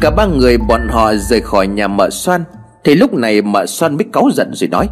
Cả 0.00 0.10
ba 0.10 0.26
người 0.26 0.58
bọn 0.58 0.88
họ 0.88 1.14
rời 1.14 1.40
khỏi 1.40 1.66
nhà 1.66 1.88
mợ 1.88 2.10
xoan 2.10 2.44
Thì 2.84 2.94
lúc 2.94 3.14
này 3.14 3.42
mợ 3.42 3.66
xoan 3.66 3.96
mới 3.96 4.04
cáu 4.12 4.30
giận 4.34 4.50
rồi 4.54 4.68
nói, 4.68 4.88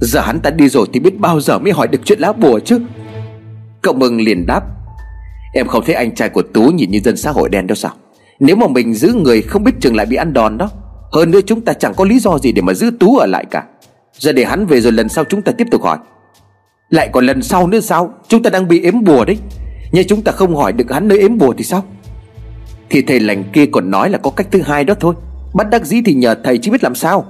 Giờ 0.00 0.20
hắn 0.20 0.40
ta 0.40 0.50
đi 0.50 0.68
rồi 0.68 0.86
thì 0.92 1.00
biết 1.00 1.18
bao 1.18 1.40
giờ 1.40 1.58
mới 1.58 1.72
hỏi 1.72 1.88
được 1.88 1.98
chuyện 2.04 2.20
lá 2.20 2.32
bùa 2.32 2.60
chứ? 2.60 2.78
Cậu 3.82 3.94
mừng 3.94 4.20
liền 4.20 4.46
đáp, 4.46 4.62
Em 5.54 5.66
không 5.66 5.84
thấy 5.86 5.94
anh 5.94 6.14
trai 6.14 6.28
của 6.28 6.42
Tú 6.42 6.62
nhìn 6.62 6.90
như 6.90 7.00
dân 7.04 7.16
xã 7.16 7.30
hội 7.30 7.48
đen 7.48 7.66
đâu 7.66 7.76
sao? 7.76 7.92
Nếu 8.40 8.56
mà 8.56 8.66
mình 8.66 8.94
giữ 8.94 9.12
người 9.12 9.42
không 9.42 9.64
biết 9.64 9.72
chừng 9.80 9.96
lại 9.96 10.06
bị 10.06 10.16
ăn 10.16 10.32
đòn 10.32 10.58
đó, 10.58 10.70
Hơn 11.12 11.30
nữa 11.30 11.40
chúng 11.46 11.60
ta 11.60 11.72
chẳng 11.72 11.94
có 11.94 12.04
lý 12.04 12.18
do 12.18 12.38
gì 12.38 12.52
để 12.52 12.62
mà 12.62 12.74
giữ 12.74 12.90
Tú 13.00 13.16
ở 13.16 13.26
lại 13.26 13.44
cả. 13.50 13.64
Giờ 14.18 14.32
để 14.32 14.44
hắn 14.44 14.66
về 14.66 14.80
rồi 14.80 14.92
lần 14.92 15.08
sau 15.08 15.24
chúng 15.24 15.42
ta 15.42 15.52
tiếp 15.58 15.66
tục 15.70 15.82
hỏi. 15.82 15.98
Lại 16.90 17.08
còn 17.12 17.26
lần 17.26 17.42
sau 17.42 17.66
nữa 17.66 17.80
sao? 17.80 18.14
Chúng 18.28 18.42
ta 18.42 18.50
đang 18.50 18.68
bị 18.68 18.82
ếm 18.82 19.04
bùa 19.04 19.24
đấy. 19.24 19.38
Nhưng 19.92 20.06
chúng 20.08 20.22
ta 20.22 20.32
không 20.32 20.56
hỏi 20.56 20.72
được 20.72 20.92
hắn 20.92 21.08
nơi 21.08 21.18
ếm 21.18 21.38
bùa 21.38 21.54
thì 21.58 21.64
sao? 21.64 21.84
Thì 22.92 23.02
thầy 23.02 23.20
lành 23.20 23.44
kia 23.52 23.66
còn 23.66 23.90
nói 23.90 24.10
là 24.10 24.18
có 24.18 24.30
cách 24.30 24.46
thứ 24.50 24.62
hai 24.62 24.84
đó 24.84 24.94
thôi. 25.00 25.14
Bắt 25.54 25.70
đắc 25.70 25.86
dĩ 25.86 26.02
thì 26.04 26.14
nhờ 26.14 26.34
thầy 26.44 26.58
chứ 26.58 26.72
biết 26.72 26.84
làm 26.84 26.94
sao. 26.94 27.24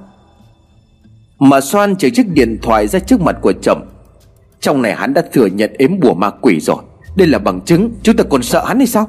Mà 1.39 1.61
soan 1.61 1.95
chỉ 1.97 2.11
chiếc 2.11 2.29
điện 2.29 2.59
thoại 2.63 2.87
ra 2.87 2.99
trước 2.99 3.21
mặt 3.21 3.37
của 3.41 3.53
chồng. 3.63 3.87
Trong 4.61 4.83
này 4.83 4.95
hắn 4.95 5.15
đã 5.15 5.23
thừa 5.33 5.47
nhận 5.47 5.73
ếm 5.79 6.01
bùa 6.01 6.15
ma 6.15 6.31
quỷ 6.31 6.61
rồi. 6.61 6.77
Đây 7.17 7.29
là 7.29 7.39
bằng 7.39 7.61
chứng, 7.61 7.91
Chúng 8.03 8.17
ta 8.17 8.25
còn 8.31 8.43
sợ 8.43 8.65
hắn 8.65 8.79
hay 8.79 8.87
sao? 8.87 9.09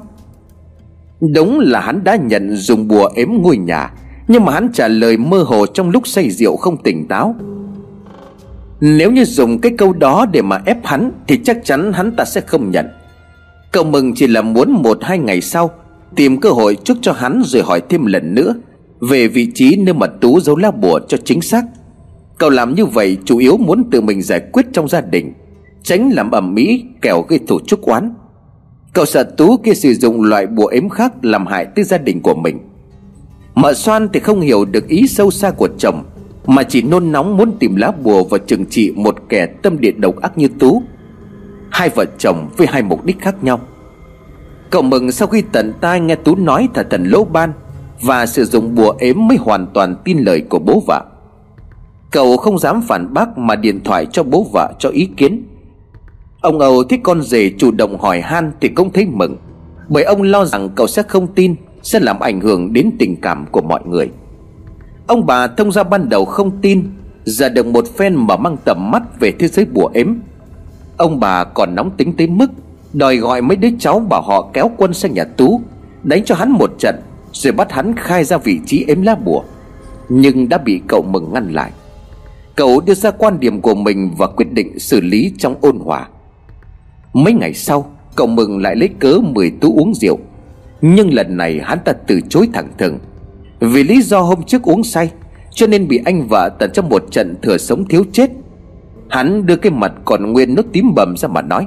Đúng 1.34 1.60
là 1.60 1.80
hắn 1.80 2.04
đã 2.04 2.16
nhận 2.16 2.56
dùng 2.56 2.88
bùa 2.88 3.10
ếm 3.14 3.28
ngôi 3.42 3.56
nhà, 3.56 3.92
Nhưng 4.28 4.44
mà 4.44 4.52
hắn 4.52 4.72
trả 4.72 4.88
lời 4.88 5.16
mơ 5.16 5.42
hồ 5.42 5.66
trong 5.66 5.90
lúc 5.90 6.06
say 6.06 6.30
rượu 6.30 6.56
không 6.56 6.82
tỉnh 6.82 7.08
táo. 7.08 7.34
Nếu 8.80 9.10
như 9.10 9.24
dùng 9.24 9.58
cái 9.58 9.72
câu 9.78 9.92
đó 9.92 10.26
để 10.32 10.42
mà 10.42 10.62
ép 10.66 10.86
hắn, 10.86 11.10
Thì 11.26 11.40
chắc 11.44 11.64
chắn 11.64 11.92
hắn 11.92 12.16
ta 12.16 12.24
sẽ 12.24 12.40
không 12.40 12.70
nhận. 12.70 12.86
Cậu 13.72 13.84
mừng 13.84 14.14
chỉ 14.14 14.26
là 14.26 14.42
muốn 14.42 14.72
một 14.72 14.98
hai 15.02 15.18
ngày 15.18 15.40
sau 15.40 15.70
Tìm 16.16 16.40
cơ 16.40 16.50
hội 16.50 16.76
trước 16.84 16.98
cho 17.02 17.12
hắn 17.12 17.42
rồi 17.44 17.62
hỏi 17.62 17.82
thêm 17.88 18.06
lần 18.06 18.34
nữa 18.34 18.54
Về 19.00 19.28
vị 19.28 19.48
trí 19.54 19.76
nơi 19.76 19.94
mà 19.94 20.06
Tú 20.06 20.40
giấu 20.40 20.56
lá 20.56 20.70
bùa 20.70 21.00
cho 21.08 21.18
chính 21.24 21.40
xác. 21.40 21.64
Cậu 22.38 22.50
làm 22.50 22.74
như 22.74 22.86
vậy 22.86 23.18
chủ 23.24 23.38
yếu 23.38 23.56
muốn 23.56 23.90
tự 23.90 24.00
mình 24.00 24.22
giải 24.22 24.40
quyết 24.52 24.66
trong 24.72 24.88
gia 24.88 25.00
đình, 25.00 25.32
Tránh 25.82 26.10
làm 26.12 26.30
ẩm 26.30 26.54
mỹ 26.54 26.84
kẻo 27.02 27.22
gây 27.28 27.38
thủ 27.46 27.58
chức 27.66 27.82
oán. 27.82 28.14
Cậu 28.92 29.04
sợ 29.04 29.22
Tú 29.22 29.56
kia 29.56 29.74
sử 29.74 29.94
dụng 29.94 30.22
loại 30.22 30.46
bùa 30.46 30.66
ếm 30.66 30.88
khác 30.88 31.12
làm 31.22 31.46
hại 31.46 31.66
tới 31.66 31.84
gia 31.84 31.98
đình 31.98 32.20
của 32.22 32.34
mình. 32.34 32.58
Mợ 33.54 33.74
xoan 33.74 34.08
thì 34.12 34.20
không 34.20 34.40
hiểu 34.40 34.64
được 34.64 34.88
ý 34.88 35.06
sâu 35.06 35.30
xa 35.30 35.50
của 35.50 35.68
chồng, 35.78 36.04
Mà 36.46 36.62
chỉ 36.62 36.82
nôn 36.82 37.12
nóng 37.12 37.36
muốn 37.36 37.52
tìm 37.58 37.76
lá 37.76 37.92
bùa 38.02 38.24
và 38.24 38.38
trừng 38.38 38.66
trị 38.66 38.92
một 38.96 39.16
kẻ 39.28 39.46
tâm 39.46 39.80
địa 39.80 39.92
độc 39.92 40.20
ác 40.20 40.38
như 40.38 40.48
Tú. 40.58 40.82
Hai 41.70 41.88
vợ 41.88 42.04
chồng 42.18 42.48
với 42.56 42.66
hai 42.66 42.82
mục 42.82 43.04
đích 43.04 43.20
khác 43.20 43.44
nhau. 43.44 43.60
Cậu 44.74 44.82
mừng 44.82 45.12
sau 45.12 45.28
khi 45.28 45.42
tận 45.52 45.72
tai 45.80 46.00
nghe 46.00 46.14
Tú 46.14 46.36
nói 46.36 46.68
thật 46.74 46.86
thần 46.90 47.04
lỗ 47.04 47.24
ban 47.24 47.52
Và 48.00 48.26
sử 48.26 48.44
dụng 48.44 48.74
bùa 48.74 48.94
ếm 48.98 49.26
mới 49.28 49.36
hoàn 49.36 49.66
toàn 49.74 49.96
tin 50.04 50.18
lời 50.18 50.40
của 50.48 50.58
bố 50.58 50.82
vợ. 50.86 51.04
Cậu 52.10 52.36
không 52.36 52.58
dám 52.58 52.82
phản 52.82 53.14
bác 53.14 53.38
mà 53.38 53.56
điện 53.56 53.80
thoại 53.84 54.06
cho 54.12 54.22
bố 54.22 54.46
vợ 54.52 54.72
cho 54.78 54.88
ý 54.88 55.08
kiến. 55.16 55.42
Ông 56.40 56.58
Âu 56.58 56.84
thấy 56.84 56.98
con 57.02 57.22
rể 57.22 57.50
chủ 57.58 57.70
động 57.70 57.98
hỏi 57.98 58.20
han 58.20 58.52
thì 58.60 58.68
cũng 58.68 58.92
thấy 58.92 59.06
mừng, 59.06 59.36
Bởi 59.88 60.04
ông 60.04 60.22
lo 60.22 60.44
rằng 60.44 60.68
cậu 60.74 60.86
sẽ 60.86 61.02
không 61.02 61.26
tin, 61.26 61.54
Sẽ 61.82 62.00
làm 62.00 62.20
ảnh 62.20 62.40
hưởng 62.40 62.72
đến 62.72 62.90
tình 62.98 63.16
cảm 63.16 63.46
của 63.50 63.62
mọi 63.62 63.80
người. 63.86 64.10
Ông 65.06 65.26
bà 65.26 65.46
thông 65.46 65.72
ra 65.72 65.82
ban 65.82 66.08
đầu 66.08 66.24
không 66.24 66.60
tin, 66.60 66.82
Giờ 67.24 67.48
được 67.48 67.66
một 67.66 67.86
phen 67.96 68.14
mà 68.14 68.36
mang 68.36 68.56
tầm 68.64 68.90
mắt 68.90 69.02
về 69.20 69.32
thế 69.38 69.48
giới 69.48 69.66
bùa 69.72 69.90
ếm. 69.94 70.14
Ông 70.96 71.20
bà 71.20 71.44
còn 71.44 71.74
nóng 71.74 71.90
tính 71.90 72.12
tới 72.16 72.26
mức 72.26 72.50
Đòi 72.94 73.16
gọi 73.16 73.42
mấy 73.42 73.56
đứa 73.56 73.68
cháu 73.78 73.98
bảo 73.98 74.22
họ 74.22 74.50
kéo 74.52 74.70
quân 74.76 74.94
sang 74.94 75.14
nhà 75.14 75.24
Tú, 75.24 75.60
Đánh 76.02 76.24
cho 76.24 76.34
hắn 76.34 76.50
một 76.50 76.70
trận, 76.78 77.00
Rồi 77.32 77.52
bắt 77.52 77.72
hắn 77.72 77.94
khai 77.96 78.24
ra 78.24 78.36
vị 78.36 78.60
trí 78.66 78.84
ếm 78.88 79.02
lá 79.02 79.14
bùa. 79.14 79.42
Nhưng 80.08 80.48
đã 80.48 80.58
bị 80.58 80.80
cậu 80.88 81.02
mừng 81.02 81.32
ngăn 81.32 81.52
lại. 81.52 81.70
Cậu 82.56 82.80
đưa 82.80 82.94
ra 82.94 83.10
quan 83.10 83.40
điểm 83.40 83.60
của 83.60 83.74
mình 83.74 84.10
Và 84.18 84.26
quyết 84.26 84.52
định 84.52 84.78
xử 84.78 85.00
lý 85.00 85.32
trong 85.38 85.54
ôn 85.60 85.78
hòa. 85.78 86.08
Mấy 87.12 87.32
ngày 87.32 87.54
sau, 87.54 87.90
Cậu 88.14 88.26
mừng 88.26 88.62
lại 88.62 88.76
lấy 88.76 88.88
cớ 88.98 89.18
mời 89.34 89.52
Tú 89.60 89.74
uống 89.76 89.94
rượu. 89.94 90.18
Nhưng 90.80 91.14
lần 91.14 91.36
này 91.36 91.60
hắn 91.62 91.78
ta 91.84 91.92
từ 91.92 92.20
chối 92.28 92.48
thẳng 92.52 92.68
thừng. 92.78 92.98
Vì 93.60 93.82
lý 93.84 94.02
do 94.02 94.20
hôm 94.20 94.42
trước 94.42 94.62
uống 94.62 94.84
say, 94.84 95.10
Cho 95.50 95.66
nên 95.66 95.88
bị 95.88 96.00
anh 96.04 96.28
vợ 96.28 96.48
tận 96.58 96.70
trong 96.74 96.88
một 96.88 97.04
trận 97.10 97.36
thừa 97.42 97.58
sống 97.58 97.84
thiếu 97.88 98.04
chết. 98.12 98.30
Hắn 99.08 99.46
đưa 99.46 99.56
cái 99.56 99.72
mặt 99.72 99.92
còn 100.04 100.32
nguyên 100.32 100.54
nốt 100.54 100.64
tím 100.72 100.94
bầm 100.94 101.16
ra 101.16 101.28
mà 101.28 101.42
nói. 101.42 101.66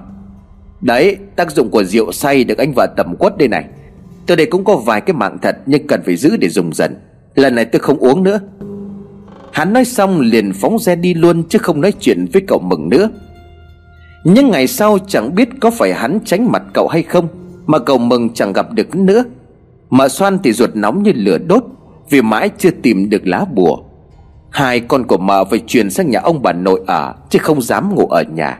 Đấy, 0.81 1.17
tác 1.35 1.51
dụng 1.51 1.69
của 1.69 1.83
rượu 1.83 2.11
say 2.11 2.43
được 2.43 2.57
anh 2.57 2.73
vợ 2.75 2.87
tầm 2.97 3.15
quất 3.15 3.37
đây 3.37 3.47
này. 3.47 3.65
Tôi 4.27 4.37
đây 4.37 4.45
cũng 4.45 4.63
có 4.63 4.75
vài 4.75 5.01
cái 5.01 5.13
mạng 5.13 5.37
thật 5.41 5.57
Nhưng 5.65 5.87
cần 5.87 6.01
phải 6.05 6.15
giữ 6.15 6.37
để 6.37 6.49
dùng 6.49 6.73
dần. 6.73 6.95
Lần 7.35 7.55
này 7.55 7.65
tôi 7.65 7.79
không 7.79 7.97
uống 7.97 8.23
nữa. 8.23 8.39
Hắn 9.51 9.73
nói 9.73 9.85
xong 9.85 10.19
liền 10.19 10.53
phóng 10.53 10.79
xe 10.79 10.95
đi 10.95 11.13
luôn 11.13 11.43
Chứ 11.49 11.59
không 11.59 11.81
nói 11.81 11.93
chuyện 11.99 12.25
với 12.33 12.41
cậu 12.47 12.59
mừng 12.59 12.89
nữa. 12.89 13.09
Nhưng 14.23 14.49
ngày 14.49 14.67
sau 14.67 14.97
chẳng 15.07 15.35
biết 15.35 15.49
có 15.59 15.71
phải 15.71 15.93
hắn 15.93 16.19
tránh 16.25 16.51
mặt 16.51 16.63
cậu 16.73 16.87
hay 16.87 17.03
không, 17.03 17.27
Mà 17.65 17.79
cậu 17.79 17.97
mừng 17.97 18.33
chẳng 18.33 18.53
gặp 18.53 18.71
được 18.71 18.95
nữa. 18.95 19.23
Mà 19.89 20.07
xoan 20.07 20.37
thì 20.43 20.53
ruột 20.53 20.69
nóng 20.73 21.03
như 21.03 21.11
lửa 21.15 21.37
đốt, 21.37 21.63
Vì 22.09 22.21
mãi 22.21 22.49
chưa 22.57 22.71
tìm 22.71 23.09
được 23.09 23.27
lá 23.27 23.45
bùa. 23.53 23.77
Hai 24.49 24.79
con 24.79 25.07
của 25.07 25.17
mợ 25.17 25.45
phải 25.45 25.59
chuyển 25.67 25.89
sang 25.89 26.09
nhà 26.09 26.19
ông 26.19 26.41
bà 26.41 26.53
nội 26.53 26.81
ở, 26.87 27.13
Chứ 27.29 27.39
không 27.39 27.61
dám 27.61 27.95
ngủ 27.95 28.07
ở 28.07 28.23
nhà. 28.23 28.59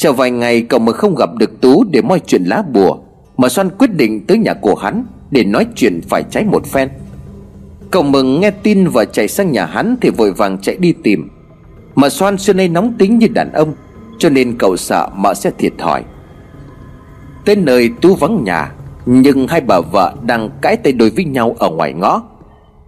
Chờ 0.00 0.12
vài 0.12 0.30
ngày 0.30 0.62
cậu 0.62 0.80
mà 0.80 0.92
không 0.92 1.14
gặp 1.14 1.30
được 1.34 1.60
Tú 1.60 1.84
để 1.84 2.02
moi 2.02 2.20
chuyện 2.26 2.44
lá 2.44 2.62
bùa, 2.72 2.98
Mà 3.36 3.48
Xoan 3.48 3.70
quyết 3.78 3.94
định 3.94 4.26
tới 4.26 4.38
nhà 4.38 4.54
của 4.54 4.74
hắn 4.74 5.04
Để 5.30 5.44
nói 5.44 5.66
chuyện 5.74 6.00
phải 6.08 6.22
trái 6.30 6.44
một 6.44 6.66
phen. 6.66 6.88
Cậu 7.90 8.02
mừng 8.02 8.40
nghe 8.40 8.50
tin 8.50 8.88
và 8.88 9.04
chạy 9.04 9.28
sang 9.28 9.52
nhà 9.52 9.66
hắn 9.66 9.96
Thì 10.00 10.10
vội 10.10 10.32
vàng 10.32 10.58
chạy 10.58 10.76
đi 10.76 10.94
tìm. 11.02 11.28
Mà 11.94 12.08
Xoan 12.08 12.38
xưa 12.38 12.52
nay 12.52 12.68
nóng 12.68 12.94
tính 12.98 13.18
như 13.18 13.26
đàn 13.28 13.52
ông, 13.52 13.74
Cho 14.18 14.28
nên 14.28 14.58
cậu 14.58 14.76
sợ 14.76 15.08
mợ 15.16 15.34
sẽ 15.34 15.50
thiệt 15.58 15.72
thòi. 15.78 16.02
Tới 17.44 17.56
nơi 17.56 17.90
Tú 18.00 18.14
vắng 18.14 18.44
nhà, 18.44 18.72
Nhưng 19.06 19.48
hai 19.48 19.60
bà 19.60 19.80
vợ 19.80 20.14
đang 20.22 20.50
cãi 20.60 20.76
tay 20.76 20.92
đôi 20.92 21.10
với 21.10 21.24
nhau 21.24 21.56
ở 21.58 21.70
ngoài 21.70 21.92
ngõ. 21.92 22.22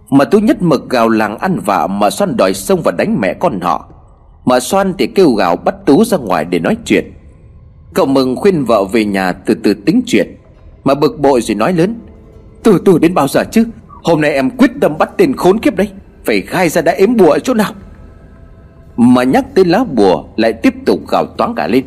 Mà 0.09 0.25
Tú 0.25 0.39
nhất 0.39 0.61
mực 0.61 0.89
gào 0.89 1.09
làng 1.09 1.37
ăn 1.37 1.59
vạ 1.65 1.87
Mà 1.87 2.09
Xoan 2.09 2.37
đòi 2.37 2.53
xông 2.53 2.81
và 2.81 2.91
đánh 2.91 3.21
mẹ 3.21 3.33
con 3.33 3.61
họ. 3.61 3.92
Mà 4.45 4.59
Xoan 4.59 4.93
thì 4.97 5.07
kêu 5.07 5.31
gào 5.31 5.55
bắt 5.55 5.75
Tú 5.85 6.05
ra 6.05 6.17
ngoài 6.17 6.45
để 6.45 6.59
nói 6.59 6.77
chuyện. 6.85 7.13
Cậu 7.93 8.05
mừng 8.05 8.35
khuyên 8.35 8.65
vợ 8.65 8.83
về 8.85 9.05
nhà 9.05 9.31
từ 9.31 9.53
từ 9.53 9.73
tính 9.73 10.01
chuyện. 10.05 10.35
Mà 10.83 10.93
bực 10.93 11.19
bội 11.19 11.41
rồi 11.41 11.55
nói 11.55 11.73
lớn, 11.73 11.95
Từ 12.63 12.79
từ 12.85 12.97
đến 12.97 13.13
bao 13.13 13.27
giờ 13.27 13.43
chứ? 13.51 13.63
Hôm 13.87 14.21
nay 14.21 14.33
em 14.33 14.49
quyết 14.49 14.71
tâm 14.81 14.97
bắt 14.97 15.09
tên 15.17 15.35
khốn 15.35 15.59
kiếp 15.59 15.75
đấy. 15.75 15.89
Phải 16.25 16.41
khai 16.41 16.69
ra 16.69 16.81
đã 16.81 16.91
ếm 16.91 17.17
bùa 17.17 17.31
ở 17.31 17.39
chỗ 17.39 17.53
nào? 17.53 17.73
Mà 18.97 19.23
nhắc 19.23 19.45
tới 19.55 19.65
lá 19.65 19.83
bùa 19.83 20.23
Lại 20.35 20.53
tiếp 20.53 20.73
tục 20.85 20.99
gào 21.09 21.25
toán 21.25 21.55
cả 21.55 21.67
lên. 21.67 21.83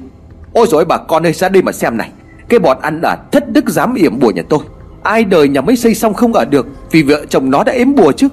Ôi 0.52 0.66
rồi 0.70 0.84
bà 0.84 0.98
con 0.98 1.26
ơi, 1.26 1.32
ra 1.32 1.48
đây 1.48 1.62
mà 1.62 1.72
xem 1.72 1.96
này. 1.96 2.10
Cái 2.48 2.58
bọn 2.58 2.78
ăn 2.80 3.00
là 3.00 3.16
thất 3.32 3.52
đức 3.52 3.68
dám 3.68 3.94
yểm 3.94 4.18
bùa 4.18 4.30
nhà 4.30 4.42
tôi. 4.48 4.60
Ai 5.02 5.24
đời 5.24 5.48
nhà 5.48 5.60
mới 5.60 5.76
xây 5.76 5.94
xong 5.94 6.14
không 6.14 6.32
ở 6.32 6.44
được 6.44 6.66
Vì 6.90 7.02
vợ 7.02 7.24
chồng 7.28 7.50
nó 7.50 7.64
đã 7.64 7.72
ếm 7.72 7.94
bùa 7.94 8.12
chứ? 8.12 8.28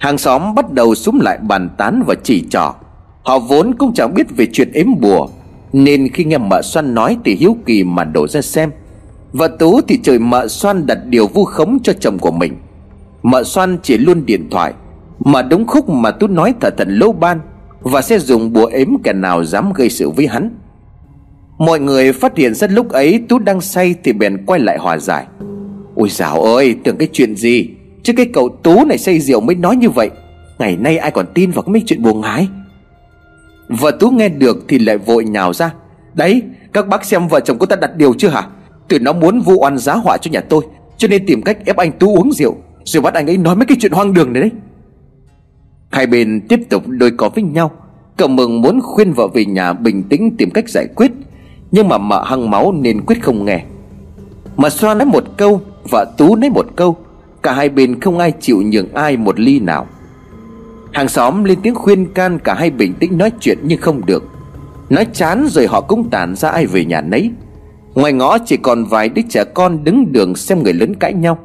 Hàng 0.00 0.18
xóm 0.18 0.54
bắt 0.54 0.72
đầu 0.72 0.94
súng 0.94 1.20
lại 1.20 1.38
bàn 1.38 1.68
tán 1.76 2.02
và 2.06 2.14
chỉ 2.22 2.44
trỏ. 2.50 2.74
Họ 3.22 3.38
vốn 3.38 3.74
cũng 3.74 3.94
chẳng 3.94 4.14
biết 4.14 4.36
về 4.36 4.46
chuyện 4.52 4.72
ếm 4.72 4.86
bùa, 5.00 5.28
Nên 5.72 6.08
khi 6.12 6.24
nghe 6.24 6.38
mợ 6.38 6.62
xoan 6.62 6.94
nói 6.94 7.16
thì 7.24 7.34
hiếu 7.34 7.56
kỳ 7.66 7.84
mà 7.84 8.04
đổ 8.04 8.28
ra 8.28 8.42
xem. 8.42 8.70
Vợ 9.32 9.48
Tú 9.58 9.80
thì 9.88 9.98
trời 10.02 10.18
mợ 10.18 10.48
xoan 10.48 10.86
đặt 10.86 10.98
điều 11.06 11.26
vu 11.26 11.44
khống 11.44 11.78
cho 11.82 11.92
chồng 11.92 12.18
của 12.18 12.30
mình. 12.30 12.56
Mợ 13.22 13.44
xoan 13.44 13.78
chỉ 13.82 13.98
luôn 13.98 14.26
điện 14.26 14.48
thoại, 14.50 14.72
Mà 15.24 15.42
đúng 15.42 15.66
khúc 15.66 15.88
mà 15.88 16.10
Tú 16.10 16.26
nói 16.26 16.54
thật 16.60 16.74
thần 16.78 16.98
lô 16.98 17.12
ban 17.12 17.40
Và 17.80 18.02
sẽ 18.02 18.18
dùng 18.18 18.52
bùa 18.52 18.66
ếm 18.66 18.88
kẻ 19.02 19.12
nào 19.12 19.44
dám 19.44 19.72
gây 19.72 19.90
sự 19.90 20.10
với 20.10 20.26
hắn. 20.26 20.50
Mọi 21.58 21.80
người 21.80 22.12
phát 22.12 22.36
hiện 22.36 22.54
ra 22.54 22.66
lúc 22.66 22.88
ấy 22.88 23.24
Tú 23.28 23.38
đang 23.38 23.60
say 23.60 23.94
thì 24.04 24.12
bèn 24.12 24.46
quay 24.46 24.60
lại 24.60 24.78
hòa 24.78 24.98
giải. 24.98 25.26
Ôi 25.94 26.08
dào 26.08 26.42
ơi, 26.42 26.76
tưởng 26.84 26.96
cái 26.96 27.08
chuyện 27.12 27.36
gì? 27.36 27.68
Chứ 28.02 28.12
cái 28.16 28.26
cậu 28.32 28.48
Tú 28.62 28.84
này 28.84 28.98
say 28.98 29.20
rượu 29.20 29.40
mới 29.40 29.56
nói 29.56 29.76
như 29.76 29.90
vậy, 29.90 30.10
Ngày 30.58 30.76
nay 30.76 30.98
ai 30.98 31.10
còn 31.10 31.26
tin 31.34 31.50
vào 31.50 31.62
cái 31.62 31.72
mấy 31.72 31.82
chuyện 31.86 32.02
buồn 32.02 32.22
hái 32.22 32.48
Vợ 33.68 33.90
Tú 33.90 34.10
nghe 34.10 34.28
được 34.28 34.64
thì 34.68 34.78
lại 34.78 34.98
vội 34.98 35.24
nhào 35.24 35.52
ra. 35.52 35.72
Đấy, 36.14 36.42
các 36.72 36.88
bác 36.88 37.04
xem 37.04 37.28
vợ 37.28 37.40
chồng 37.40 37.56
cô 37.60 37.66
ta 37.66 37.76
đặt 37.76 37.96
điều 37.96 38.14
chưa 38.14 38.28
hả? 38.28 38.46
Tụi 38.88 38.98
nó 38.98 39.12
muốn 39.12 39.40
vu 39.40 39.54
oan 39.60 39.78
giá 39.78 39.94
họa 39.94 40.16
cho 40.16 40.30
nhà 40.30 40.40
tôi, 40.40 40.62
Cho 40.96 41.08
nên 41.08 41.26
tìm 41.26 41.42
cách 41.42 41.58
ép 41.66 41.76
anh 41.76 41.92
Tú 41.92 42.16
uống 42.16 42.32
rượu, 42.32 42.56
Rồi 42.84 43.02
bắt 43.02 43.14
anh 43.14 43.26
ấy 43.26 43.36
nói 43.36 43.56
mấy 43.56 43.66
cái 43.66 43.76
chuyện 43.80 43.92
hoang 43.92 44.14
đường 44.14 44.32
này 44.32 44.42
đấy. 44.42 44.50
Hai 45.90 46.06
bên 46.06 46.40
tiếp 46.48 46.60
tục 46.70 46.82
đôi 46.86 47.10
có 47.10 47.28
với 47.28 47.44
nhau. 47.44 47.70
Cậu 48.16 48.28
mừng 48.28 48.60
muốn 48.60 48.80
khuyên 48.82 49.12
vợ 49.12 49.28
về 49.28 49.44
nhà 49.44 49.72
bình 49.72 50.02
tĩnh 50.02 50.36
tìm 50.36 50.50
cách 50.50 50.68
giải 50.68 50.86
quyết, 50.96 51.12
Nhưng 51.70 51.88
mà 51.88 51.98
mợ 51.98 52.24
hăng 52.24 52.50
máu 52.50 52.72
nên 52.72 53.00
quyết 53.06 53.22
không 53.22 53.44
nghe. 53.44 53.64
Mà 54.56 54.70
xoa 54.70 54.94
nói 54.94 55.06
một 55.06 55.24
câu, 55.36 55.60
Vợ 55.90 56.04
Tú 56.18 56.36
nói 56.36 56.50
một 56.50 56.66
câu 56.76 56.96
Cả 57.42 57.52
hai 57.52 57.68
bên 57.68 58.00
không 58.00 58.18
ai 58.18 58.32
chịu 58.40 58.62
nhường 58.62 58.94
ai 58.94 59.16
một 59.16 59.40
ly 59.40 59.60
nào. 59.60 59.86
Hàng 60.92 61.08
xóm 61.08 61.44
lên 61.44 61.58
tiếng 61.62 61.74
khuyên 61.74 62.06
can 62.06 62.38
Cả 62.38 62.54
hai 62.54 62.70
bình 62.70 62.94
tĩnh 62.94 63.18
nói 63.18 63.32
chuyện 63.40 63.58
nhưng 63.62 63.80
không 63.80 64.06
được. 64.06 64.24
Nói 64.90 65.06
chán 65.12 65.46
rồi 65.50 65.66
họ 65.66 65.80
cũng 65.80 66.10
tản 66.10 66.36
ra 66.36 66.48
ai 66.48 66.66
về 66.66 66.84
nhà 66.84 67.00
nấy. 67.00 67.30
Ngoài 67.94 68.12
ngõ 68.12 68.38
chỉ 68.38 68.56
còn 68.56 68.84
vài 68.84 69.08
đứa 69.08 69.22
trẻ 69.28 69.44
con 69.54 69.84
đứng 69.84 70.12
đường 70.12 70.34
xem 70.34 70.62
người 70.62 70.72
lớn 70.72 70.94
cãi 70.94 71.12
nhau. 71.12 71.38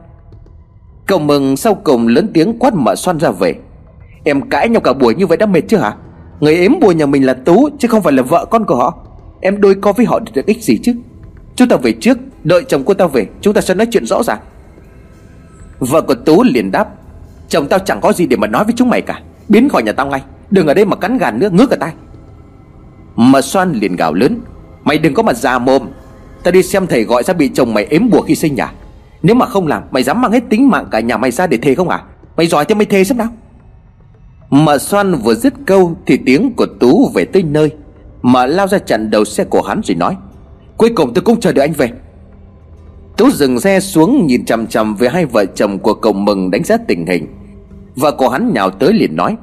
Cậu 1.06 1.20
mừng 1.20 1.58
sau 1.58 1.76
cùng 1.76 2.08
lớn 2.08 2.30
tiếng 2.34 2.60
quát 2.60 2.74
mợ 2.74 2.96
xoan 2.96 3.20
ra 3.20 3.32
về. 3.32 3.56
Em 4.24 4.50
cãi 4.50 4.70
nhau 4.70 4.82
cả 4.82 4.94
buổi 4.94 5.16
như 5.16 5.28
vậy 5.28 5.38
đã 5.38 5.46
mệt 5.46 5.62
chưa 5.68 5.78
hả? 5.78 5.96
Người 6.40 6.56
ếm 6.56 6.80
bùa 6.82 6.92
nhà 6.92 7.06
mình 7.06 7.26
là 7.26 7.34
Tú, 7.34 7.70
Chứ 7.80 7.88
không 7.88 8.02
phải 8.02 8.14
là 8.14 8.24
vợ 8.24 8.46
con 8.46 8.66
của 8.66 8.76
họ. 8.76 8.98
Em 9.42 9.62
đôi 9.62 9.76
co 9.76 9.94
với 9.94 10.06
họ 10.06 10.20
được 10.34 10.46
ích 10.46 10.64
gì 10.64 10.80
chứ? 10.84 10.94
Chúng 11.56 11.68
ta 11.68 11.76
về 11.76 11.92
trước, 11.92 12.18
Đợi 12.44 12.64
chồng 12.68 12.84
cô 12.86 12.94
ta 12.94 13.08
về, 13.08 13.28
Chúng 13.42 13.54
ta 13.54 13.62
sẽ 13.62 13.74
nói 13.76 13.88
chuyện 13.92 14.06
rõ 14.06 14.24
ràng. 14.24 14.40
Vợ 15.80 16.02
của 16.02 16.16
Tú 16.16 16.44
liền 16.44 16.72
đáp, 16.72 16.88
Chồng 17.50 17.68
tao 17.68 17.80
chẳng 17.80 18.02
có 18.02 18.14
gì 18.14 18.28
để 18.28 18.38
mà 18.38 18.48
nói 18.48 18.64
với 18.64 18.74
chúng 18.78 18.90
mày 18.90 19.02
cả. 19.02 19.22
Biến 19.50 19.70
khỏi 19.70 19.84
nhà 19.84 19.92
tao 19.92 20.08
ngay. 20.08 20.22
Đừng 20.52 20.68
ở 20.68 20.74
đây 20.74 20.86
mà 20.86 20.96
cắn 20.96 21.18
gàn 21.18 21.40
nữa 21.40 21.50
ngứa 21.52 21.66
cả 21.66 21.76
tay 21.76 21.94
Mà 23.16 23.42
xoan 23.42 23.72
liền 23.72 23.96
gào 23.96 24.14
lớn, 24.14 24.40
Mày 24.84 24.98
đừng 24.98 25.14
có 25.14 25.24
mà 25.24 25.34
già 25.34 25.60
mồm. 25.60 25.88
Tao 26.44 26.52
đi 26.52 26.64
xem 26.64 26.88
thầy 26.88 27.04
gọi 27.04 27.24
ra 27.24 27.34
bị 27.34 27.50
chồng 27.54 27.74
mày 27.74 27.86
ếm 27.86 28.10
bùa 28.10 28.22
khi 28.22 28.36
sinh 28.36 28.56
nhà. 28.56 28.74
Nếu 29.24 29.36
mà 29.36 29.46
không 29.46 29.68
làm, 29.68 29.84
Mày 29.92 30.04
dám 30.04 30.22
mang 30.22 30.32
hết 30.32 30.44
tính 30.50 30.70
mạng 30.70 30.88
cả 30.92 31.00
nhà 31.00 31.18
mày 31.18 31.32
ra 31.32 31.48
để 31.48 31.58
thề 31.58 31.76
không 31.76 31.90
à? 31.90 32.04
Mày 32.38 32.48
giỏi 32.48 32.66
cho 32.66 32.76
mày 32.76 32.86
thề 32.86 33.04
sắp 33.04 33.18
nào. 33.18 33.28
Mà 34.50 34.78
xoan 34.78 35.16
vừa 35.16 35.36
dứt 35.36 35.54
câu 35.66 35.98
Thì 36.06 36.20
tiếng 36.26 36.54
của 36.54 36.68
Tú 36.80 37.12
về 37.14 37.26
tới 37.26 37.44
nơi, 37.44 37.72
Mà 38.22 38.46
lao 38.46 38.68
ra 38.68 38.78
chặn 38.78 39.12
đầu 39.12 39.26
xe 39.26 39.44
của 39.44 39.62
hắn 39.62 39.82
rồi 39.84 39.96
nói, 39.96 40.16
Cuối 40.78 40.90
cùng 40.96 41.14
tôi 41.14 41.24
cũng 41.24 41.40
chờ 41.40 41.52
được 41.52 41.62
anh 41.62 41.74
về. 41.74 41.92
Tú 43.18 43.30
dừng 43.30 43.60
xe 43.60 43.80
xuống 43.80 44.28
nhìn 44.28 44.46
chằm 44.46 44.68
chằm 44.68 44.96
về 44.96 45.10
hai 45.10 45.26
vợ 45.26 45.46
chồng 45.46 45.80
của 45.80 45.94
cậu 45.94 46.14
mừng 46.14 46.52
đánh 46.52 46.64
giá 46.64 46.78
tình 46.88 47.06
hình. 47.06 47.28
Vợ 47.96 48.12
của 48.12 48.30
hắn 48.30 48.54
nhào 48.54 48.70
tới 48.70 48.94
liền 48.94 49.16
nói, 49.16 49.36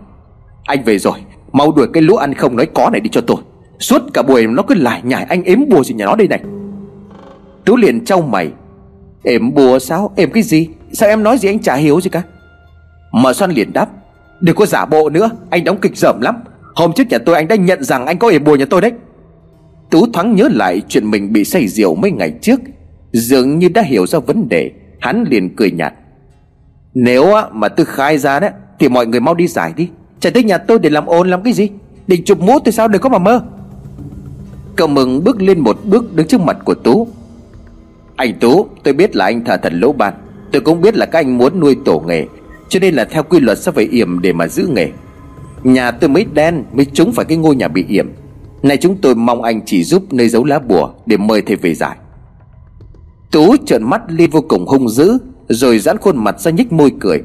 Anh 0.65 0.85
về 0.85 0.99
rồi, 0.99 1.19
Mau 1.53 1.73
đuổi 1.73 1.87
cái 1.93 2.03
lũ 2.03 2.17
ăn 2.17 2.35
không 2.35 2.57
nói 2.57 2.67
có 2.75 2.91
này 2.91 3.01
đi 3.01 3.11
cho 3.13 3.21
tôi 3.21 3.37
Suốt 3.79 4.03
cả 4.15 4.23
buổi 4.23 4.47
nó 4.47 4.63
cứ 4.63 4.75
lại 4.75 5.01
nhảy 5.05 5.25
anh 5.25 5.43
ếm 5.43 5.59
bùa 5.69 5.85
gì 5.85 5.95
nhà 5.95 6.07
nó 6.07 6.17
đây 6.17 6.29
này. 6.29 6.41
Tú 7.65 7.77
liền 7.77 8.05
trao 8.05 8.23
mày, 8.23 8.51
Ếm 9.23 9.55
bùa 9.55 9.79
sao? 9.79 10.13
Ếm 10.17 10.31
cái 10.31 10.43
gì? 10.43 10.69
Sao 10.93 11.09
em 11.09 11.23
nói 11.23 11.39
gì 11.39 11.49
anh 11.49 11.59
chả 11.59 11.75
hiểu 11.75 12.01
gì 12.01 12.11
cả? 12.11 12.23
Mà 13.13 13.33
Xoan 13.33 13.51
liền 13.51 13.73
đáp, 13.73 13.89
Đừng 14.41 14.57
có 14.57 14.67
giả 14.67 14.87
bộ 14.87 15.11
nữa, 15.11 15.31
Anh 15.51 15.65
đóng 15.65 15.79
kịch 15.81 15.97
dởm 15.97 16.21
lắm. 16.21 16.35
Hôm 16.75 16.93
trước 16.93 17.09
nhà 17.11 17.19
tôi 17.19 17.35
anh 17.35 17.49
đã 17.49 17.57
nhận 17.57 17.85
rằng 17.85 18.07
anh 18.07 18.19
có 18.19 18.29
ếm 18.29 18.45
bùa 18.45 18.57
nhà 18.57 18.65
tôi 18.71 18.81
đấy. 18.81 18.93
Tú 19.91 20.07
thoáng 20.13 20.35
nhớ 20.35 20.49
lại 20.53 20.83
chuyện 20.89 21.11
mình 21.11 21.33
bị 21.33 21.45
say 21.45 21.69
rượu 21.69 21.95
mấy 21.95 22.11
ngày 22.11 22.33
trước. 22.41 22.61
Dường 23.13 23.59
như 23.59 23.69
đã 23.69 23.83
hiểu 23.83 24.07
ra 24.07 24.19
vấn 24.19 24.49
đề, 24.49 24.71
Hắn 25.01 25.25
liền 25.31 25.57
cười 25.57 25.71
nhạt. 25.71 25.95
Nếu 26.95 27.35
mà 27.53 27.69
tôi 27.69 27.87
khai 27.87 28.19
ra 28.19 28.41
đấy, 28.41 28.51
Thì 28.79 28.89
mọi 28.89 29.07
người 29.07 29.21
mau 29.21 29.35
đi 29.35 29.47
giải 29.47 29.73
đi. 29.77 29.89
Chạy 30.21 30.33
tới 30.33 30.45
nhà 30.45 30.59
tôi 30.59 30.79
để 30.79 30.91
làm 30.91 31.07
ồn 31.07 31.31
làm 31.31 31.43
cái 31.43 31.53
gì? 31.53 31.69
Định 32.07 32.25
chụp 32.25 32.41
mũ 32.41 32.59
tôi 32.65 32.73
sao, 32.73 32.89
đừng 32.89 33.03
có 33.03 33.09
mà 33.09 33.19
mơ. 33.19 33.43
Cậu 34.77 34.89
mừng 34.89 35.25
bước 35.25 35.43
lên 35.43 35.61
một 35.61 35.79
bước 35.85 36.15
đứng 36.15 36.27
trước 36.27 36.41
mặt 36.41 36.57
của 36.65 36.75
Tú. 36.75 37.09
Anh 38.17 38.39
Tú, 38.41 38.67
tôi 38.83 38.95
biết 38.95 39.17
là 39.17 39.25
anh 39.25 39.45
thả 39.45 39.57
thần 39.57 39.81
lỗ 39.81 39.93
ban. 39.93 40.15
Tôi 40.53 40.63
cũng 40.63 40.81
biết 40.81 40.97
là 40.97 41.07
các 41.07 41.19
anh 41.19 41.39
muốn 41.39 41.61
nuôi 41.61 41.77
tổ 41.85 42.03
nghề, 42.07 42.27
Cho 42.69 42.81
nên 42.81 42.95
là 42.95 43.05
theo 43.05 43.23
quy 43.23 43.41
luật 43.41 43.59
sẽ 43.59 43.73
phải 43.73 43.85
yểm 43.85 44.21
để 44.21 44.33
mà 44.33 44.49
giữ 44.49 44.69
nghề. 44.75 44.89
Nhà 45.63 45.91
tôi 45.91 46.11
mới 46.11 46.27
đen, 46.35 46.65
mới 46.73 46.85
trúng 46.85 47.13
phải 47.13 47.25
cái 47.25 47.39
ngôi 47.39 47.57
nhà 47.57 47.69
bị 47.69 47.85
yểm. 47.89 48.11
Này 48.63 48.77
chúng 48.77 48.97
tôi 48.97 49.15
mong 49.15 49.43
anh 49.43 49.61
chỉ 49.67 49.85
giúp 49.85 50.13
nơi 50.13 50.29
giấu 50.29 50.45
lá 50.45 50.59
bùa 50.59 50.91
Để 51.07 51.17
mời 51.17 51.43
thầy 51.43 51.57
về 51.57 51.75
giải. 51.75 51.97
Tú 53.33 53.57
trợn 53.67 53.83
mắt 53.83 54.03
lên 54.09 54.31
vô 54.31 54.41
cùng 54.49 54.67
hung 54.67 54.89
dữ, 54.89 55.19
Rồi 55.49 55.79
giãn 55.79 55.99
khuôn 55.99 56.25
mặt 56.25 56.41
ra 56.41 56.51
nhích 56.51 56.73
môi 56.73 56.93
cười. 57.01 57.23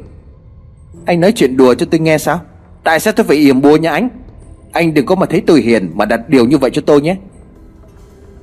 Anh 1.06 1.20
nói 1.20 1.32
chuyện 1.32 1.58
đùa 1.58 1.74
cho 1.74 1.86
tôi 1.92 2.00
nghe 2.00 2.18
sao? 2.18 2.42
Tại 2.84 3.00
sao 3.00 3.14
tôi 3.14 3.26
phải 3.26 3.38
yểm 3.38 3.62
bùa 3.62 3.78
nhà 3.78 3.92
anh? 3.92 4.10
Anh 4.72 4.94
đừng 4.94 5.06
có 5.06 5.16
mà 5.16 5.26
thấy 5.26 5.42
tôi 5.48 5.62
hiền 5.62 5.92
Mà 5.96 6.06
đặt 6.06 6.30
điều 6.30 6.46
như 6.46 6.58
vậy 6.58 6.70
cho 6.74 6.82
tôi 6.86 7.02
nhé. 7.02 7.16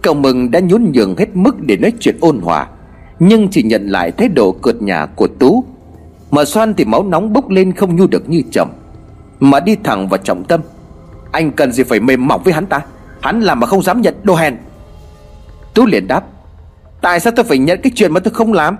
Cậu 0.02 0.14
mừng 0.14 0.50
đã 0.50 0.61
nhún 0.61 0.93
nhường 0.93 1.16
hết 1.16 1.37
mức 1.37 1.61
để 1.61 1.76
nói 1.76 1.93
chuyện 2.00 2.16
ôn 2.20 2.40
hòa, 2.40 2.69
Nhưng 3.19 3.49
chỉ 3.49 3.62
nhận 3.62 3.87
lại 3.87 4.12
thái 4.12 4.28
độ 4.28 4.52
cợt 4.52 4.82
nhà 4.82 5.06
của 5.06 5.26
Tú. 5.26 5.64
Mà 6.31 6.44
xoan 6.44 6.75
thì 6.75 6.84
máu 6.84 7.02
nóng 7.02 7.32
bốc 7.32 7.50
lên 7.50 7.72
không 7.72 7.96
nhu 7.96 8.06
được 8.06 8.28
như 8.28 8.43
chậm 8.50 8.69
Mà 9.40 9.60
đi 9.60 9.76
thẳng 9.84 10.08
vào 10.08 10.19
trọng 10.19 10.44
tâm. 10.44 10.60
Anh 11.32 11.52
cần 11.52 11.72
gì 11.72 11.82
phải 11.82 12.00
mềm 12.00 12.26
mỏng 12.26 12.43
với 12.44 12.52
hắn 12.52 12.67
ta? 12.67 12.81
Hắn 13.20 13.40
làm 13.40 13.60
mà 13.60 13.67
không 13.67 13.82
dám 13.82 14.00
nhận 14.00 14.14
đồ 14.22 14.34
hèn. 14.34 14.56
Tú 15.75 15.87
liền 15.87 16.06
đáp 16.06 16.33
Tại 17.05 17.21
sao 17.21 17.33
tôi 17.37 17.45
phải 17.45 17.59
nhận 17.59 17.81
cái 17.83 17.93
chuyện 17.95 18.12
mà 18.12 18.21
tôi 18.21 18.35
không 18.35 18.53
làm? 18.53 18.77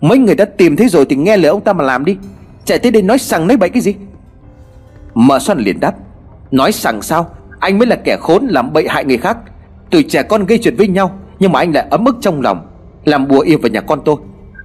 Mấy 0.00 0.18
người 0.18 0.34
đã 0.34 0.44
tìm 0.44 0.76
thấy 0.76 0.88
rồi 0.88 1.06
thì 1.08 1.16
nghe 1.16 1.36
lời 1.36 1.50
ông 1.50 1.60
ta 1.60 1.72
mà 1.72 1.84
làm 1.84 2.04
đi. 2.04 2.16
Chạy 2.64 2.78
tới 2.78 2.92
đây 2.92 3.02
nói 3.02 3.18
sằng 3.18 3.46
nói 3.46 3.56
bậy 3.56 3.68
cái 3.68 3.82
gì? 3.82 3.94
Mợ 5.14 5.38
xoan 5.38 5.58
liền 5.58 5.80
đáp, 5.80 5.94
Nói 6.50 6.72
sằng 6.72 7.02
sao? 7.02 7.30
Anh 7.60 7.78
mới 7.78 7.86
là 7.86 7.96
kẻ 7.96 8.16
khốn 8.20 8.46
làm 8.46 8.72
bậy 8.72 8.88
hại 8.88 9.04
người 9.04 9.16
khác. 9.16 9.38
Tuổi 9.90 10.02
trẻ 10.02 10.22
con 10.22 10.46
gây 10.46 10.58
chuyện 10.58 10.76
với 10.76 10.88
nhau, 10.88 11.18
Nhưng 11.38 11.52
mà 11.52 11.58
anh 11.58 11.72
lại 11.72 11.86
ấm 11.90 12.04
ức 12.04 12.16
trong 12.20 12.40
lòng, 12.40 12.66
Làm 13.04 13.28
bùa 13.28 13.40
yêu 13.40 13.58
vào 13.62 13.70
nhà 13.70 13.80
con 13.80 14.00
tôi. 14.04 14.16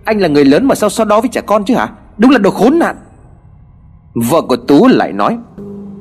Anh 0.05 0.19
là 0.19 0.27
người 0.27 0.45
lớn 0.45 0.65
mà 0.65 0.75
sao 0.75 0.89
so 0.89 1.05
đó 1.05 1.21
với 1.21 1.29
trẻ 1.29 1.41
con 1.45 1.65
chứ 1.65 1.75
hả? 1.75 1.89
Đúng 2.17 2.31
là 2.31 2.37
đồ 2.37 2.49
khốn 2.49 2.79
nạn. 2.79 2.95
Vợ 4.13 4.41
của 4.41 4.55
Tú 4.55 4.87
lại 4.87 5.13
nói, 5.13 5.37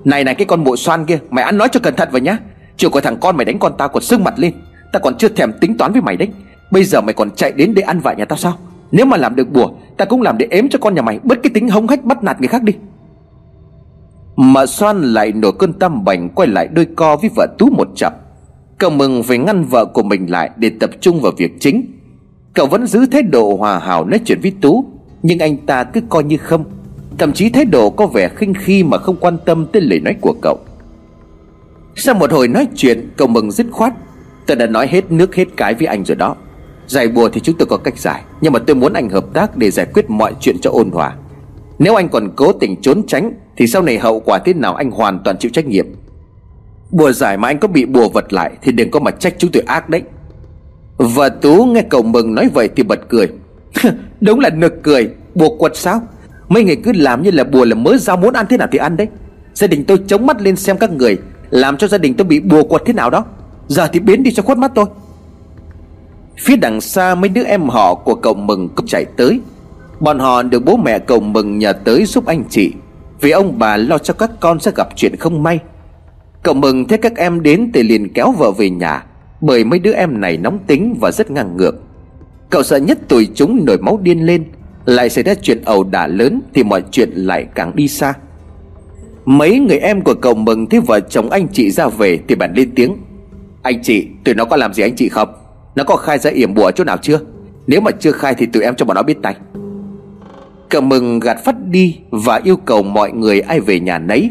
Này 0.04 0.24
này 0.24 0.34
cái 0.34 0.46
con 0.46 0.64
bộ 0.64 0.76
xoan 0.76 1.04
kia, 1.04 1.18
Mày 1.30 1.44
ăn 1.44 1.58
nói 1.58 1.68
cho 1.72 1.80
cẩn 1.80 1.96
thận 1.96 2.08
vào 2.12 2.20
nhá. 2.20 2.38
Chiều 2.76 2.90
của 2.90 3.00
thằng 3.00 3.16
con 3.20 3.36
mày 3.36 3.44
đánh 3.44 3.58
con 3.58 3.72
tao 3.78 3.88
còn 3.88 4.02
sưng 4.02 4.24
mặt 4.24 4.34
lên. 4.36 4.52
Ta 4.92 4.98
còn 4.98 5.16
chưa 5.18 5.28
thèm 5.28 5.52
tính 5.60 5.78
toán 5.78 5.92
với 5.92 6.02
mày 6.02 6.16
đấy. 6.16 6.28
Bây 6.72 6.84
giờ 6.84 7.00
mày 7.00 7.14
còn 7.14 7.30
chạy 7.30 7.52
đến 7.52 7.74
để 7.74 7.82
ăn 7.82 8.00
vạ 8.00 8.14
nhà 8.14 8.24
tao 8.24 8.36
sao? 8.36 8.58
Nếu 8.92 9.06
mà 9.06 9.16
làm 9.16 9.36
được 9.36 9.52
bùa, 9.52 9.70
Ta 9.96 10.04
cũng 10.04 10.22
làm 10.22 10.38
để 10.38 10.46
ếm 10.50 10.68
cho 10.68 10.78
con 10.78 10.94
nhà 10.94 11.02
mày, 11.02 11.20
Bớt 11.22 11.42
cái 11.42 11.50
tính 11.54 11.68
hống 11.68 11.88
hách 11.88 12.04
bắt 12.04 12.24
nạt 12.24 12.40
người 12.40 12.48
khác 12.48 12.62
đi. 12.62 12.72
Mà 14.36 14.66
xoan 14.66 15.02
lại 15.02 15.32
nổi 15.32 15.52
cơn 15.58 15.72
tâm 15.72 16.04
bành, 16.04 16.28
Quay 16.28 16.48
lại 16.48 16.68
đôi 16.72 16.86
co 16.96 17.16
với 17.16 17.30
vợ 17.36 17.46
Tú 17.58 17.70
một 17.70 17.88
chập. 17.94 18.14
Cậu 18.78 18.90
mừng 18.90 19.22
phải 19.22 19.38
ngăn 19.38 19.64
vợ 19.64 19.84
của 19.84 20.02
mình 20.02 20.30
lại 20.30 20.50
Để 20.56 20.70
tập 20.80 20.90
trung 21.00 21.20
vào 21.20 21.32
việc 21.36 21.52
chính. 21.60 21.86
Cậu 22.54 22.66
vẫn 22.66 22.86
giữ 22.86 23.06
thái 23.06 23.22
độ 23.22 23.56
hòa 23.56 23.78
hảo 23.78 24.04
nói 24.04 24.20
chuyện 24.24 24.38
với 24.42 24.52
Tú, 24.60 24.84
Nhưng 25.22 25.38
anh 25.38 25.56
ta 25.56 25.84
cứ 25.84 26.00
coi 26.08 26.24
như 26.24 26.36
không. 26.36 26.64
Thậm 27.18 27.32
chí 27.32 27.50
thái 27.50 27.64
độ 27.64 27.90
có 27.90 28.06
vẻ 28.06 28.28
khinh 28.28 28.54
khi 28.54 28.84
Mà 28.84 28.98
không 28.98 29.16
quan 29.20 29.36
tâm 29.44 29.66
tới 29.72 29.82
lời 29.82 30.00
nói 30.00 30.16
của 30.20 30.34
cậu. 30.42 30.58
Sau 31.96 32.14
một 32.14 32.32
hồi 32.32 32.48
nói 32.48 32.66
chuyện, 32.74 33.10
Cậu 33.16 33.28
mừng 33.28 33.50
dứt 33.50 33.66
khoát. 33.70 33.92
Tôi 34.46 34.56
đã 34.56 34.66
nói 34.66 34.86
hết 34.86 35.12
nước 35.12 35.34
hết 35.34 35.48
cái 35.56 35.74
với 35.74 35.86
anh 35.86 36.04
rồi 36.04 36.16
đó. 36.16 36.36
Giải 36.86 37.08
bùa 37.08 37.28
thì 37.28 37.40
chúng 37.40 37.56
tôi 37.58 37.66
có 37.66 37.76
cách 37.76 37.98
giải, 37.98 38.22
Nhưng 38.40 38.52
mà 38.52 38.58
tôi 38.58 38.76
muốn 38.76 38.92
anh 38.92 39.08
hợp 39.08 39.24
tác 39.34 39.56
để 39.56 39.70
giải 39.70 39.86
quyết 39.94 40.10
mọi 40.10 40.34
chuyện 40.40 40.56
cho 40.60 40.70
ôn 40.70 40.90
hòa. 40.90 41.16
Nếu 41.78 41.94
anh 41.94 42.08
còn 42.08 42.30
cố 42.36 42.52
tình 42.52 42.80
trốn 42.80 43.02
tránh, 43.06 43.32
Thì 43.56 43.66
sau 43.66 43.82
này 43.82 43.98
hậu 43.98 44.20
quả 44.20 44.38
thế 44.38 44.54
nào 44.54 44.74
anh 44.74 44.90
hoàn 44.90 45.18
toàn 45.24 45.36
chịu 45.38 45.50
trách 45.54 45.66
nhiệm. 45.66 45.86
Bùa 46.90 47.12
giải 47.12 47.36
mà 47.36 47.48
anh 47.48 47.58
có 47.58 47.68
bị 47.68 47.84
bùa 47.84 48.08
vật 48.08 48.32
lại 48.32 48.52
Thì 48.62 48.72
đừng 48.72 48.90
có 48.90 49.00
mà 49.00 49.10
trách 49.10 49.34
chúng 49.38 49.52
tôi 49.52 49.62
ác 49.66 49.88
đấy. 49.88 50.02
Và 50.96 51.28
Tú 51.28 51.64
nghe 51.64 51.82
cậu 51.82 52.02
mừng 52.02 52.34
nói 52.34 52.48
vậy 52.54 52.68
thì 52.76 52.82
bật 52.82 53.00
cười. 53.08 53.26
cười 53.82 53.92
Đúng 54.20 54.40
là 54.40 54.50
nực 54.50 54.82
cười, 54.82 55.10
Bùa 55.34 55.56
quật 55.56 55.76
sao? 55.76 56.00
Mấy 56.48 56.64
người 56.64 56.76
cứ 56.76 56.92
làm 56.94 57.22
như 57.22 57.30
là 57.30 57.44
bùa 57.44 57.64
là 57.64 57.74
mớ 57.74 57.96
rau 57.96 58.16
muốn 58.16 58.32
ăn 58.32 58.46
thế 58.48 58.56
nào 58.56 58.68
thì 58.72 58.78
ăn 58.78 58.96
đấy. 58.96 59.08
Gia 59.54 59.66
đình 59.66 59.84
tôi 59.84 59.98
chống 60.06 60.26
mắt 60.26 60.42
lên 60.42 60.56
xem 60.56 60.78
các 60.78 60.92
người, 60.92 61.18
Làm 61.50 61.76
cho 61.76 61.88
gia 61.88 61.98
đình 61.98 62.14
tôi 62.14 62.26
bị 62.26 62.40
bùa 62.40 62.62
quật 62.62 62.82
thế 62.86 62.92
nào 62.92 63.10
đó. 63.10 63.24
Giờ 63.68 63.88
thì 63.92 64.00
biến 64.00 64.22
đi 64.22 64.30
cho 64.32 64.42
khuất 64.42 64.58
mắt 64.58 64.72
tôi. 64.74 64.86
Phía 66.44 66.56
đằng 66.56 66.80
xa 66.80 67.14
mấy 67.14 67.28
đứa 67.28 67.44
em 67.44 67.68
họ 67.68 67.94
của 67.94 68.14
cậu 68.14 68.34
mừng 68.34 68.68
cũng 68.68 68.86
chạy 68.86 69.04
tới. 69.04 69.40
Bọn 70.00 70.18
họ 70.18 70.42
được 70.42 70.64
bố 70.64 70.76
mẹ 70.76 70.98
cậu 70.98 71.20
mừng 71.20 71.58
nhờ 71.58 71.72
tới 71.72 72.04
giúp 72.04 72.26
anh 72.26 72.44
chị, 72.50 72.72
Vì 73.20 73.30
ông 73.30 73.58
bà 73.58 73.76
lo 73.76 73.98
cho 73.98 74.14
các 74.14 74.30
con 74.40 74.60
sẽ 74.60 74.70
gặp 74.76 74.88
chuyện 74.96 75.16
không 75.16 75.42
may. 75.42 75.58
Cậu 76.42 76.54
mừng 76.54 76.88
thấy 76.88 76.98
các 76.98 77.16
em 77.16 77.42
đến 77.42 77.70
thì 77.74 77.82
liền 77.82 78.12
kéo 78.12 78.32
vợ 78.32 78.50
về 78.50 78.70
nhà, 78.70 79.04
Bởi 79.40 79.64
mấy 79.64 79.78
đứa 79.78 79.92
em 79.92 80.20
này 80.20 80.36
nóng 80.36 80.58
tính 80.66 80.96
và 81.00 81.12
rất 81.12 81.30
ngang 81.30 81.56
ngược. 81.56 81.74
Cậu 82.50 82.62
sợ 82.62 82.76
nhất 82.76 82.98
tụi 83.08 83.28
chúng 83.34 83.64
nổi 83.64 83.78
máu 83.78 83.98
điên 84.02 84.26
lên, 84.26 84.44
Lại 84.84 85.10
xảy 85.10 85.24
ra 85.24 85.34
chuyện 85.34 85.62
ẩu 85.64 85.84
đả 85.84 86.06
lớn 86.06 86.40
Thì 86.54 86.62
mọi 86.62 86.82
chuyện 86.90 87.10
lại 87.14 87.46
càng 87.54 87.76
đi 87.76 87.88
xa. 87.88 88.14
Mấy 89.24 89.58
người 89.58 89.78
em 89.78 90.02
của 90.02 90.14
cậu 90.14 90.34
mừng 90.34 90.66
thấy 90.66 90.80
vợ 90.80 91.00
chồng 91.00 91.30
anh 91.30 91.48
chị 91.48 91.70
ra 91.70 91.88
về 91.88 92.18
Thì 92.28 92.34
bạn 92.34 92.52
lên 92.56 92.70
tiếng. 92.74 92.96
Anh 93.62 93.82
chị, 93.82 94.06
tụi 94.24 94.34
nó 94.34 94.44
có 94.44 94.56
làm 94.56 94.74
gì 94.74 94.82
anh 94.82 94.96
chị 94.96 95.08
không? 95.08 95.41
Nó 95.76 95.84
có 95.84 95.96
khai 95.96 96.18
ra 96.18 96.30
yểm 96.30 96.54
bùa 96.54 96.70
chỗ 96.70 96.84
nào 96.84 96.96
chưa? 97.02 97.20
Nếu 97.66 97.80
mà 97.80 97.90
chưa 97.90 98.12
khai 98.12 98.34
thì 98.34 98.46
tụi 98.46 98.62
em 98.62 98.74
cho 98.76 98.86
bọn 98.86 98.94
nó 98.94 99.02
biết 99.02 99.22
tay. 99.22 99.36
Cờ 100.68 100.80
mừng 100.80 101.20
gạt 101.20 101.44
phát 101.44 101.54
đi 101.68 101.98
Và 102.10 102.40
yêu 102.44 102.56
cầu 102.56 102.82
mọi 102.82 103.12
người 103.12 103.40
ai 103.40 103.60
về 103.60 103.80
nhà 103.80 103.98
nấy. 103.98 104.30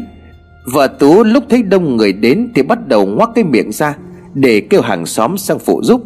Vợ 0.72 0.86
Tú 0.86 1.24
lúc 1.24 1.44
thấy 1.48 1.62
đông 1.62 1.96
người 1.96 2.12
đến 2.12 2.48
Thì 2.54 2.62
bắt 2.62 2.88
đầu 2.88 3.06
ngoác 3.06 3.30
cái 3.34 3.44
miệng 3.44 3.72
ra 3.72 3.96
Để 4.34 4.60
kêu 4.60 4.80
hàng 4.80 5.06
xóm 5.06 5.38
sang 5.38 5.58
phụ 5.58 5.82
giúp. 5.82 6.02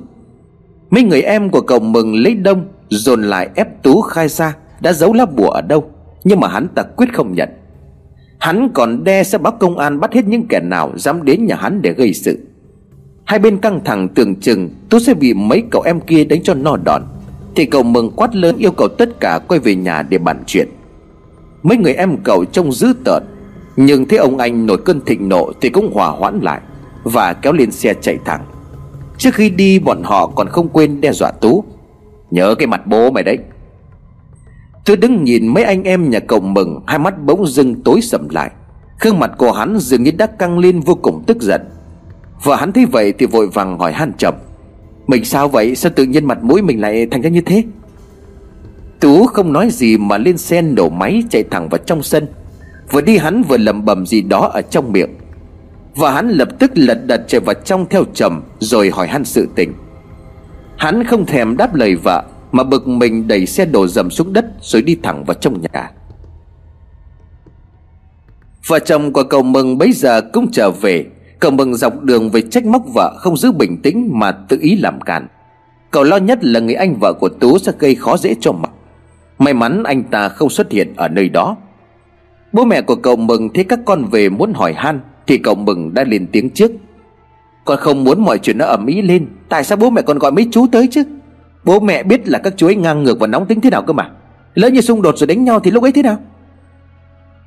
Mấy 0.90 1.02
người 1.02 1.22
em 1.22 1.50
của 1.50 1.60
cậu 1.60 1.78
mừng 1.78 2.14
lấy 2.14 2.34
đông, 2.34 2.64
Dồn 2.88 3.22
lại 3.22 3.48
ép 3.54 3.82
Tú 3.82 4.00
khai 4.00 4.28
ra, 4.28 4.56
Đã 4.80 4.92
giấu 4.92 5.12
lá 5.12 5.26
bùa 5.26 5.50
ở 5.50 5.60
đâu, 5.60 5.90
Nhưng 6.24 6.40
mà 6.40 6.48
hắn 6.48 6.68
ta 6.74 6.82
quyết 6.82 7.14
không 7.14 7.34
nhận. 7.34 7.48
Hắn 8.38 8.68
còn 8.74 9.04
đe 9.04 9.24
sẽ 9.24 9.38
báo 9.38 9.52
công 9.60 9.78
an 9.78 10.00
bắt 10.00 10.12
hết 10.12 10.24
những 10.24 10.46
kẻ 10.48 10.60
nào 10.60 10.92
Dám 10.96 11.24
đến 11.24 11.46
nhà 11.46 11.56
hắn 11.56 11.82
để 11.82 11.92
gây 11.92 12.14
sự. 12.14 12.38
Hai 13.26 13.38
bên 13.38 13.58
căng 13.58 13.84
thẳng 13.84 14.08
tưởng 14.08 14.34
chừng 14.34 14.70
Tú 14.90 14.98
sẽ 14.98 15.14
bị 15.14 15.34
mấy 15.34 15.62
cậu 15.70 15.82
em 15.82 16.00
kia 16.00 16.24
đánh 16.24 16.42
cho 16.42 16.54
no 16.54 16.76
đòn. 16.84 17.02
Thì 17.54 17.66
cậu 17.66 17.82
mừng 17.82 18.10
quát 18.10 18.34
lớn 18.34 18.56
yêu 18.58 18.72
cầu 18.72 18.88
tất 18.88 19.20
cả 19.20 19.38
quay 19.48 19.60
về 19.60 19.74
nhà 19.74 20.02
để 20.02 20.18
bàn 20.18 20.42
chuyện. 20.46 20.68
Mấy 21.62 21.76
người 21.76 21.94
em 21.94 22.16
cậu 22.24 22.44
trông 22.44 22.72
dữ 22.72 22.92
tợn, 23.04 23.22
nhưng 23.76 24.08
thấy 24.08 24.18
ông 24.18 24.38
anh 24.38 24.66
nổi 24.66 24.78
cơn 24.84 25.00
thịnh 25.06 25.28
nộ 25.28 25.52
Thì 25.60 25.68
cũng 25.68 25.92
hòa 25.94 26.08
hoãn 26.08 26.40
lại 26.42 26.60
Và 27.04 27.32
kéo 27.32 27.52
lên 27.52 27.70
xe 27.70 27.94
chạy 28.00 28.18
thẳng. 28.24 28.44
Trước 29.18 29.34
khi 29.34 29.50
đi, 29.50 29.78
bọn 29.78 30.02
họ 30.02 30.26
còn 30.26 30.48
không 30.48 30.68
quên 30.68 31.00
đe 31.00 31.12
dọa 31.12 31.30
Tú. 31.30 31.64
Nhớ 32.30 32.54
cái 32.54 32.66
mặt 32.66 32.86
bố 32.86 33.10
mày 33.10 33.22
đấy. 33.22 33.38
Tôi 34.84 34.96
đứng 34.96 35.24
nhìn 35.24 35.46
mấy 35.48 35.64
anh 35.64 35.82
em 35.82 36.10
nhà 36.10 36.20
cậu 36.20 36.40
mừng, 36.40 36.80
Hai 36.86 36.98
mắt 36.98 37.22
bỗng 37.24 37.46
dưng 37.46 37.82
tối 37.82 38.00
sầm 38.00 38.28
lại. 38.28 38.50
Khương 39.00 39.18
mặt 39.18 39.30
của 39.38 39.52
hắn 39.52 39.78
dường 39.78 40.02
như 40.02 40.10
đã 40.10 40.26
căng 40.26 40.58
lên 40.58 40.80
vô 40.80 40.94
cùng 40.94 41.24
tức 41.26 41.42
giận. 41.42 41.60
Vợ 42.42 42.54
hắn 42.54 42.72
thấy 42.72 42.86
vậy 42.86 43.12
thì 43.18 43.26
vội 43.26 43.48
vàng 43.48 43.78
hỏi 43.78 43.92
han 43.92 44.12
chậm 44.18 44.34
Mình 45.06 45.24
sao 45.24 45.48
vậy? 45.48 45.76
Sao 45.76 45.92
tự 45.96 46.04
nhiên 46.04 46.24
mặt 46.24 46.42
mũi 46.42 46.62
mình 46.62 46.80
lại 46.80 47.06
thành 47.10 47.22
ra 47.22 47.30
như 47.30 47.40
thế? 47.40 47.64
Tú 49.00 49.26
không 49.26 49.52
nói 49.52 49.70
gì 49.70 49.98
mà 49.98 50.18
lên 50.18 50.38
xe 50.38 50.62
nổ 50.62 50.88
máy 50.88 51.22
chạy 51.30 51.44
thẳng 51.50 51.68
vào 51.68 51.78
trong 51.78 52.02
sân. 52.02 52.26
Vừa 52.90 53.00
đi 53.00 53.18
hắn 53.18 53.42
vừa 53.42 53.56
lẩm 53.56 53.84
bẩm 53.84 54.06
gì 54.06 54.22
đó 54.22 54.50
ở 54.54 54.62
trong 54.62 54.92
miệng. 54.92 55.10
Và 55.94 56.12
hắn 56.12 56.28
lập 56.28 56.48
tức 56.58 56.70
lật 56.74 57.06
đật 57.06 57.20
chạy 57.28 57.40
vào 57.40 57.54
trong 57.54 57.86
theo 57.88 58.04
chậm 58.14 58.42
Rồi 58.58 58.90
hỏi 58.90 59.08
han 59.08 59.24
sự 59.24 59.48
tình. 59.54 59.72
Hắn 60.76 61.04
không 61.04 61.26
thèm 61.26 61.56
đáp 61.56 61.74
lời 61.74 61.96
vợ, 61.96 62.24
Mà 62.52 62.64
bực 62.64 62.88
mình 62.88 63.28
đẩy 63.28 63.46
xe 63.46 63.64
đổ 63.64 63.86
dầm 63.86 64.10
xuống 64.10 64.32
đất 64.32 64.46
Rồi 64.60 64.82
đi 64.82 64.96
thẳng 65.02 65.24
vào 65.24 65.34
trong 65.34 65.60
nhà. 65.60 65.90
Vợ 68.66 68.78
chồng 68.78 69.12
của 69.12 69.24
cậu 69.24 69.42
mừng 69.42 69.78
bấy 69.78 69.92
giờ 69.92 70.20
cũng 70.32 70.50
trở 70.52 70.70
về. 70.70 71.06
Cậu 71.40 71.50
mừng 71.50 71.74
dọc 71.74 72.02
đường 72.02 72.30
về 72.30 72.42
trách 72.42 72.66
móc 72.66 72.82
vợ 72.94 73.16
Không 73.18 73.36
giữ 73.36 73.52
bình 73.52 73.82
tĩnh 73.82 74.10
mà 74.12 74.32
tự 74.32 74.58
ý 74.60 74.76
làm 74.76 75.00
cản 75.00 75.26
Cậu 75.90 76.04
lo 76.04 76.16
nhất 76.16 76.44
là 76.44 76.60
người 76.60 76.74
anh 76.74 76.96
vợ 77.00 77.12
của 77.12 77.28
Tú 77.28 77.58
sẽ 77.58 77.72
gây 77.78 77.94
khó 77.94 78.16
dễ 78.16 78.34
cho 78.40 78.52
mặt 78.52 78.70
May 79.38 79.54
mắn 79.54 79.82
anh 79.82 80.02
ta 80.02 80.28
không 80.28 80.50
xuất 80.50 80.72
hiện 80.72 80.92
ở 80.96 81.08
nơi 81.08 81.28
đó. 81.28 81.56
Bố 82.52 82.64
mẹ 82.64 82.82
của 82.82 82.96
cậu 82.96 83.16
mừng 83.16 83.48
thấy 83.54 83.64
các 83.64 83.78
con 83.84 84.04
về 84.04 84.28
muốn 84.28 84.52
hỏi 84.52 84.72
han, 84.72 85.00
Thì 85.26 85.38
cậu 85.38 85.54
mừng 85.54 85.94
đã 85.94 86.04
lên 86.04 86.26
tiếng 86.32 86.50
trước. 86.50 86.72
Con 87.64 87.78
không 87.78 88.04
muốn 88.04 88.24
mọi 88.24 88.38
chuyện 88.38 88.58
nó 88.58 88.64
ầm 88.64 88.86
ĩ 88.86 89.02
lên, 89.02 89.26
Tại 89.48 89.64
sao 89.64 89.76
bố 89.76 89.90
mẹ 89.90 90.02
còn 90.02 90.18
gọi 90.18 90.32
mấy 90.32 90.48
chú 90.50 90.66
tới 90.72 90.88
chứ? 90.90 91.02
Bố 91.64 91.80
mẹ 91.80 92.02
biết 92.02 92.28
là 92.28 92.38
các 92.38 92.54
chú 92.56 92.66
ấy 92.66 92.76
ngang 92.76 93.02
ngược 93.02 93.20
và 93.20 93.26
nóng 93.26 93.46
tính 93.46 93.60
thế 93.60 93.70
nào 93.70 93.82
cơ 93.82 93.92
mà. 93.92 94.10
Lỡ 94.54 94.68
như 94.68 94.80
xung 94.80 95.02
đột 95.02 95.18
rồi 95.18 95.26
đánh 95.26 95.44
nhau 95.44 95.60
thì 95.60 95.70
lúc 95.70 95.82
ấy 95.82 95.92
thế 95.92 96.02
nào? 96.02 96.18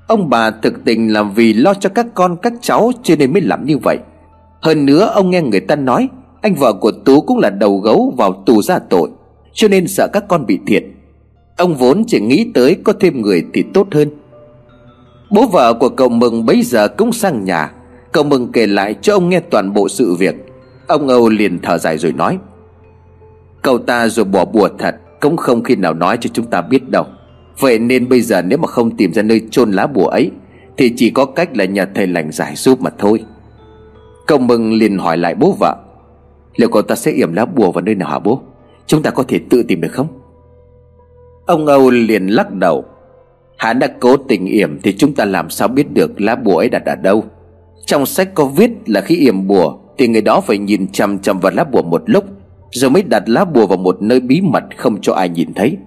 Ông 0.09 0.29
bà 0.29 0.51
thực 0.51 0.85
tình 0.85 1.13
là 1.13 1.23
vì 1.23 1.53
lo 1.53 1.73
cho 1.73 1.89
các 1.89 2.07
con, 2.13 2.37
các 2.41 2.53
cháu 2.61 2.91
Cho 3.03 3.15
nên 3.19 3.33
mới 3.33 3.41
làm 3.41 3.65
như 3.65 3.77
vậy. 3.77 3.97
Hơn 4.61 4.85
nữa, 4.85 5.11
ông 5.13 5.29
nghe 5.29 5.41
người 5.41 5.59
ta 5.59 5.75
nói, 5.75 6.09
Anh 6.41 6.55
vợ 6.55 6.73
của 6.73 6.91
Tú 6.91 7.21
cũng 7.21 7.37
là 7.37 7.49
đầu 7.49 7.77
gấu 7.77 8.13
vào 8.17 8.43
tù 8.45 8.61
ra 8.61 8.79
tội, 8.79 9.09
Cho 9.53 9.67
nên 9.67 9.87
sợ 9.87 10.07
các 10.13 10.23
con 10.27 10.45
bị 10.45 10.59
thiệt. 10.67 10.83
Ông 11.57 11.75
vốn 11.75 12.03
chỉ 12.07 12.19
nghĩ 12.19 12.51
tới 12.53 12.77
có 12.83 12.93
thêm 12.99 13.21
người 13.21 13.45
thì 13.53 13.63
tốt 13.73 13.87
hơn. 13.91 14.09
Bố 15.31 15.47
vợ 15.47 15.73
của 15.73 15.89
cậu 15.89 16.09
Mừng 16.09 16.45
bấy 16.45 16.61
giờ 16.61 16.87
cũng 16.87 17.11
sang 17.11 17.43
nhà. 17.43 17.71
Cậu 18.11 18.23
Mừng 18.23 18.51
kể 18.51 18.67
lại 18.67 18.95
cho 19.01 19.13
ông 19.13 19.29
nghe 19.29 19.39
toàn 19.39 19.73
bộ 19.73 19.89
sự 19.89 20.15
việc. 20.15 20.35
Ông 20.87 21.07
Âu 21.07 21.29
liền 21.29 21.59
thở 21.59 21.77
dài 21.77 21.97
rồi 21.97 22.11
nói, 22.11 22.37
Cậu 23.61 23.77
ta 23.77 24.07
rồi 24.07 24.25
bỏ 24.25 24.45
bùa 24.45 24.69
thật, 24.79 24.95
Cũng 25.19 25.37
không 25.37 25.63
khi 25.63 25.75
nào 25.75 25.93
nói 25.93 26.17
cho 26.21 26.29
chúng 26.33 26.45
ta 26.45 26.61
biết 26.61 26.89
đâu. 26.89 27.05
Vậy 27.59 27.79
nên 27.79 28.09
bây 28.09 28.21
giờ 28.21 28.41
nếu 28.41 28.57
mà 28.57 28.67
không 28.67 28.97
tìm 28.97 29.13
ra 29.13 29.21
nơi 29.21 29.41
chôn 29.51 29.71
lá 29.71 29.87
bùa 29.87 30.07
ấy, 30.07 30.31
Thì 30.77 30.93
chỉ 30.95 31.09
có 31.09 31.25
cách 31.25 31.57
là 31.57 31.65
nhờ 31.65 31.85
thầy 31.95 32.07
lành 32.07 32.31
giải 32.31 32.55
giúp 32.55 32.81
mà 32.81 32.89
thôi. 32.97 33.23
Công 34.27 34.47
Mừng 34.47 34.73
liền 34.73 34.97
hỏi 34.97 35.17
lại 35.17 35.35
bố 35.35 35.55
vợ, 35.59 35.75
Liệu 36.55 36.69
cậu 36.69 36.81
ta 36.81 36.95
sẽ 36.95 37.11
yểm 37.11 37.33
lá 37.33 37.45
bùa 37.45 37.71
vào 37.71 37.81
nơi 37.81 37.95
nào 37.95 38.09
hả 38.09 38.19
bố? 38.19 38.41
Chúng 38.87 39.01
ta 39.01 39.09
có 39.09 39.23
thể 39.27 39.39
tự 39.49 39.63
tìm 39.63 39.81
được 39.81 39.91
không? 39.91 40.07
Ông 41.45 41.65
Âu 41.65 41.89
liền 41.89 42.27
lắc 42.27 42.53
đầu 42.53 42.85
Hắn 43.57 43.79
đã 43.79 43.87
cố 43.99 44.17
tình 44.17 44.45
yểm 44.45 44.81
Thì 44.81 44.93
chúng 44.97 45.13
ta 45.13 45.25
làm 45.25 45.49
sao 45.49 45.67
biết 45.67 45.93
được 45.93 46.21
lá 46.21 46.35
bùa 46.35 46.57
ấy 46.57 46.69
đặt 46.69 46.85
ở 46.85 46.95
đâu? 46.95 47.23
Trong 47.85 48.05
sách 48.05 48.33
có 48.33 48.45
viết 48.45 48.71
là 48.85 49.01
khi 49.01 49.15
yểm 49.15 49.47
bùa 49.47 49.77
Thì 49.97 50.07
người 50.07 50.21
đó 50.21 50.41
phải 50.41 50.57
nhìn 50.57 50.87
chằm 50.91 51.19
chằm 51.19 51.39
vào 51.39 51.51
lá 51.55 51.63
bùa 51.63 51.81
một 51.81 52.03
lúc, 52.05 52.23
Rồi 52.71 52.91
mới 52.91 53.03
đặt 53.03 53.29
lá 53.29 53.45
bùa 53.45 53.67
vào 53.67 53.77
một 53.77 54.01
nơi 54.01 54.19
bí 54.19 54.41
mật 54.41 54.63
Không 54.77 55.01
cho 55.01 55.13
ai 55.13 55.29
nhìn 55.29 55.53
thấy. 55.53 55.77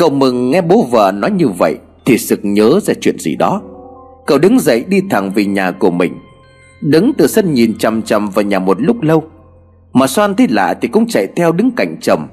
Cậu 0.00 0.10
mừng 0.10 0.50
nghe 0.50 0.62
bố 0.62 0.82
vợ 0.90 1.12
nói 1.14 1.30
như 1.30 1.48
vậy 1.48 1.78
Thì 2.04 2.18
sực 2.18 2.40
nhớ 2.42 2.80
ra 2.82 2.94
chuyện 3.00 3.18
gì 3.18 3.36
đó. 3.36 3.62
Cậu 4.26 4.38
đứng 4.38 4.60
dậy 4.60 4.84
đi 4.88 5.02
thẳng 5.10 5.30
về 5.30 5.44
nhà 5.44 5.70
của 5.70 5.90
mình. 5.90 6.12
Đứng 6.80 7.12
từ 7.18 7.26
sân 7.26 7.54
nhìn 7.54 7.78
chằm 7.78 8.02
chằm 8.02 8.30
vào 8.30 8.44
nhà 8.44 8.58
một 8.58 8.80
lúc 8.80 9.02
lâu. 9.02 9.24
Mà 9.92 10.06
Soan 10.06 10.34
thấy 10.34 10.46
lạ 10.50 10.74
thì 10.80 10.88
cũng 10.88 11.08
chạy 11.08 11.26
theo 11.36 11.52
đứng 11.52 11.70
cạnh 11.70 11.96
chồng. 12.00 12.28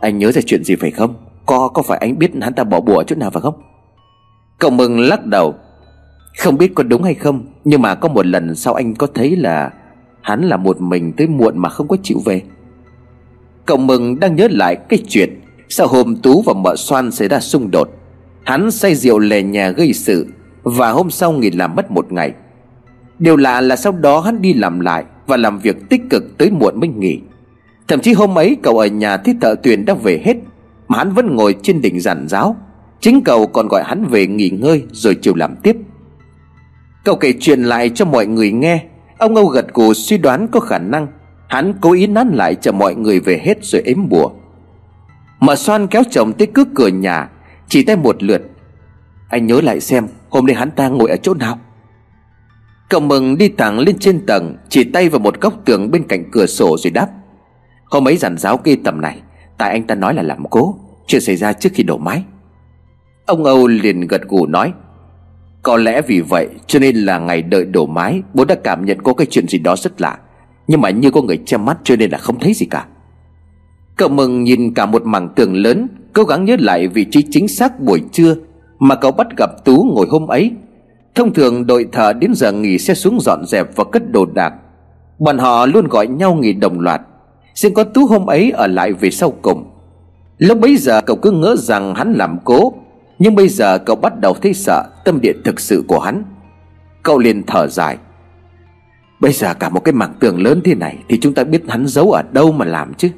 Anh 0.00 0.18
nhớ 0.18 0.32
ra 0.32 0.40
chuyện 0.46 0.64
gì 0.64 0.76
phải 0.76 0.90
không? 0.90 1.14
Có 1.46 1.68
có 1.68 1.82
phải 1.82 1.98
anh 1.98 2.18
biết 2.18 2.30
hắn 2.42 2.54
ta 2.54 2.64
bỏ 2.64 2.80
bùa 2.80 3.02
chỗ 3.02 3.16
nào 3.16 3.30
phải 3.30 3.42
không? 3.42 3.62
Cậu 4.58 4.70
mừng 4.70 5.00
lắc 5.00 5.26
đầu. 5.26 5.54
Không 6.38 6.58
biết 6.58 6.72
có 6.74 6.82
đúng 6.82 7.02
hay 7.02 7.14
không, 7.14 7.46
Nhưng 7.64 7.82
mà 7.82 7.94
có 7.94 8.08
một 8.08 8.26
lần 8.26 8.54
sau 8.54 8.74
anh 8.74 8.94
có 8.94 9.06
thấy 9.14 9.36
là 9.36 9.70
Hắn 10.22 10.42
là 10.42 10.56
một 10.56 10.80
mình 10.80 11.12
tới 11.16 11.26
muộn 11.26 11.58
mà 11.58 11.68
không 11.68 11.88
có 11.88 11.96
chịu 12.02 12.18
về. 12.24 12.42
Cậu 13.66 13.76
mừng 13.76 14.20
đang 14.20 14.36
nhớ 14.36 14.48
lại 14.50 14.76
cái 14.76 14.98
chuyện 15.08 15.39
sau 15.72 15.86
hôm 15.86 16.16
Tú 16.16 16.42
và 16.42 16.52
mợ 16.52 16.76
xoan 16.76 17.10
xảy 17.10 17.28
ra 17.28 17.40
xung 17.40 17.70
đột, 17.70 17.88
Hắn 18.44 18.70
say 18.70 18.94
rượu 18.94 19.18
lề 19.18 19.42
nhà 19.42 19.70
gây 19.70 19.92
sự 19.92 20.26
Và 20.62 20.90
hôm 20.90 21.10
sau 21.10 21.32
nghỉ 21.32 21.50
làm 21.50 21.74
mất 21.74 21.90
một 21.90 22.12
ngày. 22.12 22.32
Điều 23.18 23.36
lạ 23.36 23.60
là 23.60 23.76
sau 23.76 23.92
đó 23.92 24.20
hắn 24.20 24.42
đi 24.42 24.52
làm 24.52 24.80
lại 24.80 25.04
Và 25.26 25.36
làm 25.36 25.58
việc 25.58 25.76
tích 25.90 26.00
cực 26.10 26.38
tới 26.38 26.50
muộn 26.50 26.80
mới 26.80 26.88
nghỉ. 26.88 27.20
Thậm 27.88 28.00
chí 28.00 28.12
hôm 28.12 28.38
ấy, 28.38 28.56
cậu 28.62 28.78
ở 28.78 28.86
nhà 28.86 29.16
thấy 29.16 29.34
thợ 29.40 29.54
tuyển 29.62 29.84
đã 29.84 29.94
về 29.94 30.22
hết, 30.24 30.36
Mà 30.88 30.98
hắn 30.98 31.12
vẫn 31.12 31.36
ngồi 31.36 31.56
trên 31.62 31.80
đỉnh 31.80 32.00
giản 32.00 32.28
giáo. 32.28 32.56
Chính 33.00 33.24
cậu 33.24 33.46
còn 33.46 33.68
gọi 33.68 33.82
hắn 33.84 34.04
về 34.04 34.26
nghỉ 34.26 34.50
ngơi 34.50 34.82
Rồi 34.92 35.14
chiều 35.22 35.34
làm 35.34 35.56
tiếp. 35.62 35.76
Cậu 37.04 37.16
kể 37.16 37.34
chuyện 37.40 37.62
lại 37.62 37.90
cho 37.94 38.04
mọi 38.04 38.26
người 38.26 38.52
nghe. 38.52 38.84
Ông 39.18 39.36
Âu 39.36 39.46
gật 39.46 39.74
gù 39.74 39.94
suy 39.94 40.18
đoán 40.18 40.48
có 40.48 40.60
khả 40.60 40.78
năng, 40.78 41.06
Hắn 41.48 41.74
cố 41.80 41.92
ý 41.92 42.06
nán 42.06 42.28
lại 42.28 42.54
cho 42.54 42.72
mọi 42.72 42.94
người 42.94 43.20
về 43.20 43.40
hết 43.44 43.64
rồi 43.64 43.82
ếm 43.84 44.08
bùa. 44.08 44.30
Mà 45.40 45.56
xoan 45.56 45.86
kéo 45.86 46.02
chồng 46.10 46.32
tới 46.32 46.46
cước 46.46 46.68
cửa 46.74 46.88
nhà, 46.88 47.30
Chỉ 47.68 47.84
tay 47.84 47.96
một 47.96 48.22
lượt. 48.22 48.42
Anh 49.28 49.46
nhớ 49.46 49.60
lại 49.60 49.80
xem, 49.80 50.06
Hôm 50.30 50.46
nay 50.46 50.56
hắn 50.56 50.70
ta 50.70 50.88
ngồi 50.88 51.10
ở 51.10 51.16
chỗ 51.16 51.34
nào? 51.34 51.58
Cậu 52.88 53.00
mừng 53.00 53.38
đi 53.38 53.48
thẳng 53.48 53.78
lên 53.78 53.98
trên 53.98 54.26
tầng, 54.26 54.56
Chỉ 54.68 54.84
tay 54.84 55.08
vào 55.08 55.18
một 55.18 55.40
góc 55.40 55.54
tường 55.64 55.90
bên 55.90 56.04
cạnh 56.08 56.30
cửa 56.32 56.46
sổ 56.46 56.76
rồi 56.78 56.90
đáp. 56.90 57.08
Hôm 57.84 58.08
ấy 58.08 58.16
giản 58.16 58.38
giáo 58.38 58.56
kê 58.56 58.76
tầm 58.84 59.00
này, 59.00 59.20
Tại 59.58 59.70
anh 59.70 59.86
ta 59.86 59.94
nói 59.94 60.14
là 60.14 60.22
làm 60.22 60.44
cố 60.50 60.74
Chuyện 61.06 61.20
xảy 61.20 61.36
ra 61.36 61.52
trước 61.52 61.70
khi 61.74 61.82
đổ 61.82 61.98
mái. 61.98 62.24
Ông 63.26 63.44
Âu 63.44 63.66
liền 63.66 64.00
gật 64.00 64.22
gù 64.28 64.46
nói, 64.46 64.72
Có 65.62 65.76
lẽ 65.76 66.02
vì 66.02 66.20
vậy 66.20 66.48
cho 66.66 66.78
nên 66.78 66.96
là 66.96 67.18
ngày 67.18 67.42
đợi 67.42 67.64
đổ 67.64 67.86
mái, 67.86 68.22
Bố 68.34 68.44
đã 68.44 68.54
cảm 68.64 68.84
nhận 68.84 69.02
có 69.02 69.14
cái 69.14 69.26
chuyện 69.30 69.48
gì 69.48 69.58
đó 69.58 69.76
rất 69.76 70.00
lạ. 70.00 70.18
Nhưng 70.66 70.80
mà 70.80 70.90
như 70.90 71.10
có 71.10 71.22
người 71.22 71.38
che 71.46 71.56
mắt 71.56 71.78
cho 71.84 71.96
nên 71.96 72.10
là 72.10 72.18
không 72.18 72.38
thấy 72.38 72.54
gì 72.54 72.66
cả. 72.66 72.86
Cậu 74.00 74.08
mừng 74.08 74.44
nhìn 74.44 74.74
cả 74.74 74.86
một 74.86 75.06
mảng 75.06 75.28
tường 75.36 75.54
lớn, 75.54 75.88
Cố 76.12 76.24
gắng 76.24 76.44
nhớ 76.44 76.56
lại 76.58 76.88
vị 76.88 77.04
trí 77.04 77.22
chính 77.30 77.48
xác 77.48 77.80
buổi 77.80 78.02
trưa 78.12 78.34
Mà 78.78 78.94
cậu 78.94 79.12
bắt 79.12 79.26
gặp 79.36 79.50
Tú 79.64 79.92
ngồi 79.94 80.06
hôm 80.10 80.26
ấy. 80.26 80.50
Thông 81.14 81.34
thường 81.34 81.66
đội 81.66 81.86
thợ 81.92 82.12
đến 82.12 82.32
giờ 82.34 82.52
nghỉ 82.52 82.78
sẽ 82.78 82.94
xuống 82.94 83.20
dọn 83.20 83.46
dẹp 83.46 83.76
và 83.76 83.84
cất 83.84 84.12
đồ 84.12 84.26
đạc. 84.26 84.54
Bọn 85.18 85.38
họ 85.38 85.66
luôn 85.66 85.88
gọi 85.88 86.06
nhau 86.06 86.34
nghỉ 86.34 86.52
đồng 86.52 86.80
loạt. 86.80 87.00
Riêng 87.54 87.74
có 87.74 87.84
Tú 87.84 88.06
hôm 88.06 88.26
ấy 88.26 88.50
ở 88.50 88.66
lại 88.66 88.92
về 88.92 89.10
sau 89.10 89.30
cùng. 89.42 89.64
Lúc 90.38 90.58
bấy 90.58 90.76
giờ 90.76 91.00
cậu 91.00 91.16
cứ 91.16 91.30
ngỡ 91.30 91.56
rằng 91.58 91.94
hắn 91.94 92.12
làm 92.12 92.38
cố, 92.44 92.72
Nhưng 93.18 93.34
bây 93.34 93.48
giờ 93.48 93.78
cậu 93.78 93.96
bắt 93.96 94.20
đầu 94.20 94.34
thấy 94.42 94.54
sợ 94.54 94.84
Tâm 95.04 95.20
địa 95.20 95.32
thực 95.44 95.60
sự 95.60 95.84
của 95.88 96.00
hắn. 96.00 96.22
Cậu 97.02 97.18
liền 97.18 97.42
thở 97.46 97.66
dài. 97.68 97.96
Bây 99.20 99.32
giờ 99.32 99.54
cả 99.54 99.68
một 99.68 99.80
cái 99.84 99.92
mảng 99.92 100.14
tường 100.20 100.42
lớn 100.42 100.60
thế 100.64 100.74
này 100.74 100.98
Thì 101.08 101.18
chúng 101.20 101.34
ta 101.34 101.44
biết 101.44 101.62
hắn 101.68 101.86
giấu 101.86 102.12
ở 102.12 102.22
đâu 102.32 102.52
mà 102.52 102.64
làm 102.64 102.94
chứ? 102.94 103.08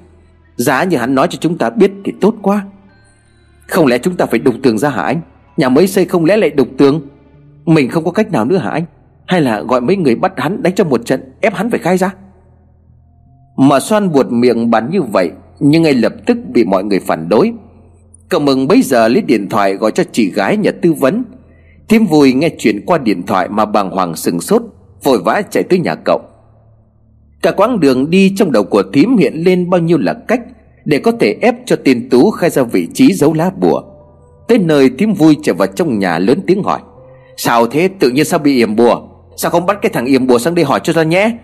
Giá 0.56 0.84
như 0.84 0.96
hắn 0.96 1.14
nói 1.14 1.28
cho 1.30 1.38
chúng 1.40 1.58
ta 1.58 1.70
biết 1.70 1.92
Thì 2.04 2.12
tốt 2.20 2.34
quá. 2.42 2.66
Không 3.68 3.86
lẽ 3.86 3.98
chúng 3.98 4.16
ta 4.16 4.26
phải 4.26 4.38
đục 4.38 4.54
tường 4.62 4.78
ra 4.78 4.88
hả 4.88 5.02
anh? 5.02 5.20
Nhà 5.56 5.68
mới 5.68 5.86
xây 5.86 6.04
không 6.04 6.24
lẽ 6.24 6.36
lại 6.36 6.50
đục 6.50 6.68
tường? 6.78 7.08
Mình 7.64 7.90
không 7.90 8.04
có 8.04 8.10
cách 8.10 8.32
nào 8.32 8.44
nữa 8.44 8.56
hả 8.56 8.70
anh? 8.70 8.84
Hay 9.26 9.40
là 9.40 9.60
gọi 9.60 9.80
mấy 9.80 9.96
người 9.96 10.14
bắt 10.14 10.32
hắn 10.36 10.62
đánh 10.62 10.74
cho 10.74 10.84
một 10.84 11.04
trận, 11.04 11.32
Ép 11.40 11.54
hắn 11.54 11.70
phải 11.70 11.78
khai 11.78 11.96
ra? 11.96 12.14
Mà 13.56 13.80
xoan 13.80 14.12
buột 14.12 14.26
miệng 14.30 14.70
bắn 14.70 14.90
như 14.90 15.02
vậy, 15.02 15.30
Nhưng 15.60 15.82
ngay 15.82 15.94
lập 15.94 16.12
tức 16.26 16.38
bị 16.54 16.64
mọi 16.64 16.84
người 16.84 17.00
phản 17.00 17.28
đối. 17.28 17.52
Cậu 18.28 18.40
mừng 18.40 18.68
bấy 18.68 18.82
giờ 18.82 19.08
lấy 19.08 19.22
điện 19.22 19.48
thoại 19.48 19.74
gọi 19.74 19.92
cho 19.92 20.04
chị 20.12 20.30
gái 20.30 20.56
nhà 20.56 20.70
tư 20.82 20.92
vấn. 20.92 21.24
Thiêm 21.88 22.06
vui 22.06 22.32
nghe 22.32 22.50
chuyện 22.58 22.86
qua 22.86 22.98
điện 22.98 23.22
thoại 23.26 23.48
mà 23.48 23.64
bàng 23.64 23.90
hoàng 23.90 24.16
sừng 24.16 24.40
sốt, 24.40 24.62
Vội 25.02 25.18
vã 25.24 25.42
chạy 25.50 25.62
tới 25.62 25.78
nhà 25.78 25.94
cậu. 25.94 26.20
Cả 27.42 27.50
quãng 27.50 27.80
đường 27.80 28.10
đi 28.10 28.32
trong 28.36 28.52
đầu 28.52 28.64
của 28.64 28.82
thím 28.92 29.16
hiện 29.16 29.34
lên 29.36 29.70
bao 29.70 29.80
nhiêu 29.80 29.98
là 29.98 30.14
cách 30.28 30.40
Để 30.84 30.98
có 30.98 31.12
thể 31.20 31.36
ép 31.40 31.54
cho 31.66 31.76
tên 31.84 32.08
Tú 32.10 32.30
khai 32.30 32.50
ra 32.50 32.62
vị 32.62 32.88
trí 32.94 33.12
giấu 33.12 33.32
lá 33.34 33.50
bùa. 33.56 33.82
Tới 34.48 34.58
nơi 34.58 34.90
thím 34.98 35.14
vui 35.14 35.36
trở 35.42 35.54
vào 35.54 35.68
trong 35.68 35.98
nhà 35.98 36.18
lớn 36.18 36.40
tiếng 36.46 36.62
hỏi, 36.62 36.80
Sao 37.36 37.66
thế? 37.66 37.88
Tự 37.98 38.10
nhiên 38.10 38.24
sao 38.24 38.38
bị 38.38 38.56
yểm 38.56 38.76
bùa? 38.76 39.02
Sao 39.36 39.50
không 39.50 39.66
bắt 39.66 39.78
cái 39.82 39.90
thằng 39.92 40.04
yểm 40.04 40.26
bùa 40.26 40.38
sang 40.38 40.54
đây 40.54 40.64
hỏi 40.64 40.80
cho 40.82 40.92
ra 40.92 41.02
nhé? 41.02 41.36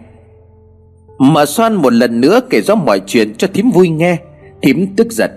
Mà 1.18 1.46
xoan 1.46 1.74
một 1.74 1.92
lần 1.92 2.20
nữa 2.20 2.40
kể 2.50 2.60
rõ 2.60 2.74
mọi 2.74 3.00
chuyện 3.06 3.34
cho 3.34 3.48
thím 3.54 3.70
vui 3.70 3.88
nghe. 3.88 4.16
Thím 4.62 4.86
tức 4.96 5.12
giận, 5.12 5.30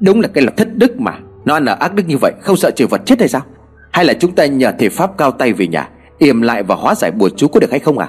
Đúng 0.00 0.20
là 0.20 0.28
cái 0.28 0.44
là 0.44 0.50
thất 0.56 0.76
đức 0.76 1.00
mà, 1.00 1.18
Nó 1.44 1.54
ăn 1.54 1.64
ở 1.64 1.74
ác 1.80 1.94
đức 1.94 2.02
như 2.06 2.18
vậy, 2.18 2.32
không 2.40 2.56
sợ 2.56 2.70
trừ 2.70 2.86
vật 2.86 3.00
chết 3.04 3.20
hay 3.20 3.28
sao? 3.28 3.42
Hay 3.90 4.04
là 4.04 4.14
chúng 4.14 4.32
ta 4.32 4.46
nhờ 4.46 4.72
thể 4.78 4.88
pháp 4.88 5.18
cao 5.18 5.30
tay 5.30 5.52
về 5.52 5.66
nhà, 5.66 5.88
Yểm 6.18 6.42
lại 6.42 6.62
và 6.62 6.74
hóa 6.74 6.94
giải 6.94 7.10
bùa 7.10 7.28
chú 7.36 7.48
có 7.48 7.60
được 7.60 7.70
hay 7.70 7.80
không 7.80 7.98
à? 7.98 8.08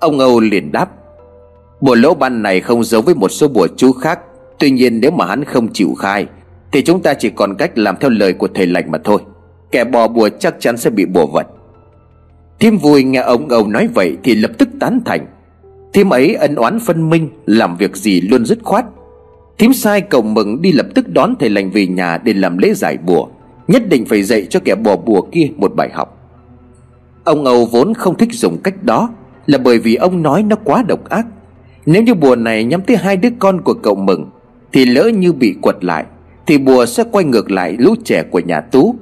Ông 0.00 0.18
Âu 0.18 0.40
liền 0.40 0.72
đáp 0.72 0.90
Bùa 1.80 1.94
lỗ 1.94 2.14
ban 2.14 2.42
này 2.42 2.60
không 2.60 2.84
giống 2.84 3.04
với 3.04 3.14
một 3.14 3.28
số 3.28 3.48
bùa 3.48 3.66
chú 3.76 3.92
khác, 3.92 4.20
Tuy 4.58 4.70
nhiên 4.70 5.00
nếu 5.00 5.10
mà 5.10 5.26
hắn 5.26 5.44
không 5.44 5.72
chịu 5.72 5.94
khai, 5.98 6.26
Thì 6.72 6.82
chúng 6.82 7.02
ta 7.02 7.14
chỉ 7.14 7.30
còn 7.30 7.54
cách 7.54 7.78
làm 7.78 7.96
theo 8.00 8.10
lời 8.10 8.32
của 8.32 8.48
thầy 8.54 8.66
lành 8.66 8.90
mà 8.90 8.98
thôi. 9.04 9.20
Kẻ 9.70 9.84
bò 9.84 10.08
bùa 10.08 10.28
chắc 10.28 10.56
chắn 10.60 10.76
sẽ 10.76 10.90
bị 10.90 11.04
bùa 11.04 11.26
vật. 11.26 11.46
Thiêm 12.60 12.76
vui 12.76 13.02
nghe 13.02 13.20
ông 13.20 13.48
Âu 13.48 13.66
nói 13.66 13.88
vậy 13.94 14.16
Thì 14.22 14.34
lập 14.34 14.50
tức 14.58 14.68
tán 14.80 15.00
thành. 15.04 15.26
Thiêm 15.92 16.10
ấy 16.10 16.34
ân 16.34 16.54
oán 16.54 16.78
phân 16.80 17.10
minh, 17.10 17.28
Làm 17.46 17.76
việc 17.76 17.96
gì 17.96 18.20
luôn 18.20 18.46
dứt 18.46 18.58
khoát. 18.62 18.84
Thím 19.58 19.72
sai 19.72 20.00
cầu 20.00 20.22
mừng 20.22 20.62
đi 20.62 20.72
lập 20.72 20.86
tức 20.94 21.08
đón 21.08 21.34
thầy 21.40 21.50
lành 21.50 21.70
về 21.70 21.86
nhà 21.86 22.18
Để 22.24 22.32
làm 22.32 22.58
lễ 22.58 22.74
giải 22.74 22.98
bùa, 23.06 23.28
Nhất 23.68 23.88
định 23.88 24.04
phải 24.06 24.22
dạy 24.22 24.46
cho 24.50 24.60
kẻ 24.64 24.74
bò 24.74 24.96
bùa 24.96 25.22
kia 25.32 25.48
một 25.56 25.74
bài 25.76 25.90
học. 25.92 26.16
Ông 27.24 27.44
Âu 27.44 27.66
vốn 27.66 27.94
không 27.94 28.16
thích 28.16 28.28
dùng 28.32 28.58
cách 28.62 28.82
đó 28.82 29.08
là 29.46 29.58
bởi 29.58 29.78
vì 29.78 29.94
ông 29.94 30.22
nói 30.22 30.42
nó 30.42 30.56
quá 30.64 30.82
độc 30.88 31.08
ác. 31.08 31.26
Nếu 31.86 32.02
như 32.02 32.14
bùa 32.14 32.36
này 32.36 32.64
nhắm 32.64 32.82
tới 32.82 32.96
hai 32.96 33.16
đứa 33.16 33.28
con 33.38 33.60
của 33.60 33.74
cậu 33.74 33.94
mừng, 33.94 34.30
Thì 34.72 34.84
lỡ 34.84 35.10
như 35.14 35.32
bị 35.32 35.54
quật 35.62 35.84
lại, 35.84 36.04
Thì 36.46 36.58
bùa 36.58 36.86
sẽ 36.86 37.04
quay 37.12 37.24
ngược 37.24 37.50
lại 37.50 37.76
lũ 37.78 37.94
trẻ 38.04 38.22
của 38.22 38.40
nhà 38.40 38.60
Tú. 38.60 38.94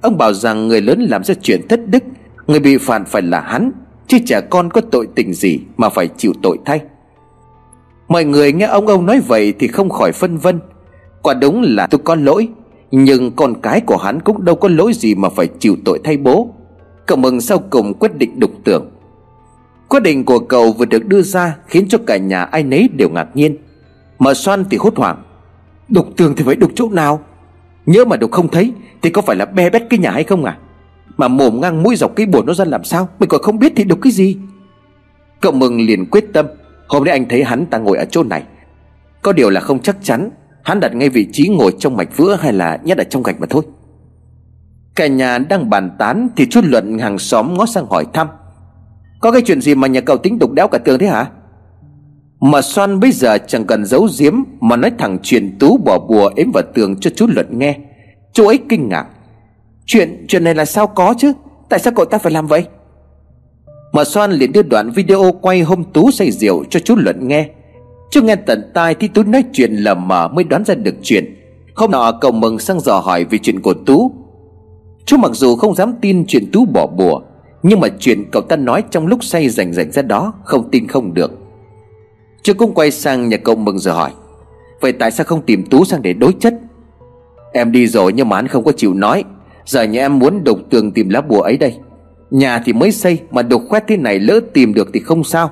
Ông 0.00 0.18
bảo 0.18 0.32
rằng 0.32 0.68
người 0.68 0.80
lớn 0.80 1.00
làm 1.00 1.24
ra 1.24 1.34
chuyện 1.42 1.68
thất 1.68 1.80
đức, 1.86 2.02
Người 2.46 2.60
bị 2.60 2.76
phạt 2.76 3.02
phải 3.06 3.22
là 3.22 3.40
hắn, 3.40 3.70
Chứ 4.06 4.18
trẻ 4.26 4.40
con 4.40 4.70
có 4.70 4.80
tội 4.80 5.08
tình 5.14 5.34
gì 5.34 5.60
mà 5.76 5.88
phải 5.88 6.08
chịu 6.16 6.32
tội 6.42 6.58
thay. 6.64 6.80
Mọi 8.08 8.24
người 8.24 8.52
nghe 8.52 8.66
ông 8.66 8.86
ông 8.86 9.06
nói 9.06 9.20
vậy 9.20 9.54
thì 9.58 9.68
không 9.68 9.90
khỏi 9.90 10.12
phân 10.12 10.36
vân. 10.36 10.60
Quả 11.22 11.34
đúng 11.34 11.62
là 11.62 11.86
tôi 11.86 12.00
có 12.04 12.14
lỗi, 12.14 12.48
Nhưng 12.90 13.30
con 13.36 13.54
cái 13.62 13.80
của 13.80 13.96
hắn 13.96 14.20
cũng 14.20 14.44
đâu 14.44 14.54
có 14.54 14.68
lỗi 14.68 14.92
gì 14.94 15.14
mà 15.14 15.28
phải 15.28 15.48
chịu 15.58 15.76
tội 15.84 16.00
thay 16.04 16.16
bố. 16.16 16.54
Cậu 17.06 17.18
mừng 17.18 17.40
sau 17.40 17.58
cùng 17.70 17.94
quyết 17.94 18.18
định 18.18 18.40
đục 18.40 18.50
tường. 18.64 18.90
Quyết 19.92 20.02
định 20.02 20.24
của 20.24 20.38
cậu 20.38 20.72
vừa 20.72 20.84
được 20.84 21.06
đưa 21.06 21.22
ra 21.22 21.56
Khiến 21.66 21.88
cho 21.88 21.98
cả 22.06 22.16
nhà 22.16 22.42
ai 22.42 22.62
nấy 22.62 22.88
đều 22.96 23.08
ngạc 23.10 23.28
nhiên. 23.34 23.56
Mà 24.18 24.34
Soan 24.34 24.64
thì 24.70 24.76
hốt 24.76 24.96
hoảng. 24.96 25.22
Đục 25.88 26.06
tường 26.16 26.34
thì 26.36 26.44
phải 26.44 26.56
đục 26.56 26.70
chỗ 26.74 26.88
nào? 26.90 27.20
Nhớ 27.86 28.04
mà 28.04 28.16
đục 28.16 28.30
không 28.30 28.48
thấy 28.48 28.72
Thì 29.02 29.10
có 29.10 29.22
phải 29.22 29.36
là 29.36 29.44
be 29.44 29.70
bét 29.70 29.82
cái 29.90 29.98
nhà 29.98 30.10
hay 30.10 30.24
không 30.24 30.44
à? 30.44 30.58
Mà 31.16 31.28
mồm 31.28 31.60
ngang 31.60 31.82
mũi 31.82 31.96
dọc 31.96 32.16
cái 32.16 32.26
bồn 32.26 32.46
nó 32.46 32.54
ra 32.54 32.64
làm 32.64 32.84
sao? 32.84 33.08
Mình 33.18 33.28
còn 33.28 33.42
không 33.42 33.58
biết 33.58 33.72
thì 33.76 33.84
đục 33.84 33.98
cái 34.02 34.12
gì? 34.12 34.36
Cậu 35.40 35.52
mừng 35.52 35.80
liền 35.80 36.06
quyết 36.06 36.24
tâm. 36.32 36.46
Hôm 36.88 37.04
nay 37.04 37.12
anh 37.12 37.28
thấy 37.28 37.44
hắn 37.44 37.66
ta 37.66 37.78
ngồi 37.78 37.98
ở 37.98 38.04
chỗ 38.04 38.22
này. 38.22 38.42
Có 39.22 39.32
điều 39.32 39.50
là 39.50 39.60
không 39.60 39.82
chắc 39.82 39.96
chắn, 40.02 40.30
Hắn 40.62 40.80
đặt 40.80 40.94
ngay 40.94 41.08
vị 41.08 41.28
trí 41.32 41.48
ngồi 41.48 41.74
trong 41.78 41.96
mạch 41.96 42.16
vữa 42.16 42.36
Hay 42.40 42.52
là 42.52 42.78
nhét 42.84 42.98
ở 42.98 43.04
trong 43.04 43.22
gạch 43.22 43.40
mà 43.40 43.46
thôi. 43.50 43.62
Cả 44.94 45.06
nhà 45.06 45.38
đang 45.38 45.70
bàn 45.70 45.90
tán 45.98 46.28
Thì 46.36 46.46
chút 46.46 46.64
luận 46.64 46.98
hàng 46.98 47.18
xóm 47.18 47.54
ngó 47.54 47.66
sang 47.66 47.86
hỏi 47.86 48.06
thăm. 48.12 48.28
Có 49.22 49.30
cái 49.30 49.42
chuyện 49.42 49.60
gì 49.60 49.74
mà 49.74 49.88
nhà 49.88 50.00
cậu 50.00 50.16
tính 50.16 50.38
đục 50.38 50.52
đẽo 50.52 50.68
cả 50.68 50.78
tường 50.78 50.98
thế 50.98 51.06
hả? 51.06 51.26
Mà 52.40 52.62
Soan 52.62 53.00
bây 53.00 53.12
giờ 53.12 53.38
chẳng 53.38 53.64
cần 53.64 53.84
giấu 53.84 54.08
giếm 54.18 54.34
Mà 54.60 54.76
nói 54.76 54.92
thẳng 54.98 55.18
chuyện 55.22 55.56
Tú 55.58 55.76
bỏ 55.76 55.98
bùa 55.98 56.30
ếm 56.36 56.50
vào 56.54 56.62
tường 56.74 57.00
cho 57.00 57.10
chú 57.10 57.26
Luật 57.26 57.52
nghe. 57.52 57.78
Chú 58.32 58.46
ấy 58.46 58.58
kinh 58.68 58.88
ngạc. 58.88 59.06
Chuyện 59.86 60.24
chuyện 60.28 60.44
này 60.44 60.54
là 60.54 60.64
sao 60.64 60.86
có 60.86 61.14
chứ? 61.18 61.32
Tại 61.68 61.78
sao 61.78 61.92
cậu 61.96 62.04
ta 62.04 62.18
phải 62.18 62.32
làm 62.32 62.46
vậy? 62.46 62.64
Mà 63.92 64.04
Soan 64.04 64.32
liền 64.32 64.52
đưa 64.52 64.62
đoạn 64.62 64.90
video 64.90 65.32
quay 65.40 65.60
hôm 65.60 65.84
Tú 65.84 66.10
say 66.10 66.30
rượu 66.30 66.64
cho 66.70 66.80
chú 66.80 66.96
Luận 66.96 67.28
nghe. 67.28 67.48
Chú 68.10 68.22
nghe 68.22 68.36
tận 68.36 68.70
tai 68.74 68.94
thì 68.94 69.08
Tú 69.08 69.22
nói 69.22 69.44
chuyện 69.52 69.74
lầm 69.74 70.08
mờ 70.08 70.28
mới 70.28 70.44
đoán 70.44 70.64
ra 70.64 70.74
được 70.74 70.94
chuyện. 71.02 71.36
Hôm 71.74 71.90
nọ 71.90 72.12
cậu 72.20 72.32
mừng 72.32 72.58
sang 72.58 72.80
dò 72.80 72.98
hỏi 72.98 73.24
về 73.24 73.38
chuyện 73.42 73.60
của 73.60 73.74
Tú. 73.86 74.12
Chú 75.06 75.16
mặc 75.16 75.30
dù 75.34 75.56
không 75.56 75.74
dám 75.74 75.94
tin 76.00 76.24
chuyện 76.26 76.50
Tú 76.52 76.64
bỏ 76.64 76.86
bùa 76.86 77.20
nhưng 77.62 77.80
mà 77.80 77.88
chuyện 77.98 78.24
cậu 78.32 78.42
ta 78.42 78.56
nói 78.56 78.84
trong 78.90 79.06
lúc 79.06 79.24
say 79.24 79.48
rành 79.48 79.72
rành 79.72 79.92
ra 79.92 80.02
đó 80.02 80.32
Không 80.44 80.70
tin 80.70 80.86
không 80.86 81.14
được. 81.14 81.32
Trương 82.42 82.56
cũng 82.56 82.74
quay 82.74 82.90
sang 82.90 83.28
nhà 83.28 83.36
cậu 83.36 83.54
mừng 83.54 83.78
rồi 83.78 83.94
hỏi, 83.94 84.10
Vậy 84.80 84.92
tại 84.92 85.10
sao 85.10 85.24
không 85.24 85.42
tìm 85.42 85.66
Tú 85.66 85.84
sang 85.84 86.02
để 86.02 86.12
đối 86.12 86.32
chất? 86.32 86.54
Em 87.52 87.72
đi 87.72 87.86
rồi 87.86 88.12
nhưng 88.12 88.28
mà 88.28 88.36
anh 88.36 88.48
không 88.48 88.64
có 88.64 88.72
chịu 88.72 88.94
nói. 88.94 89.24
Giờ 89.66 89.82
nhà 89.82 90.00
em 90.00 90.18
muốn 90.18 90.44
đục 90.44 90.58
tường 90.70 90.92
tìm 90.92 91.08
lá 91.08 91.20
bùa 91.20 91.40
ấy 91.40 91.56
đây. 91.56 91.78
Nhà 92.30 92.62
thì 92.64 92.72
mới 92.72 92.92
xây 92.92 93.18
Mà 93.30 93.42
đục 93.42 93.62
khoét 93.68 93.84
thế 93.88 93.96
này 93.96 94.18
lỡ 94.18 94.40
tìm 94.52 94.74
được 94.74 94.88
thì 94.92 95.00
không 95.00 95.24
sao. 95.24 95.50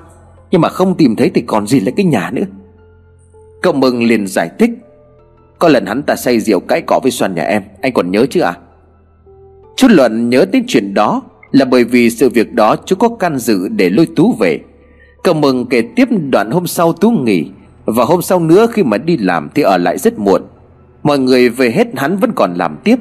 Nhưng 0.50 0.60
mà 0.60 0.68
không 0.68 0.96
tìm 0.96 1.16
thấy 1.16 1.30
thì 1.34 1.40
còn 1.46 1.66
gì 1.66 1.80
là 1.80 1.92
cái 1.96 2.06
nhà 2.06 2.30
nữa? 2.32 2.44
Cậu 3.62 3.72
mừng 3.72 4.02
liền 4.02 4.26
giải 4.26 4.50
thích, 4.58 4.70
Có 5.58 5.68
lần 5.68 5.86
hắn 5.86 6.02
ta 6.02 6.16
say 6.16 6.40
rượu 6.40 6.60
cãi 6.60 6.82
cỏ 6.86 7.00
với 7.02 7.10
xoan 7.10 7.34
nhà 7.34 7.42
em, 7.42 7.62
Anh 7.80 7.92
còn 7.92 8.10
nhớ 8.10 8.26
chứ 8.30 8.40
à? 8.40 8.54
Chút 9.76 9.88
Luận 9.90 10.30
nhớ 10.30 10.44
đến 10.52 10.64
chuyện 10.68 10.94
đó 10.94 11.22
là 11.52 11.64
bởi 11.64 11.84
vì 11.84 12.10
sự 12.10 12.28
việc 12.28 12.52
đó 12.52 12.76
chú 12.86 12.96
có 12.96 13.08
can 13.08 13.38
dự 13.38 13.68
để 13.68 13.90
lôi 13.90 14.06
Tú 14.16 14.32
về. 14.32 14.60
Cậu 15.24 15.34
mừng 15.34 15.66
kể 15.66 15.82
tiếp 15.96 16.08
đoạn 16.30 16.50
hôm 16.50 16.66
sau 16.66 16.92
Tú 16.92 17.10
nghỉ, 17.10 17.50
Và 17.84 18.04
hôm 18.04 18.22
sau 18.22 18.40
nữa 18.40 18.66
khi 18.72 18.82
mà 18.82 18.98
đi 18.98 19.16
làm 19.16 19.48
thì 19.54 19.62
ở 19.62 19.76
lại 19.78 19.98
rất 19.98 20.18
muộn. 20.18 20.42
Mọi 21.02 21.18
người 21.18 21.48
về 21.48 21.70
hết 21.70 21.86
hắn 21.96 22.16
vẫn 22.16 22.32
còn 22.36 22.54
làm 22.54 22.76
tiếp. 22.84 22.96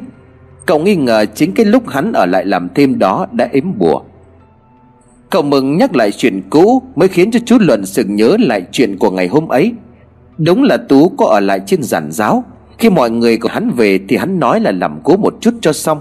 Cậu 0.65 0.79
nghi 0.79 0.95
ngờ 0.95 1.25
chính 1.35 1.51
cái 1.51 1.65
lúc 1.65 1.87
hắn 1.87 2.13
ở 2.13 2.25
lại 2.25 2.45
làm 2.45 2.67
thêm 2.75 2.99
đó 2.99 3.27
đã 3.31 3.49
ếm 3.51 3.77
bùa. 3.77 4.01
Cậu 5.29 5.41
mừng 5.41 5.77
nhắc 5.77 5.95
lại 5.95 6.11
chuyện 6.11 6.41
cũ 6.49 6.81
Mới 6.95 7.07
khiến 7.07 7.31
cho 7.31 7.39
chú 7.45 7.57
Luận 7.59 7.85
sực 7.85 8.05
nhớ 8.09 8.37
lại 8.39 8.65
chuyện 8.71 8.97
của 8.97 9.11
ngày 9.11 9.27
hôm 9.27 9.47
ấy. 9.47 9.73
Đúng 10.37 10.63
là 10.63 10.77
Tú 10.77 11.09
có 11.09 11.25
ở 11.25 11.39
lại 11.39 11.61
trên 11.65 11.83
giản 11.83 12.11
giáo. 12.11 12.43
Khi 12.77 12.89
mọi 12.89 13.11
người 13.11 13.37
của 13.37 13.49
hắn 13.49 13.71
về 13.71 13.99
Thì 14.07 14.17
hắn 14.17 14.39
nói 14.39 14.59
là 14.59 14.71
làm 14.71 14.99
cố 15.03 15.17
một 15.17 15.33
chút 15.41 15.53
cho 15.61 15.73
xong. 15.73 15.99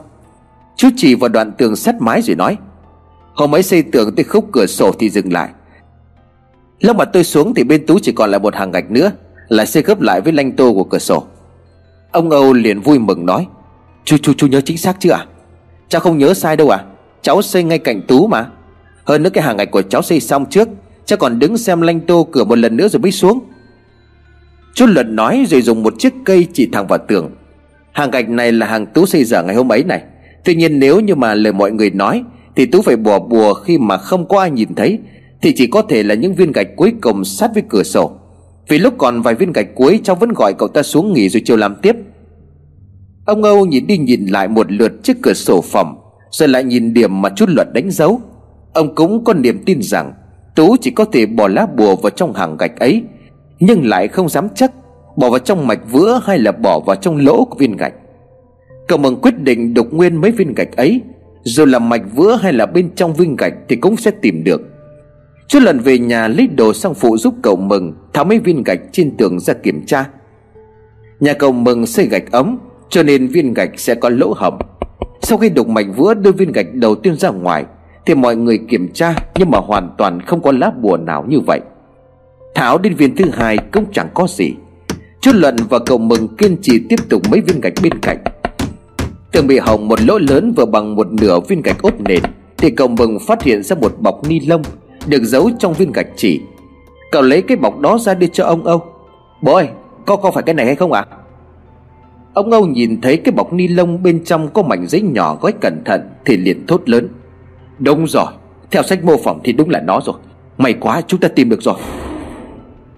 Chú 0.79 0.89
chỉ 0.97 1.15
vào 1.15 1.29
đoạn 1.29 1.53
tường 1.53 1.77
sắt 1.77 2.01
mái 2.01 2.23
rồi 2.23 2.37
nói, 2.37 2.57
Hôm 3.35 3.55
ấy 3.55 3.63
xây 3.63 3.83
tường 3.83 4.15
tới 4.15 4.25
khúc 4.25 4.49
cửa 4.53 4.67
sổ 4.67 4.93
thì 4.99 5.11
dừng 5.11 5.33
lại. 5.33 5.49
Lúc 6.81 6.97
mà 6.97 7.05
tôi 7.05 7.25
xuống 7.25 7.55
thì 7.55 7.65
bên 7.65 7.87
Tú 7.87 7.99
chỉ 7.99 8.13
còn 8.13 8.31
lại 8.31 8.41
một 8.41 8.55
hàng 8.55 8.71
gạch 8.71 8.91
nữa 8.91 9.11
Lại 9.49 9.67
xây 9.67 9.83
gấp 9.83 10.01
lại 10.01 10.21
với 10.21 10.33
lanh 10.33 10.53
tô 10.53 10.73
của 10.75 10.85
cửa 10.85 10.99
sổ. 10.99 11.25
Ông 12.13 12.31
Âu 12.31 12.53
liền 12.53 12.81
vui 12.81 12.99
mừng 12.99 13.27
nói, 13.27 13.47
Chú 14.05 14.17
chú 14.23 14.33
chú 14.33 14.47
nhớ 14.47 14.61
chính 14.61 14.79
xác 14.79 14.97
chưa 15.01 15.13
ạ? 15.13 15.19
À? 15.19 15.27
Cháu 15.89 16.01
không 16.01 16.19
nhớ 16.19 16.35
sai 16.35 16.57
đâu 16.57 16.69
à 16.69 16.85
Cháu 17.23 17.43
xây 17.43 17.63
ngay 17.63 17.79
cạnh 17.79 18.03
Tú 18.03 18.27
mà. 18.27 18.47
Hơn 19.05 19.23
nữa 19.23 19.31
cái 19.31 19.45
hàng 19.45 19.57
gạch 19.57 19.71
của 19.71 19.83
cháu 19.83 20.03
xây 20.03 20.21
xong 20.21 20.47
trước, 20.51 20.69
Cháu 21.05 21.17
còn 21.17 21.39
đứng 21.39 21.59
xem 21.59 21.81
lanh 21.81 22.01
tô 22.01 22.29
cửa 22.33 22.45
một 22.45 22.59
lần 22.59 22.77
nữa 22.77 22.89
rồi 22.89 23.01
mới 23.01 23.13
xuống. 23.13 23.41
Chú 24.75 24.87
Luận 24.87 25.17
nói 25.17 25.45
rồi 25.49 25.63
dùng 25.63 25.83
một 25.83 25.95
chiếc 25.99 26.13
cây 26.25 26.47
chỉ 26.53 26.69
thẳng 26.73 26.87
vào 26.87 26.99
tường. 26.99 27.31
Hàng 27.93 28.11
gạch 28.11 28.29
này 28.29 28.53
là 28.53 28.67
hàng 28.67 28.87
Tú 28.87 29.07
xây 29.07 29.25
dở 29.25 29.43
ngày 29.43 29.55
hôm 29.55 29.73
ấy 29.73 29.85
này. 29.85 30.03
Tuy 30.45 30.55
nhiên 30.55 30.79
nếu 30.79 31.01
như 31.01 31.15
mà 31.15 31.35
lời 31.35 31.53
mọi 31.53 31.73
người 31.73 31.91
nói, 31.91 32.25
Thì 32.57 32.67
Tú 32.67 32.83
phải 32.83 32.97
bỏ 32.97 33.19
bùa 33.19 33.55
khi 33.55 33.79
mà 33.79 33.97
không 33.97 34.29
có 34.29 34.41
ai 34.41 34.51
nhìn 34.51 34.75
thấy, 34.75 34.99
Thì 35.43 35.53
chỉ 35.57 35.67
có 35.67 35.83
thể 35.83 36.03
là 36.03 36.15
những 36.15 36.35
viên 36.35 36.53
gạch 36.53 36.77
cuối 36.77 36.93
cùng 37.01 37.25
sát 37.25 37.51
với 37.55 37.63
cửa 37.69 37.83
sổ. 37.83 38.11
Vì 38.69 38.79
lúc 38.79 38.95
còn 38.99 39.23
vài 39.23 39.35
viên 39.35 39.53
gạch 39.53 39.75
cuối, 39.75 40.01
Cháu 40.05 40.17
vẫn 40.17 40.33
gọi 40.33 40.55
cậu 40.55 40.69
ta 40.69 40.83
xuống 40.83 41.13
nghỉ 41.13 41.29
rồi 41.29 41.43
chiều 41.45 41.57
làm 41.57 41.75
tiếp. 41.83 41.97
Ông 43.25 43.43
Âu 43.43 43.67
nhìn 43.67 43.87
đi 43.87 43.99
nhìn 43.99 44.27
lại 44.27 44.49
một 44.49 44.73
lượt 44.73 44.93
trước 45.03 45.17
cửa 45.23 45.35
sổ 45.35 45.61
phòng, 45.61 45.99
Rồi 46.31 46.49
lại 46.49 46.65
nhìn 46.65 46.95
điểm 46.95 47.23
mà 47.23 47.29
chút 47.37 47.49
luật 47.49 47.73
đánh 47.73 47.91
dấu. 47.91 48.21
Ông 48.73 48.95
cũng 48.95 49.25
có 49.25 49.35
niềm 49.35 49.63
tin 49.67 49.83
rằng 49.83 50.13
Tú 50.57 50.77
chỉ 50.81 50.91
có 50.91 51.05
thể 51.05 51.27
bỏ 51.27 51.49
lá 51.49 51.67
bùa 51.77 51.97
vào 51.97 52.11
trong 52.11 52.35
hàng 52.35 52.57
gạch 52.57 52.79
ấy, 52.81 53.03
Nhưng 53.61 53.87
lại 53.87 54.09
không 54.09 54.29
dám 54.29 54.49
chắc 54.55 54.73
Bỏ 55.19 55.31
vào 55.31 55.39
trong 55.39 55.67
mạch 55.67 55.81
vữa 55.93 56.21
hay 56.25 56.39
là 56.39 56.53
bỏ 56.53 56.81
vào 56.87 56.97
trong 56.97 57.17
lỗ 57.17 57.45
của 57.45 57.57
viên 57.59 57.77
gạch. 57.77 57.93
Cậu 58.89 58.99
mừng 58.99 59.21
quyết 59.21 59.39
định 59.39 59.75
đục 59.75 59.93
nguyên 59.93 60.17
mấy 60.17 60.31
viên 60.31 60.55
gạch 60.55 60.77
ấy, 60.77 61.01
Dù 61.43 61.65
là 61.65 61.79
mạch 61.79 62.03
vữa 62.15 62.39
hay 62.43 62.53
là 62.53 62.67
bên 62.67 62.91
trong 62.95 63.15
viên 63.15 63.37
gạch 63.37 63.53
Thì 63.69 63.77
cũng 63.77 63.97
sẽ 63.97 64.11
tìm 64.11 64.45
được. 64.45 64.61
Chút 65.49 65.63
lần 65.63 65.79
về 65.79 65.99
nhà 65.99 66.29
lấy 66.29 66.47
đồ 66.47 66.73
sang 66.73 66.95
phụ 66.95 67.17
giúp 67.17 67.35
cậu 67.43 67.57
mừng 67.57 67.95
Tháo 68.13 68.25
mấy 68.25 68.39
viên 68.39 68.63
gạch 68.63 68.81
trên 68.93 69.17
tường 69.17 69.41
ra 69.41 69.55
kiểm 69.55 69.87
tra. 69.87 70.05
Nhà 71.21 71.33
cậu 71.33 71.53
mừng 71.53 71.87
xây 71.87 72.07
gạch 72.07 72.33
ấm, 72.33 72.59
Cho 72.89 73.03
nên 73.03 73.27
viên 73.27 73.55
gạch 73.55 73.71
sẽ 73.77 73.95
có 73.95 74.09
lỗ 74.09 74.35
hổng 74.37 74.59
Sau 75.23 75.39
khi 75.39 75.49
đục 75.49 75.69
mạch 75.69 75.87
vữa 75.97 76.15
đưa 76.15 76.33
viên 76.33 76.53
gạch 76.53 76.75
đầu 76.75 76.95
tiên 76.95 77.17
ra 77.17 77.29
ngoài, 77.31 77.65
Thì 78.07 78.15
mọi 78.15 78.37
người 78.37 78.59
kiểm 78.69 78.89
tra 78.93 79.15
Nhưng 79.39 79.51
mà 79.51 79.59
hoàn 79.59 79.95
toàn 79.99 80.21
không 80.21 80.43
có 80.43 80.53
lá 80.53 80.71
bùa 80.71 80.97
nào 80.97 81.25
như 81.29 81.41
vậy. 81.41 81.61
Tháo 82.55 82.79
đến 82.79 82.95
viên 82.95 83.17
thứ 83.17 83.25
hai 83.33 83.59
cũng 83.73 83.85
chẳng 83.93 84.09
có 84.15 84.27
gì. 84.29 84.55
Chút 85.21 85.35
luận 85.35 85.57
và 85.69 85.79
cậu 85.79 85.99
mừng 85.99 86.37
kiên 86.37 86.57
trì 86.63 86.79
tiếp 86.89 87.09
tục 87.09 87.23
mấy 87.31 87.41
viên 87.41 87.61
gạch 87.61 87.75
bên 87.83 87.93
cạnh. 88.03 88.19
Tường 89.33 89.47
bị 89.47 89.59
hỏng 89.59 89.89
một 89.89 90.01
lỗ 90.01 90.19
lớn 90.19 90.53
vừa 90.57 90.65
bằng 90.65 90.97
một 90.97 91.13
nửa 91.13 91.41
viên 91.41 91.63
gạch 91.63 91.83
ốp 91.83 92.01
nền, 92.01 92.23
Thì 92.57 92.71
cậu 92.71 92.89
mừng 92.89 93.19
phát 93.27 93.43
hiện 93.43 93.63
ra 93.63 93.77
một 93.77 93.95
bọc 93.99 94.29
ni 94.29 94.41
lông 94.41 94.63
Được 95.07 95.25
giấu 95.25 95.51
trong 95.59 95.75
viên 95.75 95.93
gạch 95.93 96.09
chỉ. 96.17 96.41
Cậu 97.13 97.23
lấy 97.23 97.43
cái 97.43 97.57
bọc 97.57 97.81
đó 97.81 97.99
ra 97.99 98.15
đưa 98.15 98.27
cho 98.27 98.45
ông 98.45 98.65
Âu. 98.65 98.85
Bố 99.43 99.55
ơi 99.55 99.69
có 100.07 100.17
có 100.17 100.31
phải 100.31 100.43
cái 100.43 100.55
này 100.55 100.67
hay 100.67 100.75
không 100.75 100.93
ạ? 100.93 101.07
À? 101.11 101.17
Ông 102.35 102.51
Âu 102.51 102.67
nhìn 102.67 103.01
thấy 103.01 103.17
cái 103.17 103.33
bọc 103.33 103.53
ni 103.53 103.69
lông 103.69 104.03
bên 104.03 104.25
trong 104.25 104.49
có 104.49 104.63
mảnh 104.63 104.87
giấy 104.87 105.01
nhỏ 105.01 105.39
gói 105.41 105.53
cẩn 105.53 105.83
thận 105.85 106.01
Thì 106.25 106.37
liền 106.37 106.67
thốt 106.67 106.89
lớn. 106.89 107.09
Đúng 107.79 108.07
rồi, 108.07 108.27
Theo 108.71 108.83
sách 108.83 109.05
mô 109.05 109.17
phỏng 109.17 109.41
thì 109.45 109.53
đúng 109.53 109.71
là 109.71 109.81
nó 109.81 110.01
rồi. 110.05 110.15
May 110.59 110.73
quá 110.73 111.03
chúng 111.07 111.21
ta 111.21 111.29
tìm 111.29 111.49
được 111.49 111.63
rồi. 111.63 111.77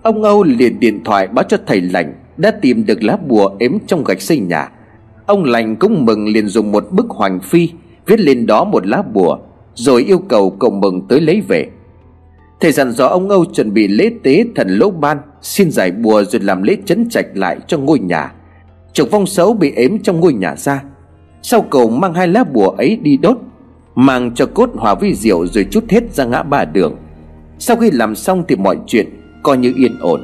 Ông 0.02 0.22
Âu 0.22 0.42
liền 0.42 0.80
điện 0.80 1.04
thoại 1.04 1.26
báo 1.26 1.44
cho 1.48 1.56
thầy 1.66 1.80
lành 1.80 2.14
Đã 2.36 2.50
tìm 2.50 2.86
được 2.86 3.02
lá 3.02 3.16
bùa 3.16 3.50
ếm 3.58 3.78
trong 3.86 4.04
gạch 4.04 4.20
xây 4.20 4.38
nhà. 4.38 4.68
Ông 5.30 5.44
lành 5.44 5.76
cũng 5.76 6.04
mừng 6.04 6.28
liền 6.28 6.48
dùng 6.48 6.72
một 6.72 6.86
bức 6.90 7.08
hoành 7.08 7.40
phi, 7.40 7.68
Viết 8.06 8.20
lên 8.20 8.46
đó 8.46 8.64
một 8.64 8.86
lá 8.86 9.02
bùa, 9.02 9.38
Rồi 9.74 10.04
yêu 10.04 10.18
cầu 10.18 10.50
cậu 10.50 10.70
mừng 10.70 11.08
tới 11.08 11.20
lấy 11.20 11.40
về. 11.48 11.66
Thầy 12.60 12.72
dặn 12.72 12.92
dò 12.92 13.06
ông 13.06 13.28
Âu 13.28 13.44
chuẩn 13.44 13.74
bị 13.74 13.88
lễ 13.88 14.10
tế 14.22 14.44
thần 14.56 14.68
lỗ 14.68 14.90
ban, 14.90 15.18
Xin 15.42 15.70
giải 15.70 15.90
bùa 15.90 16.24
rồi 16.24 16.40
làm 16.40 16.62
lễ 16.62 16.76
chấn 16.84 17.08
trạch 17.08 17.26
lại 17.34 17.58
cho 17.66 17.78
ngôi 17.78 17.98
nhà. 17.98 18.32
Chục 18.92 19.10
vong 19.10 19.26
xấu 19.26 19.54
bị 19.54 19.72
ếm 19.76 19.98
trong 19.98 20.20
ngôi 20.20 20.32
nhà 20.32 20.56
ra. 20.56 20.82
Sau 21.42 21.62
cậu 21.62 21.90
mang 21.90 22.14
hai 22.14 22.28
lá 22.28 22.44
bùa 22.44 22.68
ấy 22.68 22.96
đi 23.02 23.16
đốt, 23.16 23.38
Mang 23.94 24.34
cho 24.34 24.46
cốt 24.46 24.70
hòa 24.74 24.94
vi 24.94 25.14
rượu 25.14 25.46
rồi 25.46 25.66
chút 25.70 25.84
hết 25.88 26.14
ra 26.14 26.24
ngã 26.24 26.42
ba 26.42 26.64
đường. 26.64 26.96
Sau 27.58 27.76
khi 27.76 27.90
làm 27.90 28.14
xong 28.14 28.44
thì 28.48 28.56
mọi 28.56 28.76
chuyện 28.86 29.06
coi 29.42 29.58
như 29.58 29.72
yên 29.76 29.98
ổn. 30.00 30.20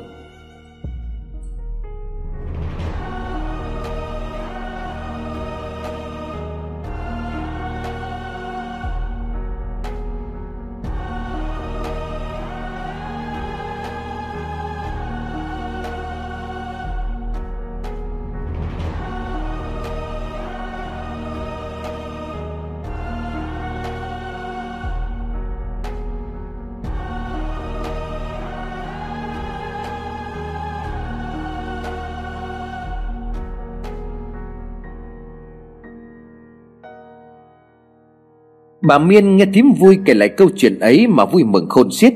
Bà 38.86 38.98
Miên 38.98 39.36
nghe 39.36 39.46
thím 39.46 39.72
vui 39.72 39.98
kể 40.04 40.14
lại 40.14 40.28
câu 40.28 40.48
chuyện 40.56 40.78
ấy 40.78 41.06
mà 41.06 41.24
vui 41.24 41.44
mừng 41.44 41.68
khôn 41.68 41.90
xiết. 41.90 42.14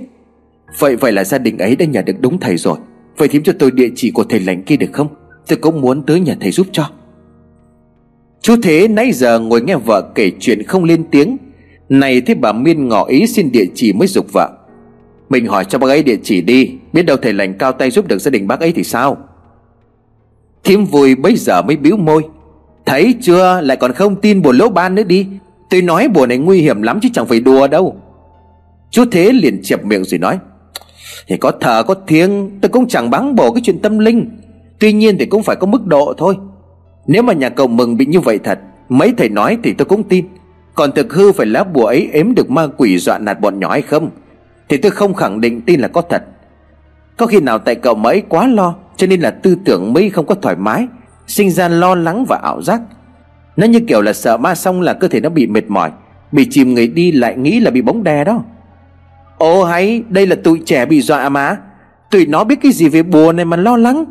Vậy 0.78 0.96
vậy 0.96 1.12
là 1.12 1.24
gia 1.24 1.38
đình 1.38 1.58
ấy 1.58 1.76
đã 1.76 1.86
nhận 1.86 2.04
được 2.04 2.20
đúng 2.20 2.40
thầy 2.40 2.56
rồi. 2.56 2.78
Vậy 3.16 3.28
thím 3.28 3.42
cho 3.42 3.52
tôi 3.58 3.70
địa 3.70 3.88
chỉ 3.96 4.10
của 4.10 4.24
thầy 4.24 4.40
lành 4.40 4.62
kia 4.62 4.76
được 4.76 4.92
không? 4.92 5.08
Tôi 5.48 5.58
cũng 5.58 5.80
muốn 5.80 6.02
tới 6.02 6.20
nhà 6.20 6.36
thầy 6.40 6.50
giúp 6.50 6.66
cho. 6.72 6.90
Chú 8.40 8.56
Thế 8.62 8.88
nãy 8.88 9.12
giờ 9.12 9.40
ngồi 9.40 9.60
nghe 9.62 9.76
vợ 9.76 10.12
kể 10.14 10.30
chuyện 10.40 10.62
không 10.62 10.84
lên 10.84 11.04
tiếng. 11.10 11.36
Này 11.88 12.20
thế 12.20 12.34
bà 12.34 12.52
Miên 12.52 12.88
ngỏ 12.88 13.04
ý 13.04 13.26
xin 13.26 13.52
địa 13.52 13.66
chỉ 13.74 13.92
mới 13.92 14.08
dục 14.08 14.26
vợ. 14.32 14.50
Mình 15.28 15.46
hỏi 15.46 15.64
cho 15.64 15.78
bác 15.78 15.88
ấy 15.88 16.02
địa 16.02 16.18
chỉ 16.22 16.40
đi. 16.40 16.70
Biết 16.92 17.02
đâu 17.02 17.16
thầy 17.16 17.32
lành 17.32 17.54
cao 17.58 17.72
tay 17.72 17.90
giúp 17.90 18.08
được 18.08 18.18
gia 18.18 18.30
đình 18.30 18.46
bác 18.46 18.60
ấy 18.60 18.72
thì 18.72 18.84
sao? 18.84 19.16
Thím 20.64 20.84
vui 20.84 21.14
bây 21.14 21.36
giờ 21.36 21.62
mới 21.62 21.76
biếu 21.76 21.96
môi. 21.96 22.22
Thấy 22.86 23.14
chưa? 23.22 23.60
Lại 23.60 23.76
còn 23.76 23.92
không 23.92 24.16
tin 24.20 24.42
buồn 24.42 24.56
lỗ 24.58 24.68
ban 24.68 24.94
nữa 24.94 25.02
đi. 25.02 25.26
Tôi 25.70 25.82
nói 25.82 26.08
bùa 26.08 26.26
này 26.26 26.38
nguy 26.38 26.60
hiểm 26.60 26.82
lắm 26.82 26.98
chứ 27.02 27.08
chẳng 27.12 27.26
phải 27.26 27.40
đùa 27.40 27.68
đâu. 27.68 27.96
Chú 28.90 29.04
Thế 29.12 29.32
liền 29.32 29.60
chẹp 29.62 29.84
miệng 29.84 30.04
rồi 30.04 30.18
nói, 30.18 30.38
Thì 31.26 31.36
có 31.36 31.50
thờ 31.60 31.82
có 31.86 31.94
thiêng, 32.06 32.60
Tôi 32.60 32.68
cũng 32.68 32.88
chẳng 32.88 33.10
báng 33.10 33.34
bổ 33.34 33.52
cái 33.52 33.62
chuyện 33.64 33.78
tâm 33.78 33.98
linh. 33.98 34.30
Tuy 34.78 34.92
nhiên 34.92 35.16
thì 35.18 35.26
cũng 35.26 35.42
phải 35.42 35.56
có 35.56 35.66
mức 35.66 35.86
độ 35.86 36.14
thôi. 36.18 36.36
Nếu 37.06 37.22
mà 37.22 37.32
nhà 37.32 37.48
cầu 37.48 37.66
mừng 37.66 37.96
bị 37.96 38.06
như 38.06 38.20
vậy 38.20 38.38
thật, 38.44 38.58
Mấy 38.88 39.14
thầy 39.16 39.28
nói 39.28 39.58
thì 39.62 39.72
tôi 39.72 39.86
cũng 39.86 40.02
tin. 40.02 40.26
Còn 40.74 40.92
thực 40.92 41.12
hư 41.12 41.32
phải 41.32 41.46
lá 41.46 41.64
bùa 41.64 41.86
ấy 41.86 42.08
ếm 42.12 42.34
được 42.34 42.50
ma 42.50 42.66
quỷ 42.66 42.98
dọa 42.98 43.18
nạt 43.18 43.40
bọn 43.40 43.60
nhỏ 43.60 43.70
hay 43.70 43.82
không? 43.82 44.10
Thì 44.68 44.76
tôi 44.76 44.90
không 44.90 45.14
khẳng 45.14 45.40
định 45.40 45.60
tin 45.60 45.80
là 45.80 45.88
có 45.88 46.02
thật. 46.02 46.22
Có 47.16 47.26
khi 47.26 47.40
nào 47.40 47.58
tại 47.58 47.74
cậu 47.74 47.94
mấy 47.94 48.22
quá 48.28 48.46
lo, 48.46 48.74
Cho 48.96 49.06
nên 49.06 49.20
là 49.20 49.30
tư 49.30 49.56
tưởng 49.64 49.92
mới 49.92 50.10
không 50.10 50.26
có 50.26 50.34
thoải 50.34 50.56
mái, 50.56 50.86
Sinh 51.26 51.50
ra 51.50 51.68
lo 51.68 51.94
lắng 51.94 52.24
và 52.28 52.36
ảo 52.42 52.62
giác 52.62 52.80
nó 53.60 53.66
như 53.66 53.80
kiểu 53.80 54.02
là 54.02 54.12
sợ 54.12 54.36
ma 54.36 54.54
xong 54.54 54.80
là 54.80 54.92
cơ 54.92 55.08
thể 55.08 55.20
nó 55.20 55.28
bị 55.28 55.46
mệt 55.46 55.70
mỏi, 55.70 55.90
Bị 56.32 56.46
chìm 56.50 56.74
người 56.74 56.86
đi 56.86 57.12
lại 57.12 57.36
nghĩ 57.36 57.60
là 57.60 57.70
bị 57.70 57.82
bóng 57.82 58.04
đè 58.04 58.24
đó. 58.24 58.42
Ồ, 59.38 59.64
hay, 59.64 60.02
Đây 60.08 60.26
là 60.26 60.36
tụi 60.36 60.60
trẻ 60.66 60.86
bị 60.86 61.00
dọa 61.00 61.28
mà. 61.28 61.56
Tụi 62.10 62.26
nó 62.26 62.44
biết 62.44 62.58
cái 62.62 62.72
gì 62.72 62.88
về 62.88 63.02
bùa 63.02 63.32
này 63.32 63.44
mà 63.44 63.56
lo 63.56 63.76
lắng. 63.76 64.04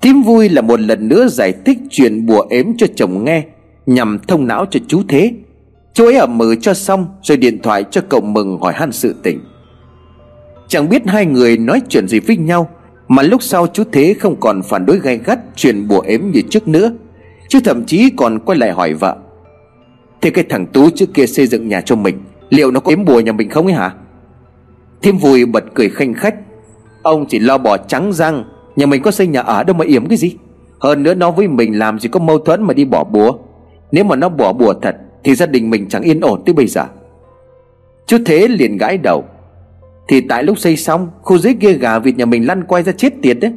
Thím 0.00 0.22
vui 0.22 0.48
là 0.48 0.62
một 0.62 0.80
lần 0.80 1.08
nữa 1.08 1.26
giải 1.28 1.52
thích 1.64 1.78
chuyện 1.90 2.26
bùa 2.26 2.46
ếm 2.50 2.66
cho 2.76 2.86
chồng 2.94 3.24
nghe, 3.24 3.44
Nhằm 3.86 4.18
thông 4.28 4.46
não 4.46 4.66
cho 4.70 4.80
chú 4.88 5.02
Thế. 5.08 5.32
Chú 5.94 6.04
ấy 6.04 6.16
ở 6.16 6.26
mừ 6.26 6.54
cho 6.60 6.74
xong, 6.74 7.06
Rồi 7.22 7.36
điện 7.36 7.58
thoại 7.62 7.84
cho 7.90 8.00
cậu 8.08 8.20
mừng 8.20 8.58
hỏi 8.60 8.72
han 8.76 8.92
sự 8.92 9.14
tình. 9.22 9.40
Chẳng 10.68 10.88
biết 10.88 11.02
hai 11.06 11.26
người 11.26 11.56
nói 11.56 11.80
chuyện 11.88 12.08
gì 12.08 12.20
với 12.20 12.36
nhau, 12.36 12.68
Mà 13.08 13.22
lúc 13.22 13.42
sau 13.42 13.66
chú 13.66 13.84
Thế 13.92 14.14
không 14.20 14.36
còn 14.40 14.62
phản 14.62 14.86
đối 14.86 14.98
gay 14.98 15.20
gắt 15.24 15.38
Chuyện 15.56 15.88
bùa 15.88 16.00
ếm 16.00 16.20
như 16.32 16.42
trước 16.50 16.68
nữa. 16.68 16.92
Chứ 17.52 17.60
thậm 17.64 17.84
chí 17.84 18.10
còn 18.16 18.38
quay 18.38 18.58
lại 18.58 18.72
hỏi 18.72 18.94
vợ. 18.94 19.16
Thế 20.20 20.30
cái 20.30 20.44
thằng 20.48 20.66
Tú 20.66 20.90
trước 20.90 21.14
kia 21.14 21.26
xây 21.26 21.46
dựng 21.46 21.68
nhà 21.68 21.80
cho 21.80 21.96
mình, 21.96 22.18
Liệu 22.50 22.70
nó 22.70 22.80
có 22.80 22.90
ếm 22.90 23.04
bùa 23.04 23.20
nhà 23.20 23.32
mình 23.32 23.50
không 23.50 23.66
ấy 23.66 23.74
hả? 23.74 23.94
Thêm 25.02 25.18
vui 25.18 25.46
bật 25.46 25.64
cười 25.74 25.88
khanh 25.88 26.14
khách. 26.14 26.34
Ông 27.02 27.26
chỉ 27.28 27.38
lo 27.38 27.58
bỏ 27.58 27.76
trắng 27.76 28.12
răng, 28.12 28.44
Nhà 28.76 28.86
mình 28.86 29.02
có 29.02 29.10
xây 29.10 29.26
nhà 29.26 29.40
ở 29.40 29.64
đâu 29.64 29.76
mà 29.76 29.84
yếm 29.84 30.08
cái 30.08 30.16
gì? 30.16 30.36
Hơn 30.80 31.02
nữa 31.02 31.14
nó 31.14 31.30
với 31.30 31.48
mình 31.48 31.78
làm 31.78 31.98
gì 31.98 32.08
có 32.08 32.20
mâu 32.20 32.38
thuẫn 32.38 32.62
mà 32.62 32.74
đi 32.74 32.84
bỏ 32.84 33.04
bùa. 33.04 33.32
Nếu 33.92 34.04
mà 34.04 34.16
nó 34.16 34.28
bỏ 34.28 34.52
bùa 34.52 34.74
thật, 34.82 34.96
Thì 35.24 35.34
gia 35.34 35.46
đình 35.46 35.70
mình 35.70 35.88
chẳng 35.88 36.02
yên 36.02 36.20
ổn 36.20 36.42
tới 36.46 36.52
bây 36.52 36.66
giờ. 36.66 36.84
Chú 38.06 38.18
Thế 38.26 38.48
liền 38.48 38.76
gãi 38.76 38.98
đầu. 38.98 39.24
Thì 40.08 40.20
tại 40.20 40.42
lúc 40.42 40.58
xây 40.58 40.76
xong, 40.76 41.08
Khu 41.22 41.38
dưới 41.38 41.54
kia 41.54 41.72
gà 41.72 41.98
vịt 41.98 42.16
nhà 42.16 42.24
mình 42.24 42.46
lăn 42.46 42.64
quay 42.64 42.82
ra 42.82 42.92
chết 42.92 43.12
tiệt 43.22 43.38
đấy. 43.40 43.52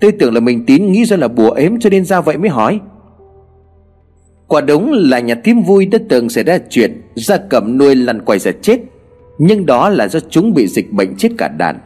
Tôi 0.00 0.12
tưởng 0.12 0.34
là 0.34 0.40
mình 0.40 0.64
tín 0.66 0.92
nghĩ 0.92 1.04
ra 1.04 1.16
là 1.16 1.28
bùa 1.28 1.50
ếm 1.50 1.80
cho 1.80 1.90
nên 1.90 2.04
ra 2.04 2.20
vậy 2.20 2.36
mới 2.36 2.50
hỏi. 2.50 2.80
Quả 4.48 4.60
đúng 4.60 4.92
là 4.92 5.18
nhà 5.18 5.34
thím 5.44 5.62
vui 5.62 5.86
đã 5.86 5.98
từng 6.08 6.28
xảy 6.28 6.44
ra 6.44 6.58
chuyện 6.70 7.02
Gia 7.14 7.36
cầm 7.36 7.78
nuôi 7.78 7.94
lăn 7.94 8.20
quay 8.24 8.38
ra 8.38 8.52
chết. 8.62 8.78
Nhưng 9.38 9.66
đó 9.66 9.88
là 9.88 10.08
do 10.08 10.20
chúng 10.30 10.54
bị 10.54 10.66
dịch 10.66 10.92
bệnh 10.92 11.16
chết 11.16 11.28
cả 11.38 11.48
đàn. 11.48 11.78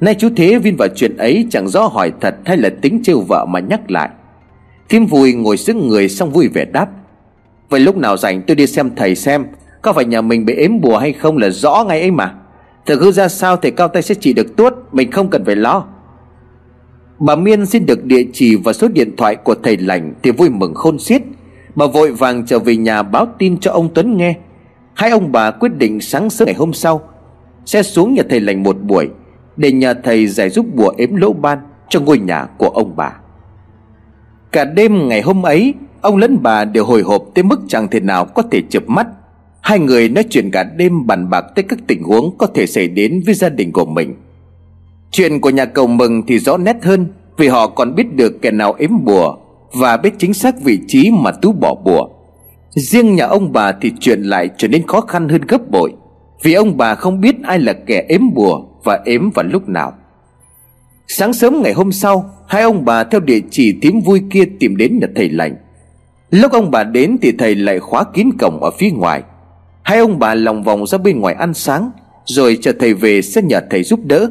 Nay 0.00 0.14
chú 0.18 0.28
Thế 0.36 0.58
viên 0.58 0.76
vào 0.76 0.88
chuyện 0.96 1.16
ấy 1.16 1.46
Chẳng 1.50 1.68
rõ 1.68 1.86
hỏi 1.86 2.12
thật 2.20 2.34
hay 2.44 2.56
là 2.56 2.70
tính 2.82 3.00
trêu 3.02 3.20
vợ 3.20 3.46
mà 3.48 3.60
nhắc 3.60 3.90
lại. 3.90 4.10
Thím 4.88 5.06
vui 5.06 5.32
ngồi 5.32 5.56
xứng 5.56 5.88
người 5.88 6.08
xong 6.08 6.30
vui 6.30 6.48
vẻ 6.48 6.64
đáp. 6.64 6.88
Vậy 7.68 7.80
lúc 7.80 7.96
nào 7.96 8.16
rảnh 8.16 8.42
tôi 8.42 8.56
đi 8.56 8.66
xem 8.66 8.90
thầy 8.96 9.14
xem, 9.14 9.46
Có 9.82 9.92
phải 9.92 10.04
nhà 10.04 10.20
mình 10.20 10.44
bị 10.46 10.54
ếm 10.54 10.80
bùa 10.80 10.98
hay 10.98 11.12
không 11.12 11.36
là 11.36 11.50
rõ 11.50 11.84
ngay 11.88 12.00
ấy 12.00 12.10
mà. 12.10 12.34
Thật 12.86 12.98
hư 13.00 13.12
ra 13.12 13.28
sao 13.28 13.56
thầy 13.56 13.70
cao 13.70 13.88
tay 13.88 14.02
sẽ 14.02 14.14
chỉ 14.14 14.32
được 14.32 14.56
tuốt, 14.56 14.74
Mình 14.92 15.10
không 15.10 15.30
cần 15.30 15.44
phải 15.44 15.56
lo. 15.56 15.84
Bà 17.18 17.36
Miên 17.36 17.66
xin 17.66 17.86
được 17.86 18.04
địa 18.04 18.24
chỉ 18.32 18.56
và 18.56 18.72
số 18.72 18.88
điện 18.88 19.16
thoại 19.16 19.36
của 19.36 19.54
thầy 19.62 19.76
lành 19.76 20.14
Thì 20.22 20.30
vui 20.30 20.48
mừng 20.48 20.74
khôn 20.74 20.98
xiết. 20.98 21.22
Bà 21.74 21.86
vội 21.86 22.12
vàng 22.12 22.46
trở 22.46 22.58
về 22.58 22.76
nhà 22.76 23.02
báo 23.02 23.26
tin 23.38 23.60
cho 23.60 23.72
ông 23.72 23.88
Tuấn 23.94 24.16
nghe. 24.16 24.34
Hai 24.94 25.10
ông 25.10 25.32
bà 25.32 25.50
quyết 25.50 25.76
định 25.76 26.00
sáng 26.00 26.30
sớm 26.30 26.46
ngày 26.46 26.54
hôm 26.54 26.72
sau, 26.72 27.00
Sẽ 27.64 27.82
xuống 27.82 28.14
nhà 28.14 28.22
thầy 28.30 28.40
lành 28.40 28.62
một 28.62 28.76
buổi, 28.82 29.08
Để 29.56 29.72
nhờ 29.72 29.94
thầy 30.04 30.26
giải 30.26 30.50
giúp 30.50 30.66
bùa 30.74 30.92
ếm 30.96 31.16
lỗ 31.16 31.32
ban 31.32 31.58
Cho 31.88 32.00
ngôi 32.00 32.18
nhà 32.18 32.46
của 32.58 32.68
ông 32.68 32.96
bà. 32.96 33.12
Cả 34.52 34.64
đêm 34.64 35.08
ngày 35.08 35.22
hôm 35.22 35.42
ấy, 35.42 35.74
Ông 36.00 36.16
lẫn 36.16 36.38
bà 36.42 36.64
đều 36.64 36.84
hồi 36.84 37.02
hộp 37.02 37.24
tới 37.34 37.44
mức 37.44 37.60
chẳng 37.68 37.88
thể 37.88 38.00
nào 38.00 38.24
có 38.24 38.42
thể 38.42 38.62
chợp 38.70 38.82
mắt. 38.86 39.06
Hai 39.60 39.78
người 39.78 40.08
nói 40.08 40.24
chuyện 40.30 40.50
cả 40.50 40.64
đêm 40.76 41.06
bàn 41.06 41.30
bạc 41.30 41.44
tới 41.54 41.62
các 41.62 41.78
tình 41.86 42.02
huống 42.02 42.38
có 42.38 42.46
thể 42.46 42.66
xảy 42.66 42.88
đến 42.88 43.22
với 43.26 43.34
gia 43.34 43.48
đình 43.48 43.72
của 43.72 43.84
mình. 43.84 44.14
Chuyện 45.10 45.40
của 45.40 45.50
nhà 45.50 45.64
cầu 45.64 45.86
mừng 45.86 46.22
thì 46.26 46.38
rõ 46.38 46.56
nét 46.56 46.76
hơn, 46.82 47.06
Vì 47.36 47.48
họ 47.48 47.66
còn 47.66 47.94
biết 47.94 48.14
được 48.16 48.42
kẻ 48.42 48.50
nào 48.50 48.74
ếm 48.78 49.04
bùa 49.04 49.36
và 49.72 49.96
biết 49.96 50.14
chính 50.18 50.34
xác 50.34 50.60
vị 50.60 50.80
trí 50.88 51.10
mà 51.10 51.30
tú 51.30 51.52
bỏ 51.52 51.74
bùa. 51.84 52.08
Riêng 52.70 53.14
nhà 53.14 53.26
ông 53.26 53.52
bà 53.52 53.72
thì 53.72 53.92
chuyện 54.00 54.22
lại 54.22 54.48
trở 54.56 54.68
nên 54.68 54.86
khó 54.86 55.00
khăn 55.00 55.28
hơn 55.28 55.40
gấp 55.48 55.70
bội, 55.70 55.92
vì 56.42 56.54
ông 56.54 56.76
bà 56.76 56.94
không 56.94 57.20
biết 57.20 57.42
ai 57.42 57.58
là 57.58 57.72
kẻ 57.72 58.04
ếm 58.08 58.34
bùa 58.34 58.62
và 58.84 59.00
ếm 59.04 59.30
vào 59.30 59.44
lúc 59.44 59.68
nào. 59.68 59.92
Sáng 61.08 61.32
sớm 61.32 61.62
ngày 61.62 61.72
hôm 61.72 61.92
sau, 61.92 62.30
hai 62.48 62.62
ông 62.62 62.84
bà 62.84 63.04
theo 63.04 63.20
địa 63.20 63.40
chỉ 63.50 63.78
tím 63.80 64.00
vui 64.00 64.22
kia 64.30 64.44
tìm 64.60 64.76
đến 64.76 64.98
nhà 65.00 65.06
thầy 65.16 65.28
lành. 65.28 65.56
Lúc 66.30 66.52
ông 66.52 66.70
bà 66.70 66.84
đến 66.84 67.16
thì 67.22 67.32
thầy 67.32 67.54
lại 67.54 67.78
khóa 67.78 68.04
kín 68.04 68.30
cổng 68.38 68.62
ở 68.62 68.70
phía 68.78 68.90
ngoài. 68.90 69.22
Hai 69.82 69.98
ông 69.98 70.18
bà 70.18 70.34
lòng 70.34 70.62
vòng 70.62 70.86
ra 70.86 70.98
bên 70.98 71.20
ngoài 71.20 71.34
ăn 71.34 71.54
sáng, 71.54 71.90
rồi 72.24 72.58
chờ 72.62 72.72
thầy 72.80 72.94
về 72.94 73.22
sẽ 73.22 73.42
nhờ 73.42 73.60
thầy 73.70 73.82
giúp 73.82 74.00
đỡ. 74.04 74.30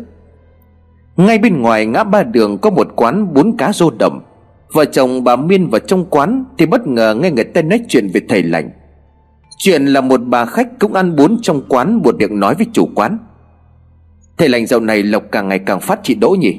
Ngay 1.18 1.38
bên 1.38 1.62
ngoài 1.62 1.86
ngã 1.86 2.04
ba 2.04 2.24
đường 2.24 2.58
có 2.58 2.70
một 2.70 2.88
quán 2.96 3.34
bún 3.34 3.58
cá 3.58 3.72
rô 3.74 3.92
đồng 4.00 4.22
Vợ 4.74 4.86
chồng 4.86 5.24
bà 5.24 5.36
Miên 5.36 5.70
vào 5.70 5.80
trong 5.80 6.06
quán 6.10 6.46
Thì 6.58 6.66
bất 6.66 6.88
ngờ 6.88 7.16
nghe 7.22 7.32
người 7.32 7.44
ta 7.44 7.62
nói 7.62 7.82
chuyện 7.88 8.10
về 8.14 8.22
thầy 8.30 8.44
lành. 8.44 8.70
Chuyện 9.58 9.86
là 9.86 10.02
một 10.02 10.22
bà 10.26 10.46
khách 10.46 10.80
cũng 10.80 10.94
ăn 10.94 11.16
bún 11.16 11.38
trong 11.42 11.62
quán 11.70 12.02
buộc 12.02 12.16
miệng 12.16 12.40
nói 12.40 12.56
với 12.56 12.68
chủ 12.74 12.90
quán. 12.96 13.18
Thầy 14.38 14.50
lành 14.50 14.68
dạo 14.68 14.80
này 14.80 15.04
lộc 15.04 15.24
càng 15.32 15.48
ngày 15.48 15.60
càng 15.60 15.80
phát 15.80 16.00
chị 16.04 16.16
đỗ 16.16 16.30
nhỉ. 16.30 16.58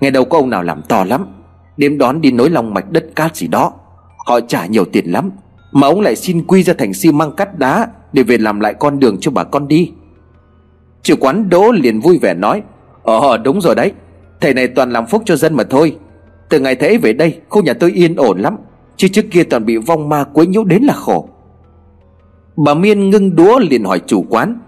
Ngày 0.00 0.10
đầu 0.10 0.24
có 0.24 0.38
ông 0.38 0.50
nào 0.50 0.62
làm 0.62 0.82
to 0.88 1.04
lắm. 1.04 1.26
Đêm 1.76 1.98
đón 1.98 2.20
đi 2.20 2.32
nối 2.32 2.50
lòng 2.50 2.74
mạch 2.74 2.90
đất 2.90 3.06
cát 3.16 3.36
gì 3.36 3.46
đó. 3.46 3.72
Họ 4.26 4.40
trả 4.40 4.66
nhiều 4.66 4.84
tiền 4.84 5.12
lắm, 5.12 5.30
Mà 5.72 5.86
ông 5.86 6.00
lại 6.00 6.16
xin 6.16 6.44
quy 6.46 6.62
ra 6.62 6.74
thành 6.78 6.94
xi 6.94 7.12
măng 7.12 7.32
cắt 7.32 7.58
đá 7.58 7.88
Để 8.12 8.22
về 8.22 8.38
làm 8.38 8.60
lại 8.60 8.74
con 8.74 8.98
đường 8.98 9.16
cho 9.20 9.30
bà 9.30 9.44
con 9.44 9.68
đi. 9.68 9.92
Chủ 11.02 11.14
quán 11.20 11.48
đỗ 11.48 11.72
liền 11.72 12.00
vui 12.00 12.18
vẻ 12.18 12.34
nói 12.34 12.62
Ờ 13.02 13.36
đúng 13.36 13.60
rồi 13.60 13.74
đấy. 13.74 13.92
Thầy 14.40 14.54
này 14.54 14.68
toàn 14.68 14.92
làm 14.92 15.06
phúc 15.06 15.22
cho 15.26 15.36
dân 15.36 15.54
mà 15.54 15.64
thôi 15.64 15.96
từ 16.50 16.60
ngày 16.60 16.76
thế 16.76 16.98
về 16.98 17.12
đây 17.12 17.40
khu 17.48 17.62
nhà 17.62 17.72
tôi 17.74 17.92
yên 17.92 18.16
ổn 18.16 18.40
lắm 18.40 18.56
Chứ 19.00 19.08
trước 19.08 19.24
kia 19.30 19.42
toàn 19.42 19.66
bị 19.66 19.76
vong 19.76 20.08
ma 20.08 20.24
quấy 20.24 20.46
nhiễu 20.46 20.64
đến 20.64 20.82
là 20.82 20.94
khổ. 20.94 21.28
Bà 22.56 22.74
Miên 22.74 23.10
ngưng 23.10 23.36
đúa 23.36 23.58
liền 23.58 23.84
hỏi 23.84 24.00
chủ 24.06 24.24
quán 24.28 24.58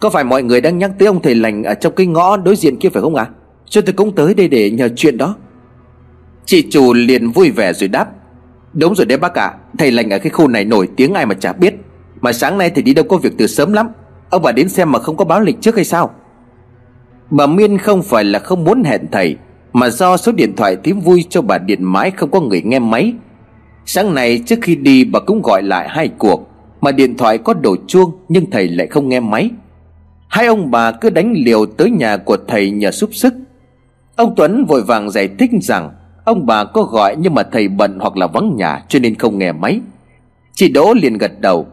Có 0.00 0.10
phải 0.10 0.24
mọi 0.24 0.42
người 0.42 0.60
đang 0.60 0.78
nhắc 0.78 0.90
tới 0.98 1.08
ông 1.08 1.22
thầy 1.22 1.34
lành 1.34 1.64
Ở 1.64 1.74
trong 1.74 1.94
cái 1.94 2.06
ngõ 2.06 2.36
đối 2.36 2.56
diện 2.56 2.76
kia 2.76 2.88
phải 2.88 3.02
không 3.02 3.14
ạ? 3.14 3.26
À? 3.30 3.34
Cho 3.66 3.80
tôi 3.80 3.92
cũng 3.92 4.14
tới 4.14 4.34
đây 4.34 4.48
để 4.48 4.70
nhờ 4.70 4.88
chuyện 4.96 5.18
đó. 5.18 5.36
Chị 6.44 6.66
chủ 6.70 6.92
liền 6.92 7.30
vui 7.30 7.50
vẻ 7.50 7.72
rồi 7.72 7.88
đáp 7.88 8.08
Đúng 8.72 8.94
rồi 8.94 9.06
đấy 9.06 9.18
bác 9.18 9.34
ạ 9.34 9.44
à, 9.44 9.54
Thầy 9.78 9.90
lành 9.90 10.10
ở 10.10 10.18
cái 10.18 10.30
khu 10.30 10.48
này 10.48 10.64
nổi 10.64 10.88
tiếng 10.96 11.14
ai 11.14 11.26
mà 11.26 11.34
chả 11.34 11.52
biết 11.52 11.74
Mà 12.20 12.32
sáng 12.32 12.58
nay 12.58 12.70
thì 12.70 12.82
đi 12.82 12.94
đâu 12.94 13.04
có 13.08 13.16
việc 13.16 13.32
từ 13.38 13.46
sớm 13.46 13.72
lắm 13.72 13.88
Ông 14.30 14.42
bà 14.42 14.52
đến 14.52 14.68
xem 14.68 14.92
mà 14.92 14.98
không 14.98 15.16
có 15.16 15.24
báo 15.24 15.40
lịch 15.40 15.60
trước 15.60 15.76
hay 15.76 15.84
sao? 15.84 16.10
Bà 17.30 17.46
Miên 17.46 17.78
không 17.78 18.02
phải 18.02 18.24
là 18.24 18.38
không 18.38 18.64
muốn 18.64 18.84
hẹn 18.84 19.06
thầy 19.12 19.36
mà 19.72 19.90
do 19.90 20.16
số 20.16 20.32
điện 20.32 20.56
thoại 20.56 20.76
tím 20.76 21.00
vui 21.00 21.24
cho 21.30 21.42
bà 21.42 21.58
điện 21.58 21.84
mãi 21.84 22.10
không 22.10 22.30
có 22.30 22.40
người 22.40 22.62
nghe 22.62 22.78
máy. 22.78 23.14
Sáng 23.86 24.14
nay 24.14 24.42
trước 24.46 24.58
khi 24.62 24.76
đi, 24.76 25.04
bà 25.04 25.20
cũng 25.20 25.42
gọi 25.42 25.62
lại 25.62 25.88
hai 25.88 26.08
cuộc. 26.18 26.48
Mà 26.80 26.92
điện 26.92 27.16
thoại 27.16 27.38
có 27.38 27.54
đổ 27.54 27.76
chuông, 27.86 28.10
Nhưng 28.28 28.50
thầy 28.50 28.68
lại 28.68 28.86
không 28.86 29.08
nghe 29.08 29.20
máy. 29.20 29.50
Hai 30.28 30.46
ông 30.46 30.70
bà 30.70 30.92
cứ 30.92 31.10
đánh 31.10 31.32
liều 31.36 31.66
tới 31.66 31.90
nhà 31.90 32.16
của 32.16 32.36
thầy 32.48 32.70
nhờ 32.70 32.90
giúp 32.90 33.10
sức. 33.12 33.34
Ông 34.16 34.34
Tuấn 34.36 34.64
vội 34.64 34.82
vàng 34.82 35.10
giải 35.10 35.28
thích 35.38 35.50
rằng, 35.60 35.90
Ông 36.24 36.46
bà 36.46 36.64
có 36.64 36.82
gọi 36.82 37.16
nhưng 37.18 37.34
mà 37.34 37.42
thầy 37.42 37.68
bận 37.68 37.98
hoặc 38.00 38.16
là 38.16 38.26
vắng 38.26 38.56
nhà, 38.56 38.82
cho 38.88 38.98
nên 38.98 39.14
không 39.14 39.38
nghe 39.38 39.52
máy. 39.52 39.80
Chị 40.54 40.68
Đỗ 40.68 40.94
liền 40.94 41.18
gật 41.18 41.40
đầu. 41.40 41.66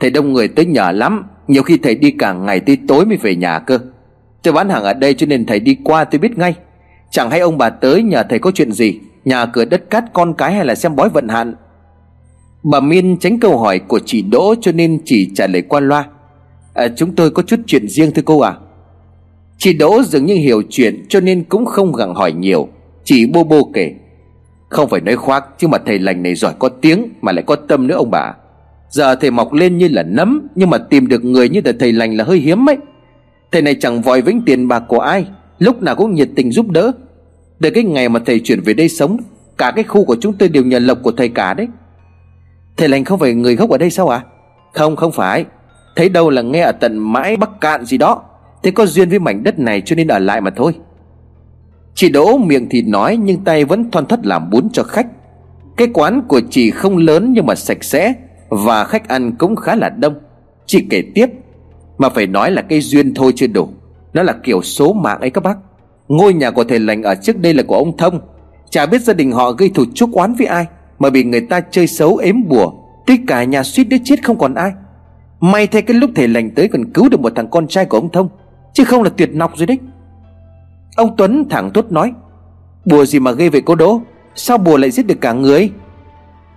Thầy 0.00 0.10
đông 0.10 0.32
người 0.32 0.48
tới 0.48 0.66
nhà 0.66 0.92
lắm, 0.92 1.24
Nhiều 1.48 1.62
khi 1.62 1.78
thầy 1.82 1.94
đi 1.94 2.10
cả 2.10 2.32
ngày 2.32 2.60
tới 2.60 2.78
tối 2.88 3.06
mới 3.06 3.16
về 3.16 3.36
nhà 3.36 3.58
cơ. 3.58 3.78
Tôi 4.42 4.52
bán 4.54 4.68
hàng 4.68 4.82
ở 4.82 4.94
đây 4.94 5.14
cho 5.14 5.26
nên 5.26 5.46
thầy 5.46 5.60
đi 5.60 5.76
qua 5.84 6.04
tôi 6.04 6.18
biết 6.18 6.38
ngay. 6.38 6.54
Chẳng 7.10 7.30
hay 7.30 7.40
ông 7.40 7.58
bà 7.58 7.70
tới 7.70 8.02
nhà 8.02 8.22
thầy 8.22 8.38
có 8.38 8.50
chuyện 8.50 8.72
gì? 8.72 9.00
Nhà 9.24 9.46
cửa 9.46 9.64
đất 9.64 9.90
cát 9.90 10.04
con 10.12 10.34
cái 10.34 10.52
hay 10.54 10.64
là 10.64 10.74
xem 10.74 10.96
bói 10.96 11.08
vận 11.08 11.28
hạn? 11.28 11.54
Bà 12.62 12.80
Miên 12.80 13.16
tránh 13.18 13.40
câu 13.40 13.58
hỏi 13.58 13.78
của 13.78 14.00
chị 14.06 14.22
Đỗ 14.22 14.54
cho 14.60 14.72
nên 14.72 14.98
chỉ 15.04 15.30
trả 15.34 15.46
lời 15.46 15.62
qua 15.62 15.80
loa. 15.80 16.06
À, 16.74 16.88
Chúng 16.96 17.14
tôi 17.14 17.30
có 17.30 17.42
chút 17.42 17.60
chuyện 17.66 17.88
riêng 17.88 18.10
thưa 18.12 18.22
cô 18.22 18.40
à 18.40 18.54
Chị 19.58 19.72
Đỗ 19.72 20.02
dường 20.02 20.26
như 20.26 20.34
hiểu 20.34 20.62
chuyện 20.70 21.04
cho 21.08 21.20
nên 21.20 21.44
cũng 21.44 21.66
không 21.66 21.92
gặng 21.92 22.14
hỏi 22.14 22.32
nhiều. 22.32 22.68
Chỉ 23.04 23.26
bô 23.26 23.44
bô 23.44 23.70
kể. 23.74 23.94
Không 24.68 24.88
phải 24.88 25.00
nói 25.00 25.16
khoác 25.16 25.44
chứ 25.58 25.68
mà 25.68 25.78
thầy 25.86 25.98
lành 25.98 26.22
này 26.22 26.34
giỏi 26.34 26.52
có 26.58 26.68
tiếng 26.68 27.08
Mà 27.20 27.32
lại 27.32 27.44
có 27.46 27.56
tâm 27.56 27.86
nữa 27.86 27.94
ông 27.94 28.10
bà. 28.10 28.34
Giờ 28.90 29.14
thầy 29.14 29.30
mọc 29.30 29.52
lên 29.52 29.78
như 29.78 29.88
là 29.88 30.02
nấm 30.02 30.48
Nhưng 30.54 30.70
mà 30.70 30.78
tìm 30.78 31.08
được 31.08 31.24
người 31.24 31.48
như 31.48 31.60
là 31.64 31.72
thầy 31.80 31.92
lành 31.92 32.16
là 32.16 32.24
hơi 32.24 32.38
hiếm 32.38 32.68
ấy. 32.68 32.76
Thầy 33.52 33.62
này 33.62 33.74
chẳng 33.80 34.02
vòi 34.02 34.22
vĩnh 34.22 34.42
tiền 34.46 34.68
bạc 34.68 34.82
của 34.88 35.00
ai. 35.00 35.26
Lúc 35.60 35.82
nào 35.82 35.96
cũng 35.96 36.14
nhiệt 36.14 36.28
tình 36.36 36.52
giúp 36.52 36.70
đỡ. 36.70 36.92
Từ 37.60 37.70
cái 37.70 37.84
ngày 37.84 38.08
mà 38.08 38.20
thầy 38.26 38.40
chuyển 38.40 38.60
về 38.60 38.74
đây 38.74 38.88
sống, 38.88 39.16
Cả 39.58 39.72
cái 39.74 39.84
khu 39.84 40.04
của 40.04 40.16
chúng 40.20 40.32
tôi 40.32 40.48
đều 40.48 40.64
nhờ 40.64 40.78
lộc 40.78 40.98
của 41.02 41.12
thầy 41.12 41.28
cả 41.28 41.54
đấy. 41.54 41.68
Thầy 42.76 42.88
lành 42.88 43.04
không 43.04 43.18
phải 43.18 43.34
người 43.34 43.56
gốc 43.56 43.70
ở 43.70 43.78
đây 43.78 43.90
sao 43.90 44.08
ạ? 44.08 44.16
À? 44.16 44.26
Không 44.72 44.96
không 44.96 45.12
phải. 45.12 45.44
Thấy 45.96 46.08
đâu 46.08 46.30
là 46.30 46.42
nghe 46.42 46.60
ở 46.60 46.72
tận 46.72 46.98
mãi 46.98 47.36
Bắc 47.36 47.60
Cạn 47.60 47.84
gì 47.84 47.98
đó 47.98 48.22
Thế 48.62 48.70
có 48.70 48.86
duyên 48.86 49.08
với 49.08 49.18
mảnh 49.18 49.42
đất 49.42 49.58
này 49.58 49.82
cho 49.84 49.96
nên 49.96 50.08
ở 50.08 50.18
lại 50.18 50.40
mà 50.40 50.50
thôi. 50.50 50.74
Chị 51.94 52.08
Đỗ 52.08 52.38
miệng 52.38 52.68
thì 52.70 52.82
nói, 52.82 53.16
Nhưng 53.16 53.44
tay 53.44 53.64
vẫn 53.64 53.90
thoăn 53.90 54.06
thoắt 54.06 54.26
làm 54.26 54.50
bún 54.50 54.68
cho 54.72 54.82
khách. 54.82 55.06
Cái 55.76 55.88
quán 55.92 56.22
của 56.28 56.40
chị 56.50 56.70
không 56.70 56.96
lớn 56.96 57.32
nhưng 57.32 57.46
mà 57.46 57.54
sạch 57.54 57.84
sẽ, 57.84 58.14
Và 58.48 58.84
khách 58.84 59.08
ăn 59.08 59.32
cũng 59.38 59.56
khá 59.56 59.74
là 59.74 59.88
đông. 59.88 60.14
Chị 60.66 60.86
kể 60.90 61.02
tiếp, 61.14 61.26
Mà 61.98 62.08
phải 62.08 62.26
nói 62.26 62.50
là 62.50 62.62
cái 62.62 62.80
duyên 62.80 63.14
thôi 63.14 63.32
chưa 63.36 63.46
đủ. 63.46 63.68
Nó 64.14 64.22
là 64.22 64.32
kiểu 64.32 64.62
số 64.62 64.92
mạng 64.92 65.20
ấy 65.20 65.30
các 65.30 65.44
bác. 65.44 65.56
Ngôi 66.08 66.34
nhà 66.34 66.50
của 66.50 66.64
thầy 66.64 66.78
lành 66.78 67.02
ở 67.02 67.14
trước 67.14 67.38
đây 67.38 67.54
là 67.54 67.62
của 67.62 67.76
ông 67.76 67.96
Thông. 67.96 68.20
Chả 68.70 68.86
biết 68.86 69.02
gia 69.02 69.14
đình 69.14 69.32
họ 69.32 69.52
gây 69.52 69.70
thù 69.74 69.84
chuốc 69.94 70.12
oán 70.12 70.34
với 70.34 70.46
ai, 70.46 70.66
Mà 70.98 71.10
bị 71.10 71.24
người 71.24 71.40
ta 71.40 71.60
chơi 71.60 71.86
xấu, 71.86 72.16
ếm 72.16 72.48
bùa 72.48 72.72
Tới 73.06 73.18
cả 73.26 73.44
nhà 73.44 73.62
suýt 73.62 73.84
đứa 73.84 73.96
chết 74.04 74.24
không 74.24 74.38
còn 74.38 74.54
ai. 74.54 74.72
May 75.40 75.66
thay 75.66 75.82
cái 75.82 75.96
lúc 75.96 76.10
thầy 76.14 76.28
lành 76.28 76.50
tới 76.50 76.68
còn 76.68 76.92
cứu 76.92 77.08
được 77.08 77.20
một 77.20 77.32
thằng 77.36 77.50
con 77.50 77.68
trai 77.68 77.84
của 77.84 77.98
ông 77.98 78.12
Thông, 78.12 78.28
Chứ 78.72 78.84
không 78.84 79.02
là 79.02 79.10
tuyệt 79.16 79.34
nọc 79.34 79.56
rồi 79.56 79.66
đấy. 79.66 79.78
Ông 80.96 81.16
Tuấn 81.16 81.48
thẳng 81.50 81.70
thốt 81.72 81.92
nói, 81.92 82.12
Bùa 82.84 83.04
gì 83.04 83.18
mà 83.18 83.32
gây 83.32 83.50
về 83.50 83.60
cô 83.60 83.74
Đỗ? 83.74 84.00
Sao 84.34 84.58
bùa 84.58 84.76
lại 84.76 84.90
giết 84.90 85.06
được 85.06 85.20
cả 85.20 85.32
người? 85.32 85.70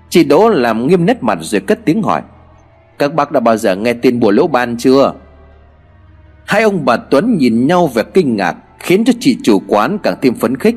Chị 0.09 0.23
Đỗ 0.23 0.49
làm 0.49 0.87
nghiêm 0.87 1.05
nét 1.05 1.23
mặt 1.23 1.37
rồi 1.41 1.61
cất 1.61 1.85
tiếng 1.85 2.03
hỏi, 2.03 2.21
Các 2.99 3.13
bác 3.13 3.31
đã 3.31 3.39
bao 3.39 3.57
giờ 3.57 3.75
nghe 3.75 3.93
tên 3.93 4.19
bùa 4.19 4.31
lỗ 4.31 4.47
ban 4.47 4.77
chưa? 4.77 5.13
Hai 6.45 6.63
ông 6.63 6.85
bà 6.85 6.97
Tuấn 6.97 7.37
nhìn 7.37 7.67
nhau 7.67 7.87
vẻ 7.87 8.03
kinh 8.13 8.35
ngạc, 8.35 8.55
Khiến 8.79 9.05
cho 9.05 9.13
chị 9.19 9.37
chủ 9.43 9.61
quán 9.67 9.97
càng 10.03 10.15
thêm 10.21 10.35
phấn 10.35 10.57
khích. 10.57 10.75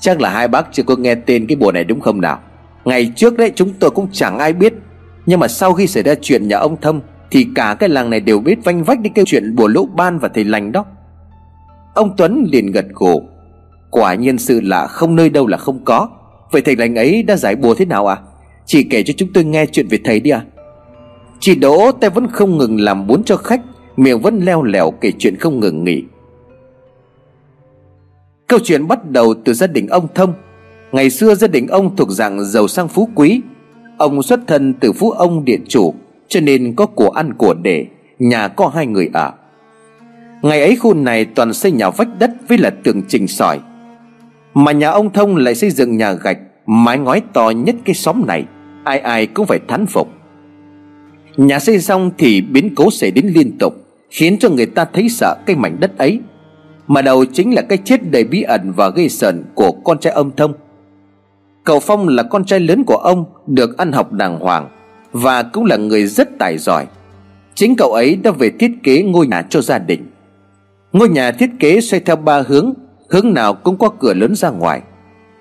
Chắc 0.00 0.20
là 0.20 0.30
hai 0.30 0.48
bác 0.48 0.72
chưa 0.72 0.82
có 0.82 0.96
nghe 0.96 1.14
tên 1.14 1.46
cái 1.46 1.56
bùa 1.56 1.72
này 1.72 1.84
đúng 1.84 2.00
không 2.00 2.20
nào? 2.20 2.38
Ngày 2.84 3.12
trước 3.16 3.36
đấy 3.36 3.52
chúng 3.54 3.72
tôi 3.78 3.90
cũng 3.90 4.08
chẳng 4.12 4.38
ai 4.38 4.52
biết, 4.52 4.74
Nhưng 5.26 5.40
mà 5.40 5.48
sau 5.48 5.72
khi 5.72 5.86
xảy 5.86 6.02
ra 6.02 6.14
chuyện 6.22 6.48
nhà 6.48 6.58
ông 6.58 6.80
Thâm, 6.80 7.00
Thì 7.30 7.46
cả 7.54 7.76
cái 7.78 7.88
làng 7.88 8.10
này 8.10 8.20
đều 8.20 8.40
biết 8.40 8.64
vanh 8.64 8.84
vách 8.84 9.00
đi 9.00 9.10
cái 9.14 9.24
chuyện 9.24 9.56
bùa 9.56 9.68
lỗ 9.68 9.86
ban 9.86 10.18
và 10.18 10.28
thầy 10.28 10.44
lành 10.44 10.72
đó. 10.72 10.84
Ông 11.94 12.16
Tuấn 12.16 12.46
liền 12.52 12.72
gật 12.72 12.86
gù. 12.94 13.22
Quả 13.90 14.14
nhiên 14.14 14.38
sự 14.38 14.60
lạ 14.60 14.86
không 14.86 15.16
nơi 15.16 15.30
đâu 15.30 15.46
là 15.46 15.56
không 15.56 15.84
có. 15.84 16.08
Vậy 16.50 16.62
thầy 16.62 16.76
lành 16.76 16.94
ấy 16.94 17.22
đã 17.22 17.36
giải 17.36 17.56
bùa 17.56 17.74
thế 17.74 17.84
nào 17.84 18.06
à 18.06 18.16
Chỉ 18.66 18.84
kể 18.84 19.02
cho 19.02 19.14
chúng 19.16 19.32
tôi 19.34 19.44
nghe 19.44 19.66
chuyện 19.66 19.88
về 19.88 19.98
thầy 20.04 20.20
đi 20.20 20.30
à 20.30 20.42
Chị 21.40 21.54
Đỗ 21.54 21.92
tay 21.92 22.10
vẫn 22.10 22.26
không 22.26 22.58
ngừng 22.58 22.80
làm 22.80 23.06
bún 23.06 23.24
cho 23.24 23.36
khách. 23.36 23.60
Miệng 23.96 24.20
vẫn 24.20 24.40
leo 24.44 24.62
lẻo 24.62 24.90
kể 24.90 25.12
chuyện 25.18 25.36
không 25.36 25.60
ngừng 25.60 25.84
nghỉ. 25.84 26.04
Câu 28.46 28.58
chuyện 28.64 28.88
bắt 28.88 29.10
đầu 29.10 29.34
từ 29.44 29.54
gia 29.54 29.66
đình 29.66 29.88
ông 29.88 30.08
Thông 30.14 30.34
Ngày 30.92 31.10
xưa 31.10 31.34
gia 31.34 31.48
đình 31.48 31.66
ông 31.66 31.96
thuộc 31.96 32.10
dạng 32.10 32.44
giàu 32.44 32.68
sang 32.68 32.88
phú 32.88 33.08
quý. 33.14 33.40
Ông 33.98 34.22
xuất 34.22 34.40
thân 34.46 34.74
từ 34.80 34.92
phú 34.92 35.10
ông 35.10 35.44
điện 35.44 35.64
chủ, 35.68 35.94
Cho 36.28 36.40
nên 36.40 36.74
có 36.76 36.86
của 36.86 37.10
ăn 37.10 37.32
của 37.38 37.54
để, 37.62 37.86
Nhà 38.18 38.48
có 38.48 38.68
hai 38.68 38.86
người 38.86 39.10
ở. 39.12 39.32
Ngày 40.42 40.60
ấy 40.60 40.76
khu 40.76 40.94
này 40.94 41.24
toàn 41.24 41.52
xây 41.52 41.72
nhà 41.72 41.90
vách 41.90 42.18
đất 42.18 42.30
với 42.48 42.58
là 42.58 42.70
tường 42.70 43.02
trình 43.08 43.28
sỏi. 43.28 43.60
Mà 44.54 44.72
nhà 44.72 44.90
ông 44.90 45.12
Thông 45.12 45.36
lại 45.36 45.54
xây 45.54 45.70
dựng 45.70 45.96
nhà 45.96 46.12
gạch, 46.12 46.38
Mái 46.66 46.98
ngói 46.98 47.22
to 47.32 47.50
nhất 47.50 47.76
cái 47.84 47.94
xóm 47.94 48.26
này, 48.26 48.44
Ai 48.84 48.98
ai 48.98 49.26
cũng 49.26 49.46
phải 49.46 49.58
thán 49.68 49.86
phục. 49.86 50.08
Nhà 51.36 51.58
xây 51.58 51.80
xong 51.80 52.10
thì 52.18 52.40
biến 52.40 52.74
cố 52.74 52.90
xảy 52.90 53.10
đến 53.10 53.26
liên 53.26 53.58
tục. 53.58 53.81
Khiến 54.12 54.38
cho 54.38 54.48
người 54.48 54.66
ta 54.66 54.84
thấy 54.84 55.08
sợ 55.08 55.36
cái 55.46 55.56
mảnh 55.56 55.76
đất 55.80 55.98
ấy. 55.98 56.20
Mà 56.86 57.02
đầu 57.02 57.24
chính 57.24 57.54
là 57.54 57.62
cái 57.62 57.78
chết 57.84 58.10
đầy 58.10 58.24
bí 58.24 58.42
ẩn 58.42 58.72
và 58.76 58.88
gây 58.88 59.08
sờn 59.08 59.44
của 59.54 59.72
con 59.84 59.98
trai 59.98 60.12
ông 60.12 60.36
Thông 60.36 60.52
Cậu 61.64 61.80
Phong 61.80 62.08
là 62.08 62.22
con 62.22 62.44
trai 62.44 62.60
lớn 62.60 62.84
của 62.84 62.96
ông, 62.96 63.24
Được 63.46 63.78
ăn 63.78 63.92
học 63.92 64.12
đàng 64.12 64.38
hoàng, 64.38 64.68
Và 65.12 65.42
cũng 65.42 65.64
là 65.64 65.76
người 65.76 66.06
rất 66.06 66.28
tài 66.38 66.58
giỏi. 66.58 66.86
Chính 67.54 67.76
cậu 67.76 67.92
ấy 67.92 68.16
đã 68.16 68.30
về 68.30 68.50
thiết 68.58 68.70
kế 68.82 69.02
ngôi 69.02 69.26
nhà 69.26 69.42
cho 69.50 69.60
gia 69.60 69.78
đình. 69.78 70.10
Ngôi 70.92 71.08
nhà 71.08 71.32
thiết 71.32 71.50
kế 71.60 71.80
xoay 71.80 72.00
theo 72.00 72.16
ba 72.16 72.42
hướng 72.42 72.72
Hướng 73.10 73.34
nào 73.34 73.54
cũng 73.54 73.78
có 73.78 73.88
cửa 73.88 74.14
lớn 74.14 74.34
ra 74.34 74.50
ngoài. 74.50 74.82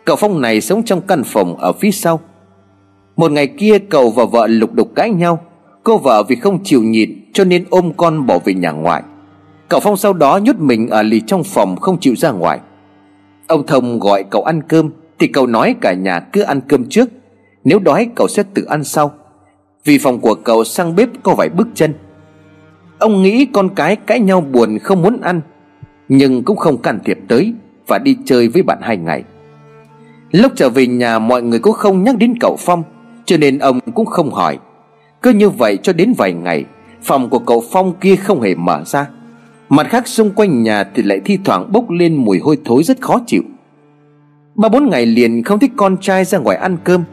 Cậu 0.05 0.15
Phong 0.15 0.41
này 0.41 0.61
sống 0.61 0.83
trong 0.83 1.01
căn 1.01 1.23
phòng 1.23 1.57
ở 1.57 1.73
phía 1.73 1.91
sau. 1.91 2.19
Một 3.15 3.31
ngày 3.31 3.47
kia, 3.47 3.79
cậu 3.79 4.09
và 4.09 4.25
vợ 4.25 4.47
lục 4.47 4.73
đục 4.73 4.95
cãi 4.95 5.09
nhau. 5.09 5.43
Cô 5.83 5.97
vợ 5.97 6.23
vì 6.23 6.35
không 6.35 6.63
chịu 6.63 6.83
nhịn 6.83 7.21
Cho 7.33 7.43
nên 7.43 7.65
ôm 7.69 7.91
con 7.97 8.25
bỏ 8.25 8.39
về 8.45 8.53
nhà 8.53 8.71
ngoại. 8.71 9.03
Cậu 9.69 9.79
Phong 9.79 9.97
sau 9.97 10.13
đó 10.13 10.37
nhốt 10.37 10.55
mình 10.59 10.87
ở 10.87 11.01
lì 11.01 11.21
trong 11.27 11.43
phòng 11.43 11.75
Không 11.75 11.99
chịu 11.99 12.15
ra 12.15 12.31
ngoài. 12.31 12.59
Ông 13.47 13.65
Thông 13.67 13.99
gọi 13.99 14.23
cậu 14.23 14.43
ăn 14.43 14.61
cơm, 14.67 14.89
Thì 15.19 15.27
cậu 15.27 15.47
nói 15.47 15.75
cả 15.81 15.93
nhà 15.93 16.19
cứ 16.19 16.41
ăn 16.41 16.61
cơm 16.67 16.89
trước. 16.89 17.09
Nếu 17.63 17.79
đói, 17.79 18.07
cậu 18.15 18.27
sẽ 18.27 18.43
tự 18.53 18.63
ăn 18.63 18.83
sau. 18.83 19.11
Vì 19.85 19.97
phòng 19.97 20.19
của 20.19 20.35
cậu 20.35 20.63
sang 20.63 20.95
bếp 20.95 21.09
có 21.23 21.35
vài 21.35 21.49
bước 21.49 21.67
chân. 21.75 21.93
Ông 22.99 23.23
nghĩ 23.23 23.45
con 23.53 23.69
cái 23.75 23.95
cãi 23.95 24.19
nhau 24.19 24.41
buồn 24.41 24.79
không 24.79 25.01
muốn 25.01 25.21
ăn, 25.21 25.41
Nhưng 26.09 26.43
cũng 26.43 26.57
không 26.57 26.77
can 26.77 26.99
thiệp 27.05 27.19
tới 27.27 27.53
Và 27.87 27.99
đi 27.99 28.17
chơi 28.25 28.47
với 28.47 28.63
bạn 28.63 28.77
hai 28.81 28.97
ngày. 28.97 29.23
Lúc 30.31 30.51
trở 30.55 30.69
về 30.69 30.87
nhà, 30.87 31.19
mọi 31.19 31.41
người 31.41 31.59
cũng 31.59 31.73
không 31.73 32.03
nhắc 32.03 32.17
đến 32.17 32.33
cậu 32.39 32.55
Phong, 32.59 32.83
Cho 33.25 33.37
nên 33.37 33.59
ông 33.59 33.79
cũng 33.95 34.05
không 34.05 34.31
hỏi. 34.31 34.57
Cứ 35.21 35.29
như 35.29 35.49
vậy 35.49 35.77
cho 35.83 35.93
đến 35.93 36.13
vài 36.17 36.33
ngày, 36.33 36.65
Phòng 37.03 37.29
của 37.29 37.39
cậu 37.39 37.63
Phong 37.71 37.93
kia 37.95 38.15
không 38.15 38.41
hề 38.41 38.55
mở 38.55 38.83
ra. 38.85 39.07
Mặt 39.69 39.87
khác, 39.89 40.07
xung 40.07 40.31
quanh 40.31 40.63
nhà 40.63 40.83
thì 40.83 41.03
lại 41.03 41.21
thi 41.25 41.39
thoảng 41.45 41.71
bốc 41.71 41.89
lên 41.89 42.15
mùi 42.15 42.39
hôi 42.39 42.57
thối 42.65 42.83
rất 42.83 43.01
khó 43.01 43.21
chịu. 43.27 43.41
Ba 44.55 44.69
bốn 44.69 44.89
ngày 44.89 45.05
liền 45.05 45.43
không 45.43 45.59
thích 45.59 45.71
con 45.77 45.97
trai 45.97 46.25
ra 46.25 46.37
ngoài 46.37 46.57
ăn 46.57 46.77
cơm. 46.83 47.03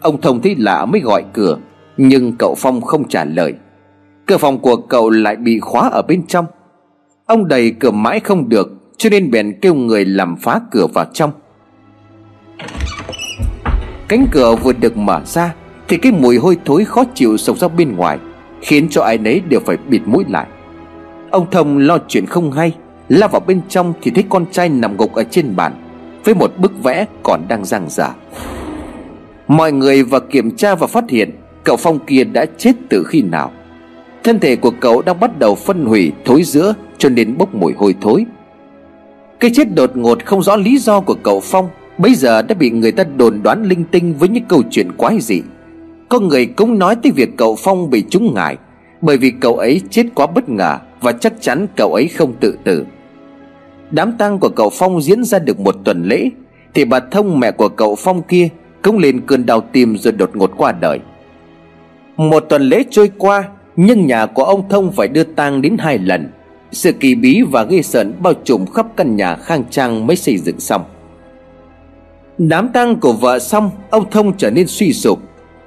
Ông 0.00 0.20
Thông 0.20 0.42
thấy 0.42 0.54
lạ 0.58 0.84
mới 0.84 1.00
gọi 1.00 1.24
cửa, 1.32 1.58
Nhưng 1.96 2.32
cậu 2.38 2.54
Phong 2.58 2.80
không 2.80 3.08
trả 3.08 3.24
lời. 3.24 3.54
Cửa 4.26 4.38
phòng 4.38 4.58
của 4.58 4.76
cậu 4.76 5.10
lại 5.10 5.36
bị 5.36 5.58
khóa 5.60 5.88
ở 5.88 6.02
bên 6.08 6.26
trong. 6.26 6.46
Ông 7.26 7.48
đầy 7.48 7.70
cửa 7.70 7.90
mãi 7.90 8.20
không 8.20 8.48
được, 8.48 8.72
Cho 8.96 9.10
nên 9.10 9.30
bèn 9.30 9.58
kêu 9.60 9.74
người 9.74 10.04
làm 10.04 10.36
phá 10.36 10.60
cửa 10.70 10.86
vào 10.94 11.04
trong. 11.12 11.30
Cánh 14.08 14.26
cửa 14.32 14.56
vừa 14.56 14.72
được 14.72 14.96
mở 14.96 15.20
ra 15.24 15.54
thì 15.88 15.96
cái 15.96 16.12
mùi 16.12 16.36
hôi 16.36 16.56
thối 16.64 16.84
khó 16.84 17.04
chịu 17.14 17.36
sộc 17.36 17.58
ra 17.58 17.68
bên 17.68 17.96
ngoài, 17.96 18.18
Khiến 18.60 18.88
cho 18.88 19.02
ai 19.02 19.18
nấy 19.18 19.40
đều 19.48 19.60
phải 19.60 19.76
bịt 19.88 20.00
mũi 20.04 20.24
lại. 20.28 20.46
Ông 21.30 21.46
Thông 21.50 21.78
lo 21.78 21.98
chuyện 22.08 22.26
không 22.26 22.52
hay, 22.52 22.72
La 23.08 23.28
vào 23.28 23.40
bên 23.46 23.60
trong 23.68 23.94
thì 24.02 24.10
thấy 24.10 24.24
con 24.28 24.46
trai 24.50 24.68
nằm 24.68 24.96
gục 24.96 25.14
ở 25.14 25.24
trên 25.30 25.56
bàn, 25.56 25.72
Với 26.24 26.34
một 26.34 26.52
bức 26.58 26.82
vẽ 26.82 27.06
còn 27.22 27.40
đang 27.48 27.64
giang 27.64 27.86
dở 27.88 28.08
Mọi 29.48 29.72
người 29.72 30.02
vào 30.02 30.20
kiểm 30.20 30.56
tra 30.56 30.74
và 30.74 30.86
phát 30.86 31.04
hiện 31.10 31.30
Cậu 31.64 31.76
Phong 31.76 31.98
kia 31.98 32.24
đã 32.24 32.46
chết 32.58 32.72
từ 32.88 33.04
khi 33.04 33.22
nào. 33.22 33.50
Thân 34.24 34.40
thể 34.40 34.56
của 34.56 34.70
cậu 34.80 35.02
đang 35.02 35.20
bắt 35.20 35.38
đầu 35.38 35.54
phân 35.54 35.84
hủy, 35.84 36.12
thối 36.24 36.42
giữa, 36.42 36.74
Cho 36.98 37.08
nên 37.08 37.38
bốc 37.38 37.54
mùi 37.54 37.72
hôi 37.76 37.94
thối. 38.00 38.26
Cái 39.40 39.50
chết 39.54 39.74
đột 39.74 39.96
ngột 39.96 40.24
không 40.24 40.42
rõ 40.42 40.56
lý 40.56 40.78
do 40.78 41.00
của 41.00 41.16
cậu 41.22 41.40
Phong 41.40 41.68
Bây 41.98 42.14
giờ 42.14 42.42
đã 42.42 42.54
bị 42.54 42.70
người 42.70 42.92
ta 42.92 43.04
đồn 43.16 43.42
đoán 43.42 43.64
linh 43.64 43.84
tinh 43.84 44.14
với 44.14 44.28
những 44.28 44.44
câu 44.48 44.62
chuyện 44.70 44.92
quái 44.92 45.20
dị. 45.20 45.42
Có 46.08 46.20
người 46.20 46.46
cũng 46.46 46.78
nói 46.78 46.96
tới 47.02 47.12
việc 47.12 47.36
cậu 47.36 47.56
Phong 47.58 47.90
bị 47.90 48.04
trúng 48.10 48.34
ngại, 48.34 48.56
Bởi 49.00 49.16
vì 49.16 49.30
cậu 49.30 49.56
ấy 49.56 49.80
chết 49.90 50.06
quá 50.14 50.26
bất 50.26 50.48
ngờ 50.48 50.78
Và 51.00 51.12
chắc 51.12 51.32
chắn 51.40 51.66
cậu 51.76 51.94
ấy 51.94 52.08
không 52.08 52.32
tự 52.40 52.58
tử. 52.64 52.86
Đám 53.90 54.12
tang 54.18 54.38
của 54.38 54.48
cậu 54.48 54.70
Phong 54.70 55.02
diễn 55.02 55.24
ra 55.24 55.38
được 55.38 55.60
một 55.60 55.76
tuần 55.84 56.02
lễ, 56.04 56.30
Thì 56.74 56.84
bà 56.84 57.00
Thông 57.00 57.40
mẹ 57.40 57.50
của 57.50 57.68
cậu 57.68 57.94
Phong 57.94 58.22
kia 58.22 58.48
Cũng 58.82 58.98
lên 58.98 59.20
cơn 59.26 59.46
đau 59.46 59.60
tim 59.60 59.96
rồi 59.98 60.12
đột 60.12 60.36
ngột 60.36 60.50
qua 60.56 60.72
đời. 60.72 61.00
Một 62.16 62.40
tuần 62.40 62.62
lễ 62.62 62.84
trôi 62.90 63.10
qua, 63.18 63.48
Nhưng 63.76 64.06
nhà 64.06 64.26
của 64.26 64.44
ông 64.44 64.68
Thông 64.68 64.92
phải 64.92 65.08
đưa 65.08 65.24
tang 65.24 65.62
đến 65.62 65.76
hai 65.78 65.98
lần. 65.98 66.30
Sự 66.72 66.92
kỳ 66.92 67.14
bí 67.14 67.42
và 67.42 67.62
ghê 67.62 67.82
sợ 67.82 68.04
bao 68.20 68.32
trùm 68.44 68.66
khắp 68.66 68.86
căn 68.96 69.16
nhà 69.16 69.36
khang 69.36 69.64
trang 69.70 70.06
mới 70.06 70.16
xây 70.16 70.38
dựng 70.38 70.60
xong. 70.60 70.84
Đám 72.38 72.68
tang 72.68 72.96
của 72.96 73.12
vợ 73.12 73.38
xong, 73.38 73.70
Ông 73.90 74.10
Thông 74.10 74.36
trở 74.36 74.50
nên 74.50 74.66
suy 74.66 74.92
sụp. 74.92 75.18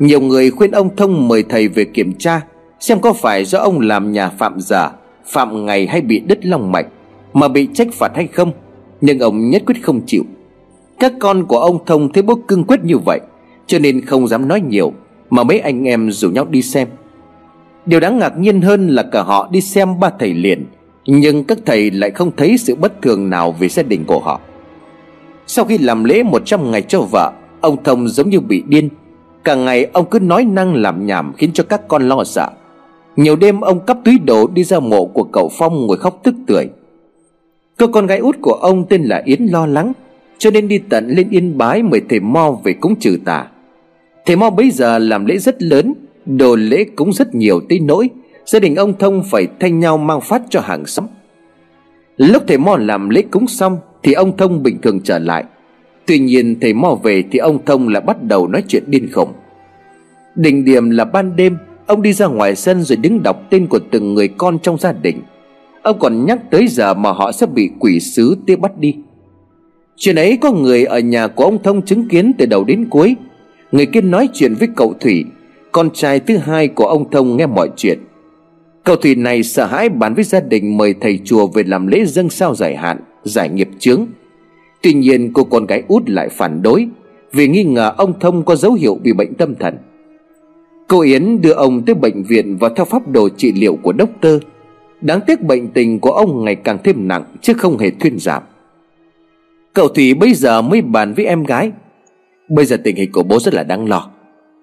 Nhiều 0.01 0.21
người 0.21 0.51
khuyên 0.51 0.71
ông 0.71 0.95
Thông 0.95 1.27
mời 1.27 1.43
thầy 1.49 1.67
về 1.67 1.85
kiểm 1.85 2.13
tra, 2.13 2.41
Xem 2.79 2.99
có 2.99 3.13
phải 3.13 3.45
do 3.45 3.59
ông 3.59 3.79
làm 3.79 4.11
nhà 4.11 4.29
phạm 4.29 4.61
giả, 4.61 4.91
Phạm 5.25 5.65
ngày 5.65 5.87
hay 5.87 6.01
bị 6.01 6.19
đứt 6.19 6.45
long 6.45 6.71
mạch, 6.71 6.87
Mà 7.33 7.47
bị 7.47 7.67
trách 7.73 7.87
phạt 7.93 8.11
hay 8.15 8.27
không. 8.27 8.51
Nhưng 9.01 9.19
ông 9.19 9.49
nhất 9.49 9.63
quyết 9.65 9.75
không 9.83 10.01
chịu. 10.05 10.23
Các 10.99 11.13
con 11.19 11.45
của 11.45 11.57
ông 11.57 11.85
Thông 11.85 12.13
thấy 12.13 12.23
bố 12.23 12.35
cương 12.47 12.63
quyết 12.63 12.83
như 12.83 12.97
vậy, 12.97 13.19
Cho 13.67 13.79
nên 13.79 14.05
không 14.05 14.27
dám 14.27 14.47
nói 14.47 14.61
nhiều, 14.61 14.93
Mà 15.29 15.43
mấy 15.43 15.59
anh 15.59 15.83
em 15.83 16.11
rủ 16.11 16.29
nhau 16.29 16.45
đi 16.49 16.61
xem. 16.61 16.87
Điều 17.85 17.99
đáng 17.99 18.19
ngạc 18.19 18.37
nhiên 18.37 18.61
hơn 18.61 18.87
là 18.87 19.03
cả 19.03 19.23
họ 19.23 19.49
đi 19.51 19.61
xem 19.61 19.99
ba 19.99 20.09
thầy 20.19 20.33
liền, 20.33 20.65
Nhưng 21.05 21.43
các 21.43 21.57
thầy 21.65 21.91
lại 21.91 22.11
không 22.11 22.31
thấy 22.37 22.57
sự 22.57 22.75
bất 22.75 23.01
thường 23.01 23.29
nào 23.29 23.51
về 23.51 23.67
gia 23.67 23.83
đình 23.83 24.03
của 24.07 24.19
họ. 24.19 24.39
Sau 25.47 25.65
khi 25.65 25.77
làm 25.77 26.03
lễ 26.03 26.23
100 26.23 26.71
ngày 26.71 26.81
cho 26.81 27.01
vợ, 27.01 27.31
Ông 27.61 27.83
Thông 27.83 28.07
giống 28.07 28.29
như 28.29 28.39
bị 28.39 28.63
điên 28.67 28.89
Cả 29.43 29.55
ngày 29.55 29.87
ông 29.93 30.05
cứ 30.09 30.19
nói 30.19 30.45
năng 30.45 30.75
làm 30.75 31.05
nhảm 31.05 31.33
Khiến 31.37 31.51
cho 31.53 31.63
các 31.63 31.87
con 31.87 32.09
lo 32.09 32.23
sợ. 32.23 32.49
Nhiều 33.15 33.35
đêm 33.35 33.61
ông 33.61 33.79
cắp 33.85 33.97
túi 34.05 34.19
đồ 34.19 34.47
đi 34.47 34.63
ra 34.63 34.79
mộ 34.79 35.05
của 35.05 35.23
cậu 35.23 35.51
Phong 35.57 35.87
ngồi 35.87 35.97
khóc 35.97 36.19
tức 36.23 36.35
tưởi. 36.47 36.69
Cô 37.77 37.87
con 37.87 38.07
gái 38.07 38.17
út 38.17 38.37
của 38.41 38.53
ông 38.53 38.85
tên 38.89 39.03
là 39.03 39.21
Yến 39.25 39.45
lo 39.45 39.65
lắng, 39.65 39.93
Cho 40.37 40.51
nên 40.51 40.67
đi 40.67 40.77
tận 40.77 41.07
lên 41.09 41.29
Yên 41.29 41.57
Bái 41.57 41.83
mời 41.83 42.01
thầy 42.09 42.19
Mo 42.19 42.51
về 42.63 42.73
cúng 42.73 42.95
trừ 42.99 43.17
tà. 43.25 43.47
Thầy 44.25 44.35
Mo 44.35 44.49
bây 44.49 44.71
giờ 44.71 44.97
làm 44.97 45.25
lễ 45.25 45.37
rất 45.37 45.63
lớn, 45.63 45.93
Đồ 46.25 46.55
lễ 46.55 46.85
cũng 46.95 47.13
rất 47.13 47.35
nhiều 47.35 47.61
tới 47.69 47.79
nỗi 47.79 48.09
Gia 48.45 48.59
đình 48.59 48.75
ông 48.75 48.93
Thông 48.99 49.23
phải 49.31 49.47
thay 49.59 49.71
nhau 49.71 49.97
mang 49.97 50.21
phát 50.21 50.41
cho 50.49 50.61
hàng 50.61 50.85
xóm. 50.85 51.05
Lúc 52.17 52.43
thầy 52.47 52.57
Mo 52.57 52.77
làm 52.77 53.09
lễ 53.09 53.23
cúng 53.31 53.47
xong 53.47 53.77
thì 54.03 54.13
ông 54.13 54.37
Thông 54.37 54.63
bình 54.63 54.81
thường 54.81 54.99
trở 55.03 55.19
lại. 55.19 55.43
Tuy 56.05 56.19
nhiên 56.19 56.59
thầy 56.61 56.73
mò 56.73 56.99
về 57.03 57.23
thì 57.31 57.39
ông 57.39 57.65
Thông 57.65 57.87
lại 57.87 58.01
bắt 58.01 58.23
đầu 58.23 58.47
nói 58.47 58.63
chuyện 58.67 58.83
điên 58.87 59.09
khủng 59.11 59.33
Đỉnh 60.35 60.65
điểm 60.65 60.89
là 60.89 61.05
ban 61.05 61.35
đêm, 61.35 61.57
Ông 61.91 62.01
đi 62.01 62.13
ra 62.13 62.27
ngoài 62.27 62.55
sân 62.55 62.83
rồi 62.83 62.95
đứng 62.95 63.23
đọc 63.23 63.41
tên 63.49 63.67
của 63.67 63.79
từng 63.91 64.13
người 64.13 64.27
con 64.27 64.59
trong 64.59 64.77
gia 64.77 64.91
đình. 64.91 65.21
Ông 65.83 65.99
còn 65.99 66.25
nhắc 66.25 66.51
tới 66.51 66.67
giờ 66.67 66.93
mà 66.93 67.11
họ 67.11 67.31
sẽ 67.31 67.45
bị 67.45 67.69
quỷ 67.79 67.99
sứ 67.99 68.37
tiếp 68.45 68.55
bắt 68.55 68.71
đi. 68.79 68.95
Chuyện 69.95 70.15
ấy 70.15 70.37
có 70.37 70.51
người 70.51 70.83
ở 70.83 70.99
nhà 70.99 71.27
của 71.27 71.43
ông 71.43 71.63
Thông 71.63 71.81
chứng 71.81 72.07
kiến 72.07 72.31
từ 72.37 72.45
đầu 72.45 72.63
đến 72.63 72.87
cuối. 72.89 73.15
Người 73.71 73.85
kia 73.85 74.01
nói 74.01 74.29
chuyện 74.33 74.53
với 74.53 74.67
cậu 74.75 74.93
Thủy, 74.99 75.25
Con 75.71 75.89
trai 75.93 76.19
thứ 76.19 76.37
hai 76.37 76.67
của 76.67 76.85
ông 76.85 77.11
Thông 77.11 77.37
nghe 77.37 77.45
mọi 77.45 77.69
chuyện. 77.77 77.99
Cậu 78.83 78.95
Thủy 78.95 79.15
này 79.15 79.43
sợ 79.43 79.65
hãi 79.65 79.89
bán 79.89 80.13
với 80.13 80.23
gia 80.23 80.39
đình 80.39 80.77
mời 80.77 80.95
thầy 81.01 81.19
chùa 81.25 81.47
về 81.47 81.63
làm 81.63 81.87
lễ 81.87 82.05
dâng 82.05 82.29
sao 82.29 82.55
giải 82.55 82.75
hạn, 82.75 82.97
giải 83.23 83.49
nghiệp 83.49 83.69
chướng. 83.79 84.05
Tuy 84.83 84.93
nhiên 84.93 85.33
cô 85.33 85.43
con 85.43 85.65
gái 85.65 85.83
út 85.87 86.09
lại 86.09 86.29
phản 86.29 86.61
đối, 86.61 86.87
Vì 87.33 87.47
nghi 87.47 87.63
ngờ 87.63 87.93
ông 87.97 88.19
Thông 88.19 88.45
có 88.45 88.55
dấu 88.55 88.73
hiệu 88.73 88.97
bị 89.03 89.13
bệnh 89.13 89.33
tâm 89.33 89.55
thần. 89.55 89.77
Cô 90.87 91.01
Yến 91.01 91.41
đưa 91.41 91.51
ông 91.51 91.85
tới 91.85 91.95
bệnh 91.95 92.23
viện 92.23 92.57
và 92.59 92.69
theo 92.69 92.85
pháp 92.85 93.07
đồ 93.07 93.29
trị 93.29 93.51
liệu 93.51 93.77
của 93.83 93.93
đốc 93.93 94.09
tơ 94.21 94.39
Đáng 95.01 95.19
tiếc 95.27 95.41
bệnh 95.41 95.67
tình 95.67 95.99
của 95.99 96.11
ông 96.11 96.45
ngày 96.45 96.55
càng 96.55 96.77
thêm 96.83 97.07
nặng, 97.07 97.23
chứ 97.41 97.53
không 97.53 97.77
hề 97.77 97.91
thuyên 97.91 98.19
giảm. 98.19 98.43
Cậu 99.73 99.87
Thủy 99.87 100.13
bây 100.13 100.33
giờ 100.33 100.61
mới 100.61 100.81
bàn 100.81 101.13
với 101.13 101.25
em 101.25 101.43
gái. 101.43 101.71
Bây 102.49 102.65
giờ 102.65 102.77
tình 102.83 102.95
hình 102.95 103.11
của 103.11 103.23
bố 103.23 103.39
rất 103.39 103.53
là 103.53 103.63
đáng 103.63 103.89
lo. 103.89 104.09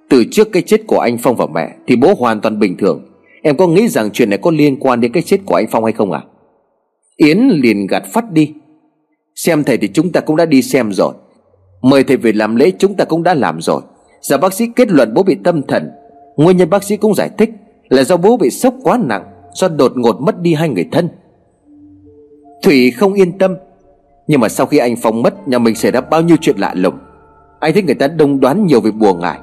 Từ 0.09 0.25
trước 0.31 0.53
cái 0.53 0.63
chết 0.63 0.87
của 0.87 0.99
anh 0.99 1.19
Phong 1.19 1.37
và 1.37 1.47
mẹ 1.55 1.75
Thì 1.87 1.97
bố 1.97 2.15
hoàn 2.19 2.41
toàn 2.41 2.59
bình 2.59 2.77
thường. 2.77 3.03
Em 3.43 3.57
có 3.57 3.67
nghĩ 3.67 3.89
rằng 3.89 4.11
chuyện 4.11 4.31
này 4.31 4.39
có 4.39 4.51
liên 4.51 4.77
quan 4.81 5.01
đến 5.01 5.13
cái 5.13 5.23
chết 5.23 5.39
của 5.47 5.55
anh 5.55 5.67
Phong 5.71 5.85
hay 5.85 5.93
không 5.93 6.13
à? 6.13 6.23
Yến 7.17 7.39
liền 7.49 7.87
gạt 7.87 8.03
phát 8.13 8.33
đi. 8.33 8.53
Xem 9.39 9.65
thầy 9.65 9.79
thì 9.79 9.89
chúng 9.89 10.13
ta 10.13 10.21
cũng 10.21 10.37
đã 10.37 10.47
đi 10.47 10.63
xem 10.63 10.93
rồi. 10.93 11.13
Mời 11.83 12.05
thầy 12.05 12.17
về 12.17 12.33
làm 12.33 12.57
lễ, 12.57 12.73
chúng 12.79 12.95
ta 12.95 13.05
cũng 13.05 13.23
đã 13.23 13.35
làm 13.35 13.61
rồi. 13.61 13.81
Giờ 14.21 14.39
bác 14.39 14.53
sĩ 14.53 14.67
kết 14.77 14.91
luận 14.91 15.15
bố 15.15 15.23
bị 15.23 15.37
tâm 15.45 15.63
thần. 15.63 15.91
Nguyên 16.37 16.57
nhân 16.57 16.71
bác 16.71 16.85
sĩ 16.85 16.97
cũng 16.97 17.15
giải 17.15 17.31
thích 17.39 17.51
Là 17.89 18.05
do 18.05 18.17
bố 18.17 18.37
bị 18.37 18.51
sốc 18.51 18.75
quá 18.83 18.99
nặng, 19.05 19.25
Do 19.55 19.69
đột 19.69 19.93
ngột 19.97 20.21
mất 20.21 20.41
đi 20.41 20.55
hai 20.55 20.69
người 20.69 20.89
thân. 20.93 21.09
Thủy 22.63 22.91
không 22.91 23.15
yên 23.15 23.39
tâm, 23.39 23.57
Nhưng 24.27 24.41
mà 24.41 24.49
sau 24.49 24.67
khi 24.67 24.79
anh 24.79 24.97
Phong 25.03 25.23
mất, 25.23 25.49
Nhà 25.49 25.59
mình 25.59 25.75
xảy 25.75 25.93
ra 25.93 26.01
bao 26.01 26.23
nhiêu 26.23 26.37
chuyện 26.41 26.57
lạ 26.59 26.75
lùng. 26.75 26.99
Anh 27.61 27.73
thấy 27.73 27.83
người 27.83 27.95
ta 27.95 28.09
đông 28.09 28.41
đoán 28.41 28.67
nhiều 28.67 28.81
về 28.81 28.91
bùa 28.91 29.15
ngải. 29.15 29.39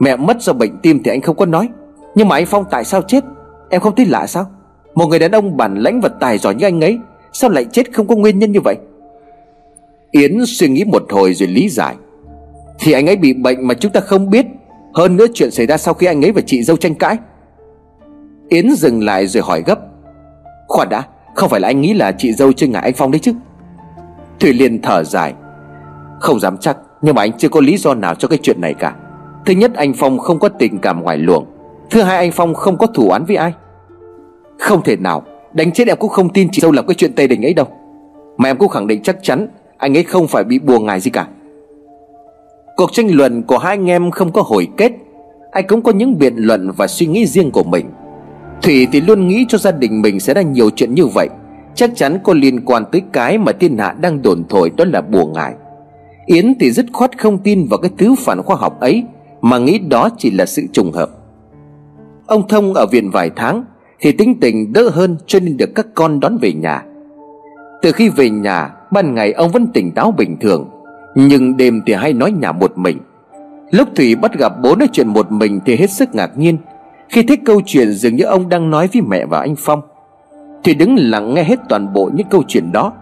Mẹ 0.00 0.16
mất 0.16 0.42
do 0.42 0.52
bệnh 0.52 0.78
tim 0.82 1.02
thì 1.02 1.10
anh 1.10 1.20
không 1.20 1.36
có 1.36 1.46
nói. 1.46 1.68
Nhưng 2.14 2.28
mà 2.28 2.36
anh 2.36 2.46
Phong 2.46 2.64
tại 2.70 2.84
sao 2.84 3.02
chết? 3.02 3.24
Em 3.70 3.80
không 3.80 3.94
thấy 3.94 4.06
lạ 4.06 4.26
sao? 4.26 4.46
Một 4.94 5.06
người 5.06 5.18
đàn 5.18 5.30
ông 5.30 5.56
bản 5.56 5.74
lãnh 5.74 6.00
và 6.00 6.08
tài 6.08 6.38
giỏi 6.38 6.54
như 6.54 6.66
anh 6.66 6.80
ấy, 6.80 6.98
Sao 7.32 7.50
lại 7.50 7.64
chết 7.64 7.94
không 7.94 8.06
có 8.06 8.14
nguyên 8.14 8.38
nhân 8.38 8.52
như 8.52 8.60
vậy? 8.60 8.76
Yến 10.10 10.38
suy 10.46 10.68
nghĩ 10.68 10.84
một 10.84 11.02
hồi 11.10 11.34
rồi 11.34 11.48
lý 11.48 11.68
giải. 11.68 11.94
Thì 12.80 12.92
anh 12.92 13.06
ấy 13.06 13.16
bị 13.16 13.32
bệnh 13.32 13.66
mà 13.66 13.74
chúng 13.74 13.92
ta 13.92 14.00
không 14.00 14.30
biết. 14.30 14.46
Hơn 14.94 15.16
nữa 15.16 15.26
chuyện 15.34 15.50
xảy 15.50 15.66
ra 15.66 15.76
sau 15.76 15.94
khi 15.94 16.06
anh 16.06 16.24
ấy 16.24 16.32
và 16.32 16.40
chị 16.46 16.62
dâu 16.62 16.76
tranh 16.76 16.94
cãi. 16.94 17.16
Yến 18.48 18.70
dừng 18.70 19.04
lại 19.04 19.26
rồi 19.26 19.42
hỏi 19.42 19.62
gấp. 19.66 19.78
Khoan 20.68 20.88
đã, 20.88 21.02
Không 21.34 21.48
phải 21.48 21.60
là 21.60 21.68
anh 21.68 21.80
nghĩ 21.80 21.94
là 21.94 22.12
chị 22.12 22.32
dâu 22.32 22.52
chơi 22.52 22.68
ngại 22.68 22.82
anh 22.82 22.94
Phong 22.96 23.10
đấy 23.10 23.18
chứ? 23.18 23.32
Thủy 24.40 24.52
liền 24.52 24.82
thở 24.82 25.04
dài. 25.04 25.34
Không 26.20 26.40
dám 26.40 26.56
chắc, 26.60 26.76
Nhưng 27.02 27.14
mà 27.14 27.22
anh 27.22 27.32
chưa 27.38 27.48
có 27.48 27.60
lý 27.60 27.76
do 27.76 27.94
nào 27.94 28.14
cho 28.14 28.28
cái 28.28 28.38
chuyện 28.42 28.60
này 28.60 28.74
cả. 28.74 28.94
Thứ 29.46 29.54
nhất, 29.54 29.74
anh 29.74 29.92
Phong 29.96 30.18
không 30.18 30.38
có 30.38 30.48
tình 30.48 30.78
cảm 30.78 31.02
ngoài 31.02 31.18
luồng. 31.18 31.46
Thứ 31.90 32.02
hai, 32.02 32.16
anh 32.16 32.32
Phong 32.32 32.54
không 32.54 32.78
có 32.78 32.86
thủ 32.86 33.10
án 33.10 33.24
với 33.24 33.36
ai. 33.36 33.52
Không 34.58 34.82
thể 34.82 34.96
nào, 34.96 35.22
Đánh 35.52 35.72
chết 35.72 35.88
em 35.88 35.96
cũng 35.96 36.10
không 36.10 36.32
tin 36.32 36.48
chị 36.52 36.60
dâu 36.60 36.72
làm 36.72 36.86
cái 36.86 36.94
chuyện 36.94 37.12
tây 37.12 37.28
đình 37.28 37.46
ấy 37.46 37.54
đâu. 37.54 37.66
Mà 38.36 38.50
em 38.50 38.56
cũng 38.56 38.68
khẳng 38.68 38.86
định 38.86 39.02
chắc 39.02 39.16
chắn 39.22 39.48
anh 39.78 39.96
ấy 39.96 40.02
không 40.02 40.28
phải 40.28 40.44
bị 40.44 40.58
bùa 40.58 40.78
ngài 40.78 41.00
gì 41.00 41.10
cả. 41.10 41.26
Cuộc 42.76 42.92
tranh 42.92 43.16
luận 43.16 43.42
của 43.42 43.58
hai 43.58 43.76
anh 43.76 43.90
em 43.90 44.10
không 44.10 44.32
có 44.32 44.42
hồi 44.42 44.68
kết. 44.76 44.92
Ai 45.50 45.62
cũng 45.62 45.82
có 45.82 45.92
những 45.92 46.18
biện 46.18 46.34
luận 46.36 46.70
và 46.76 46.86
suy 46.86 47.06
nghĩ 47.06 47.26
riêng 47.26 47.50
của 47.50 47.62
mình. 47.62 47.86
Thủy 48.62 48.88
thì 48.92 49.00
luôn 49.00 49.28
nghĩ 49.28 49.46
cho 49.48 49.58
gia 49.58 49.70
đình 49.70 50.02
mình 50.02 50.20
sẽ 50.20 50.34
ra 50.34 50.42
nhiều 50.42 50.70
chuyện 50.70 50.94
như 50.94 51.06
vậy. 51.06 51.28
Chắc 51.74 51.90
chắn 51.96 52.18
có 52.24 52.34
liên 52.34 52.64
quan 52.64 52.84
tới 52.92 53.02
cái 53.12 53.38
mà 53.38 53.52
thiên 53.52 53.78
hạ 53.78 53.94
đang 54.00 54.22
đồn 54.22 54.44
thổi, 54.48 54.70
đó 54.76 54.84
là 54.84 55.00
bùa 55.00 55.26
ngài 55.26 55.54
Yến 56.26 56.54
thì 56.60 56.70
dứt 56.70 56.86
khoát 56.92 57.18
không 57.18 57.38
tin 57.38 57.66
vào 57.70 57.78
cái 57.78 57.90
thứ 57.98 58.14
phản 58.18 58.42
khoa 58.42 58.56
học 58.56 58.80
ấy, 58.80 59.04
Mà 59.40 59.58
nghĩ 59.58 59.78
đó 59.78 60.10
chỉ 60.18 60.30
là 60.30 60.46
sự 60.46 60.62
trùng 60.72 60.92
hợp. 60.92 61.10
Ông 62.26 62.48
Thông 62.48 62.74
ở 62.74 62.86
viện 62.86 63.10
vài 63.10 63.30
tháng 63.36 63.64
thì 64.00 64.12
tính 64.12 64.40
tình 64.40 64.72
đỡ 64.72 64.88
hơn 64.88 65.16
cho 65.26 65.40
nên 65.40 65.56
được 65.56 65.74
các 65.74 65.86
con 65.94 66.20
đón 66.20 66.38
về 66.40 66.52
nhà. 66.52 66.84
Từ 67.82 67.92
khi 67.92 68.08
về 68.08 68.30
nhà, 68.30 68.70
Ban 68.90 69.14
ngày 69.14 69.32
ông 69.32 69.50
vẫn 69.50 69.66
tỉnh 69.66 69.92
táo 69.92 70.10
bình 70.10 70.36
thường. 70.40 70.70
Nhưng 71.14 71.56
đêm 71.56 71.82
thì 71.86 71.92
hay 71.92 72.12
nói 72.12 72.32
nhà 72.32 72.52
một 72.52 72.78
mình. 72.78 72.98
Lúc 73.70 73.88
Thủy 73.96 74.14
bắt 74.14 74.38
gặp 74.38 74.52
bố 74.62 74.76
nói 74.76 74.88
chuyện 74.92 75.08
một 75.08 75.32
mình 75.32 75.60
Thì 75.64 75.76
hết 75.76 75.90
sức 75.90 76.14
ngạc 76.14 76.38
nhiên. 76.38 76.58
Khi 77.08 77.22
thấy 77.22 77.36
câu 77.36 77.60
chuyện 77.66 77.92
dường 77.92 78.16
như 78.16 78.24
ông 78.24 78.48
đang 78.48 78.70
nói 78.70 78.88
với 78.92 79.02
mẹ 79.02 79.26
và 79.26 79.40
anh 79.40 79.54
Phong 79.58 79.80
Thủy 80.64 80.74
đứng 80.74 80.96
lặng 80.98 81.34
nghe 81.34 81.44
hết 81.44 81.60
toàn 81.68 81.92
bộ 81.92 82.10
những 82.14 82.26
câu 82.30 82.42
chuyện 82.48 82.72
đó. 82.72 82.92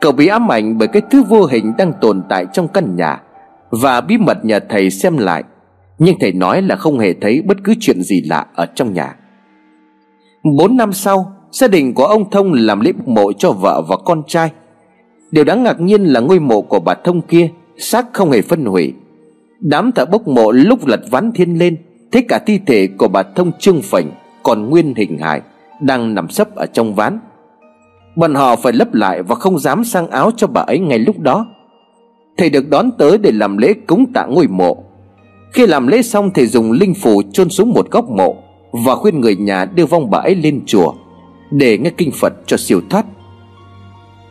Cậu 0.00 0.12
bị 0.12 0.26
ám 0.26 0.52
ảnh 0.52 0.78
bởi 0.78 0.88
cái 0.88 1.02
thứ 1.10 1.22
vô 1.22 1.44
hình 1.44 1.72
đang 1.78 1.92
tồn 2.00 2.22
tại 2.28 2.46
trong 2.52 2.68
căn 2.68 2.96
nhà 2.96 3.22
Và 3.70 4.00
bí 4.00 4.18
mật 4.18 4.44
nhà 4.44 4.58
thầy 4.68 4.90
xem 4.90 5.18
lại. 5.18 5.44
Nhưng 5.98 6.16
thầy 6.20 6.32
nói 6.32 6.62
là 6.62 6.76
không 6.76 6.98
hề 6.98 7.14
thấy 7.20 7.42
bất 7.42 7.56
cứ 7.64 7.74
chuyện 7.80 8.02
gì 8.02 8.22
lạ 8.22 8.46
ở 8.54 8.66
trong 8.66 8.92
nhà. 8.94 9.16
Bốn 10.58 10.76
năm 10.76 10.92
sau 10.92 11.32
Gia 11.52 11.68
đình 11.68 11.94
của 11.94 12.04
ông 12.04 12.30
Thông 12.30 12.52
làm 12.52 12.80
lễ 12.80 12.92
mộ 13.06 13.32
cho 13.32 13.52
vợ 13.52 13.82
và 13.88 13.96
con 14.04 14.22
trai. 14.26 14.50
Điều 15.30 15.44
đáng 15.44 15.62
ngạc 15.62 15.80
nhiên 15.80 16.04
là 16.04 16.20
ngôi 16.20 16.40
mộ 16.40 16.60
của 16.62 16.80
bà 16.80 16.94
Thông 16.94 17.20
kia 17.20 17.48
xác 17.78 18.06
không 18.12 18.30
hề 18.30 18.42
phân 18.42 18.64
hủy. 18.64 18.94
Đám 19.60 19.92
thợ 19.92 20.04
bốc 20.06 20.28
mộ 20.28 20.52
lúc 20.52 20.86
lật 20.86 21.00
ván 21.10 21.32
thiên 21.32 21.58
lên, 21.58 21.76
Thấy 22.12 22.22
cả 22.28 22.38
thi 22.46 22.60
thể 22.66 22.88
của 22.98 23.08
bà 23.08 23.22
Thông 23.22 23.52
trương 23.58 23.82
phành 23.82 24.10
Còn 24.42 24.70
nguyên 24.70 24.94
hình 24.94 25.18
hài, 25.18 25.40
Đang 25.80 26.14
nằm 26.14 26.28
sấp 26.28 26.54
ở 26.54 26.66
trong 26.66 26.94
ván. 26.94 27.18
Bọn 28.16 28.34
họ 28.34 28.56
phải 28.56 28.72
lấp 28.72 28.94
lại 28.94 29.22
và 29.22 29.34
không 29.34 29.58
dám 29.58 29.84
sang 29.84 30.10
áo 30.10 30.30
cho 30.36 30.46
bà 30.46 30.60
ấy 30.60 30.78
ngay 30.78 30.98
lúc 30.98 31.18
đó. 31.18 31.46
Thầy 32.36 32.50
được 32.50 32.68
đón 32.68 32.90
tới 32.98 33.18
để 33.18 33.32
làm 33.32 33.56
lễ 33.56 33.74
cúng 33.86 34.12
tạ 34.14 34.26
ngôi 34.26 34.46
mộ. 34.48 34.84
Khi 35.52 35.66
làm 35.66 35.86
lễ 35.86 36.02
xong, 36.02 36.30
thầy 36.34 36.46
dùng 36.46 36.72
linh 36.72 36.94
phù 36.94 37.22
chôn 37.32 37.48
xuống 37.48 37.70
một 37.70 37.90
góc 37.90 38.10
mộ 38.10 38.36
và 38.72 38.94
khuyên 38.94 39.20
người 39.20 39.36
nhà 39.36 39.64
đưa 39.64 39.86
vong 39.86 40.10
bà 40.10 40.18
ấy 40.18 40.34
lên 40.34 40.60
chùa. 40.66 40.94
Để 41.52 41.78
nghe 41.78 41.90
kinh 41.90 42.10
Phật 42.20 42.32
cho 42.46 42.56
siêu 42.56 42.80
thoát. 42.90 43.06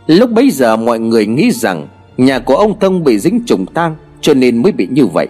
Lúc 0.07 0.31
bấy 0.31 0.49
giờ 0.49 0.77
mọi 0.77 0.99
người 0.99 1.25
nghĩ 1.25 1.51
rằng 1.51 1.87
Nhà 2.17 2.39
của 2.39 2.55
ông 2.55 2.79
Thông 2.79 3.03
bị 3.03 3.19
dính 3.19 3.41
trùng 3.45 3.65
tang, 3.65 3.95
Cho 4.21 4.33
nên 4.33 4.61
mới 4.61 4.71
bị 4.71 4.87
như 4.91 5.05
vậy. 5.05 5.27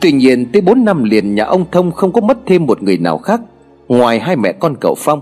Tuy 0.00 0.12
nhiên 0.12 0.46
tới 0.52 0.62
4 0.62 0.84
năm 0.84 1.04
liền 1.04 1.34
nhà 1.34 1.44
ông 1.44 1.64
Thông 1.72 1.92
không 1.92 2.12
có 2.12 2.20
mất 2.20 2.38
thêm 2.46 2.66
một 2.66 2.82
người 2.82 2.98
nào 2.98 3.18
khác, 3.18 3.40
Ngoài 3.88 4.20
hai 4.20 4.36
mẹ 4.36 4.52
con 4.52 4.76
cậu 4.80 4.94
Phong. 4.98 5.20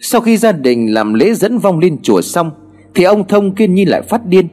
Sau 0.00 0.20
khi 0.20 0.36
gia 0.36 0.52
đình 0.52 0.94
làm 0.94 1.14
lễ 1.14 1.34
dẫn 1.34 1.58
vong 1.58 1.78
lên 1.78 1.96
chùa 2.02 2.20
xong, 2.20 2.50
Thì 2.94 3.04
ông 3.04 3.28
Thông 3.28 3.54
kiên 3.54 3.74
nhi 3.74 3.84
lại 3.84 4.02
phát 4.02 4.26
điên. 4.26 4.48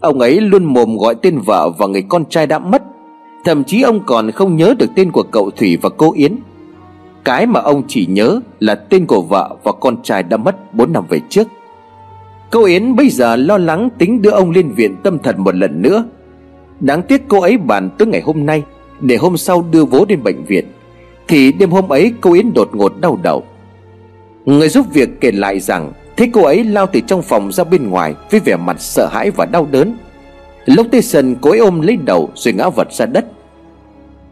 Ông 0.00 0.20
ấy 0.20 0.40
luôn 0.40 0.64
mồm 0.64 0.96
gọi 0.96 1.14
tên 1.22 1.38
vợ 1.38 1.70
và 1.78 1.86
người 1.86 2.02
con 2.08 2.24
trai 2.24 2.46
đã 2.46 2.58
mất. 2.58 2.82
Thậm 3.44 3.64
chí 3.64 3.82
ông 3.82 4.00
còn 4.06 4.30
không 4.30 4.56
nhớ 4.56 4.74
được 4.78 4.90
tên 4.96 5.10
của 5.10 5.22
cậu 5.22 5.50
Thủy 5.50 5.78
và 5.82 5.88
cô 5.88 6.12
Yến. 6.12 6.36
Cái 7.24 7.46
mà 7.46 7.60
ông 7.60 7.82
chỉ 7.88 8.06
nhớ 8.06 8.40
là 8.60 8.74
tên 8.74 9.06
của 9.06 9.22
vợ 9.22 9.56
và 9.62 9.72
con 9.72 10.02
trai 10.02 10.22
đã 10.22 10.36
mất 10.36 10.74
4 10.74 10.92
năm 10.92 11.04
về 11.08 11.20
trước. 11.28 11.48
Cô 12.50 12.64
Yến 12.64 12.96
bây 12.96 13.08
giờ 13.10 13.36
lo 13.36 13.58
lắng 13.58 13.88
tính 13.98 14.22
đưa 14.22 14.30
ông 14.30 14.50
lên 14.50 14.70
viện 14.70 14.96
tâm 15.02 15.18
thần 15.18 15.44
một 15.44 15.54
lần 15.54 15.82
nữa. 15.82 16.04
Đáng 16.80 17.02
tiếc 17.02 17.22
cô 17.28 17.40
ấy 17.40 17.58
bàn 17.58 17.90
tới 17.98 18.06
ngày 18.06 18.20
hôm 18.20 18.46
nay, 18.46 18.62
Để 19.00 19.16
hôm 19.16 19.36
sau 19.36 19.64
đưa 19.70 19.84
vố 19.84 20.04
đến 20.04 20.22
bệnh 20.22 20.44
viện, 20.44 20.64
Thì 21.28 21.52
đêm 21.52 21.70
hôm 21.70 21.88
ấy 21.88 22.12
cô 22.20 22.32
Yến 22.32 22.52
đột 22.54 22.70
ngột 22.72 23.00
đau 23.00 23.18
đầu. 23.22 23.44
Người 24.44 24.68
giúp 24.68 24.86
việc 24.92 25.20
kể 25.20 25.32
lại 25.32 25.60
rằng, 25.60 25.92
Thấy 26.16 26.30
cô 26.32 26.42
ấy 26.42 26.64
lao 26.64 26.86
từ 26.86 27.00
trong 27.00 27.22
phòng 27.22 27.52
ra 27.52 27.64
bên 27.64 27.90
ngoài 27.90 28.14
Với 28.30 28.40
vẻ 28.40 28.56
mặt 28.56 28.76
sợ 28.80 29.08
hãi 29.12 29.30
và 29.30 29.46
đau 29.46 29.68
đớn. 29.70 29.96
Lúc 30.64 30.86
tê 30.90 31.00
sần 31.00 31.36
cô 31.40 31.50
ấy 31.50 31.58
ôm 31.58 31.80
lấy 31.80 31.96
đầu 31.96 32.30
Rồi 32.34 32.54
ngã 32.54 32.68
vật 32.68 32.92
ra 32.92 33.06
đất. 33.06 33.24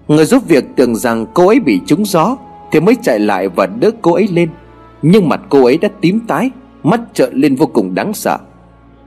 Người 0.09 0.25
giúp 0.25 0.49
việc 0.49 0.65
tưởng 0.77 0.97
rằng 0.97 1.27
cô 1.35 1.47
ấy 1.47 1.61
bị 1.61 1.81
trúng 1.87 2.05
gió 2.07 2.37
thì 2.73 2.81
mới 2.81 2.97
chạy 3.03 3.19
lại 3.19 3.49
và 3.49 3.67
đỡ 3.67 3.91
cô 4.03 4.13
ấy 4.13 4.29
lên. 4.33 4.49
Nhưng 5.03 5.29
mặt 5.29 5.41
cô 5.49 5.65
ấy 5.65 5.79
đã 5.79 5.89
tím 6.01 6.21
tái, 6.29 6.51
Mắt 6.83 7.01
trợn 7.15 7.33
lên 7.35 7.55
vô 7.55 7.67
cùng 7.67 7.95
đáng 7.95 8.15
sợ. 8.15 8.39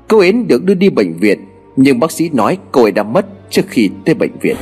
Cô 0.08 0.20
Yến 0.20 0.48
được 0.48 0.64
đưa 0.64 0.74
đi 0.74 0.90
bệnh 0.90 1.14
viện, 1.14 1.40
Nhưng 1.76 2.00
bác 2.00 2.12
sĩ 2.12 2.30
nói 2.30 2.58
cô 2.72 2.84
ấy 2.84 2.92
đã 2.92 3.04
mất 3.04 3.26
trước 3.50 3.62
khi 3.68 3.90
tới 4.06 4.16
bệnh 4.16 4.32
viện. 4.42 4.56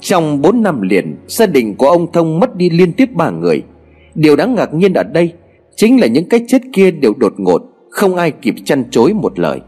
Trong 0.00 0.42
4 0.42 0.62
năm 0.62 0.82
liền, 0.82 1.16
Gia 1.26 1.46
đình 1.46 1.74
của 1.74 1.88
ông 1.88 2.12
Thông 2.12 2.40
mất 2.40 2.56
đi 2.56 2.70
liên 2.70 2.92
tiếp 2.92 3.08
ba 3.14 3.30
người. 3.30 3.62
Điều 4.14 4.36
đáng 4.36 4.54
ngạc 4.54 4.74
nhiên 4.74 4.94
ở 4.94 5.02
đây 5.02 5.32
Chính 5.76 6.00
là 6.00 6.06
những 6.06 6.28
cái 6.28 6.44
chết 6.48 6.62
kia 6.72 6.90
đều 6.90 7.12
đột 7.18 7.34
ngột, 7.38 7.62
Không 7.90 8.16
ai 8.16 8.30
kịp 8.30 8.54
chăn 8.64 8.84
chối 8.90 9.14
một 9.14 9.38
lời. 9.38 9.60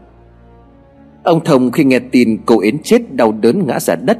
Ông 1.23 1.43
Thông 1.43 1.71
khi 1.71 1.83
nghe 1.83 1.99
tin 1.99 2.37
cô 2.45 2.59
Yến 2.59 2.77
chết 2.83 3.15
đau 3.15 3.31
đớn 3.31 3.67
ngã 3.67 3.79
ra 3.79 3.95
đất, 3.95 4.17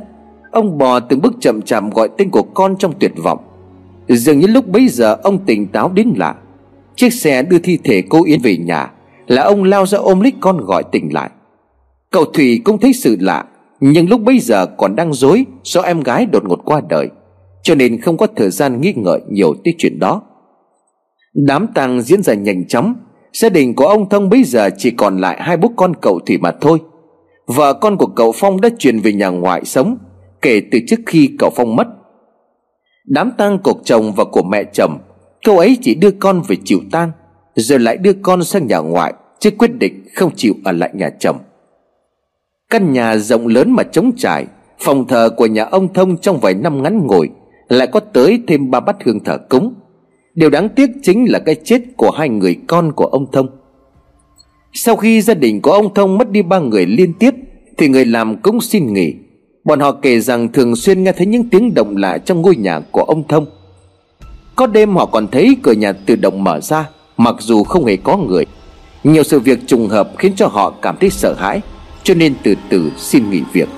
Ông 0.51 0.77
bò 0.77 0.99
từng 0.99 1.21
bước 1.21 1.33
chậm 1.39 1.61
chạp 1.61 1.93
gọi 1.93 2.09
tên 2.17 2.29
của 2.29 2.43
con 2.43 2.75
trong 2.77 2.93
tuyệt 2.99 3.11
vọng. 3.23 3.39
Dường 4.07 4.39
như 4.39 4.47
lúc 4.47 4.67
bấy 4.67 4.87
giờ 4.87 5.17
ông 5.23 5.45
tỉnh 5.45 5.67
táo 5.67 5.89
đến 5.89 6.13
lạ. 6.17 6.35
Chiếc 6.95 7.13
xe 7.13 7.43
đưa 7.43 7.59
thi 7.59 7.79
thể 7.83 8.03
cô 8.09 8.23
Yến 8.25 8.41
về 8.41 8.57
nhà, 8.57 8.91
Là 9.27 9.41
ông 9.41 9.63
lao 9.63 9.85
ra 9.85 9.97
ôm 9.97 10.21
lấy 10.21 10.33
con 10.39 10.57
gọi 10.57 10.83
tỉnh 10.91 11.13
lại. 11.13 11.29
Cậu 12.11 12.25
Thủy 12.25 12.61
cũng 12.63 12.77
thấy 12.77 12.93
sự 12.93 13.17
lạ, 13.19 13.45
Nhưng 13.79 14.09
lúc 14.09 14.21
bấy 14.21 14.39
giờ 14.39 14.65
còn 14.65 14.95
đang 14.95 15.13
dối 15.13 15.45
Do 15.63 15.81
em 15.81 16.01
gái 16.01 16.25
đột 16.25 16.43
ngột 16.45 16.59
qua 16.65 16.81
đời, 16.89 17.09
Cho 17.63 17.75
nên 17.75 18.01
không 18.01 18.17
có 18.17 18.27
thời 18.35 18.49
gian 18.49 18.81
nghi 18.81 18.93
ngợi 18.95 19.19
nhiều 19.29 19.53
tới 19.63 19.73
chuyện 19.77 19.99
đó. 19.99 20.21
Đám 21.33 21.67
tang 21.75 22.01
diễn 22.01 22.23
ra 22.23 22.33
nhanh 22.33 22.67
chóng, 22.67 22.95
Gia 23.33 23.49
đình 23.49 23.75
của 23.75 23.85
ông 23.85 24.09
Thông 24.09 24.29
bây 24.29 24.43
giờ 24.43 24.69
chỉ 24.77 24.91
còn 24.91 25.21
lại 25.21 25.37
hai 25.41 25.57
bố 25.57 25.71
con 25.75 25.93
cậu 26.01 26.19
Thủy 26.19 26.37
mà 26.37 26.51
thôi. 26.61 26.79
Vợ 27.47 27.73
con 27.73 27.97
của 27.97 28.07
cậu 28.07 28.31
Phong 28.35 28.61
đã 28.61 28.69
chuyển 28.77 28.99
về 28.99 29.13
nhà 29.13 29.27
ngoại 29.27 29.65
sống, 29.65 29.97
Kể 30.41 30.61
từ 30.71 30.79
trước 30.87 30.99
khi 31.05 31.29
cậu 31.39 31.49
Phong 31.55 31.75
mất. 31.75 31.87
Đám 33.07 33.31
tang 33.37 33.59
của 33.59 33.73
chồng 33.83 34.13
và 34.15 34.23
của 34.23 34.43
mẹ 34.43 34.63
chồng, 34.73 34.97
Cậu 35.45 35.59
ấy 35.59 35.77
chỉ 35.81 35.95
đưa 35.95 36.11
con 36.11 36.41
về 36.47 36.55
chịu 36.63 36.79
tang, 36.91 37.11
Rồi 37.55 37.79
lại 37.79 37.97
đưa 37.97 38.13
con 38.13 38.43
sang 38.43 38.67
nhà 38.67 38.77
ngoại, 38.77 39.13
Chứ 39.39 39.51
quyết 39.51 39.71
định 39.79 40.05
không 40.15 40.31
chịu 40.35 40.53
ở 40.63 40.71
lại 40.71 40.89
nhà 40.93 41.09
chồng. 41.19 41.37
Căn 42.69 42.93
nhà 42.93 43.17
rộng 43.17 43.47
lớn 43.47 43.71
mà 43.71 43.83
trống 43.83 44.11
trải, 44.17 44.45
Phòng 44.79 45.07
thờ 45.07 45.29
của 45.37 45.45
nhà 45.45 45.63
ông 45.63 45.93
Thông 45.93 46.17
trong 46.17 46.39
vài 46.39 46.53
năm 46.53 46.83
ngắn 46.83 47.07
ngủi, 47.07 47.29
Lại 47.69 47.87
có 47.87 47.99
tới 47.99 48.41
thêm 48.47 48.71
ba 48.71 48.79
bát 48.79 48.95
hương 49.03 49.23
thờ 49.23 49.37
cúng. 49.49 49.73
Điều 50.33 50.49
đáng 50.49 50.69
tiếc 50.69 50.89
chính 51.03 51.25
là 51.31 51.39
cái 51.39 51.55
chết 51.63 51.81
của 51.97 52.11
hai 52.11 52.29
người 52.29 52.59
con 52.67 52.91
của 52.91 53.05
ông 53.05 53.31
Thông. 53.31 53.47
Sau 54.73 54.95
khi 54.95 55.21
gia 55.21 55.33
đình 55.33 55.61
của 55.61 55.71
ông 55.71 55.93
Thông 55.93 56.17
mất 56.17 56.31
đi 56.31 56.41
ba 56.41 56.59
người 56.59 56.85
liên 56.85 57.13
tiếp, 57.19 57.31
Thì 57.77 57.87
người 57.87 58.05
làm 58.05 58.37
cũng 58.41 58.61
xin 58.61 58.93
nghỉ. 58.93 59.13
Bọn 59.66 59.80
họ 59.80 59.91
kể 59.91 60.20
rằng 60.20 60.51
thường 60.51 60.76
xuyên 60.76 61.03
nghe 61.03 61.11
thấy 61.11 61.28
những 61.28 61.49
tiếng 61.49 61.74
động 61.74 61.97
lạ 61.97 62.18
trong 62.18 62.41
ngôi 62.41 62.55
nhà 62.55 62.80
của 62.91 63.01
ông 63.01 63.28
Thông. 63.28 63.45
Có 64.55 64.68
đêm 64.68 64.95
họ 64.95 65.05
còn 65.05 65.28
thấy 65.28 65.57
cửa 65.63 65.72
nhà 65.72 65.91
tự 65.91 66.16
động 66.16 66.43
mở 66.43 66.59
ra, 66.59 66.89
Mặc 67.18 67.36
dù 67.39 67.63
không 67.63 67.86
hề 67.86 67.95
có 67.95 68.18
người. 68.18 68.45
Nhiều 69.03 69.24
sự 69.24 69.39
việc 69.39 69.59
trùng 69.68 69.88
hợp 69.88 70.11
khiến 70.18 70.34
cho 70.36 70.47
họ 70.47 70.74
cảm 70.82 70.95
thấy 70.99 71.09
sợ 71.09 71.36
hãi, 71.38 71.61
Cho 72.03 72.13
nên 72.13 72.34
từ 72.43 72.55
từ 72.70 72.91
xin 72.97 73.30
nghỉ 73.30 73.41
việc. 73.53 73.70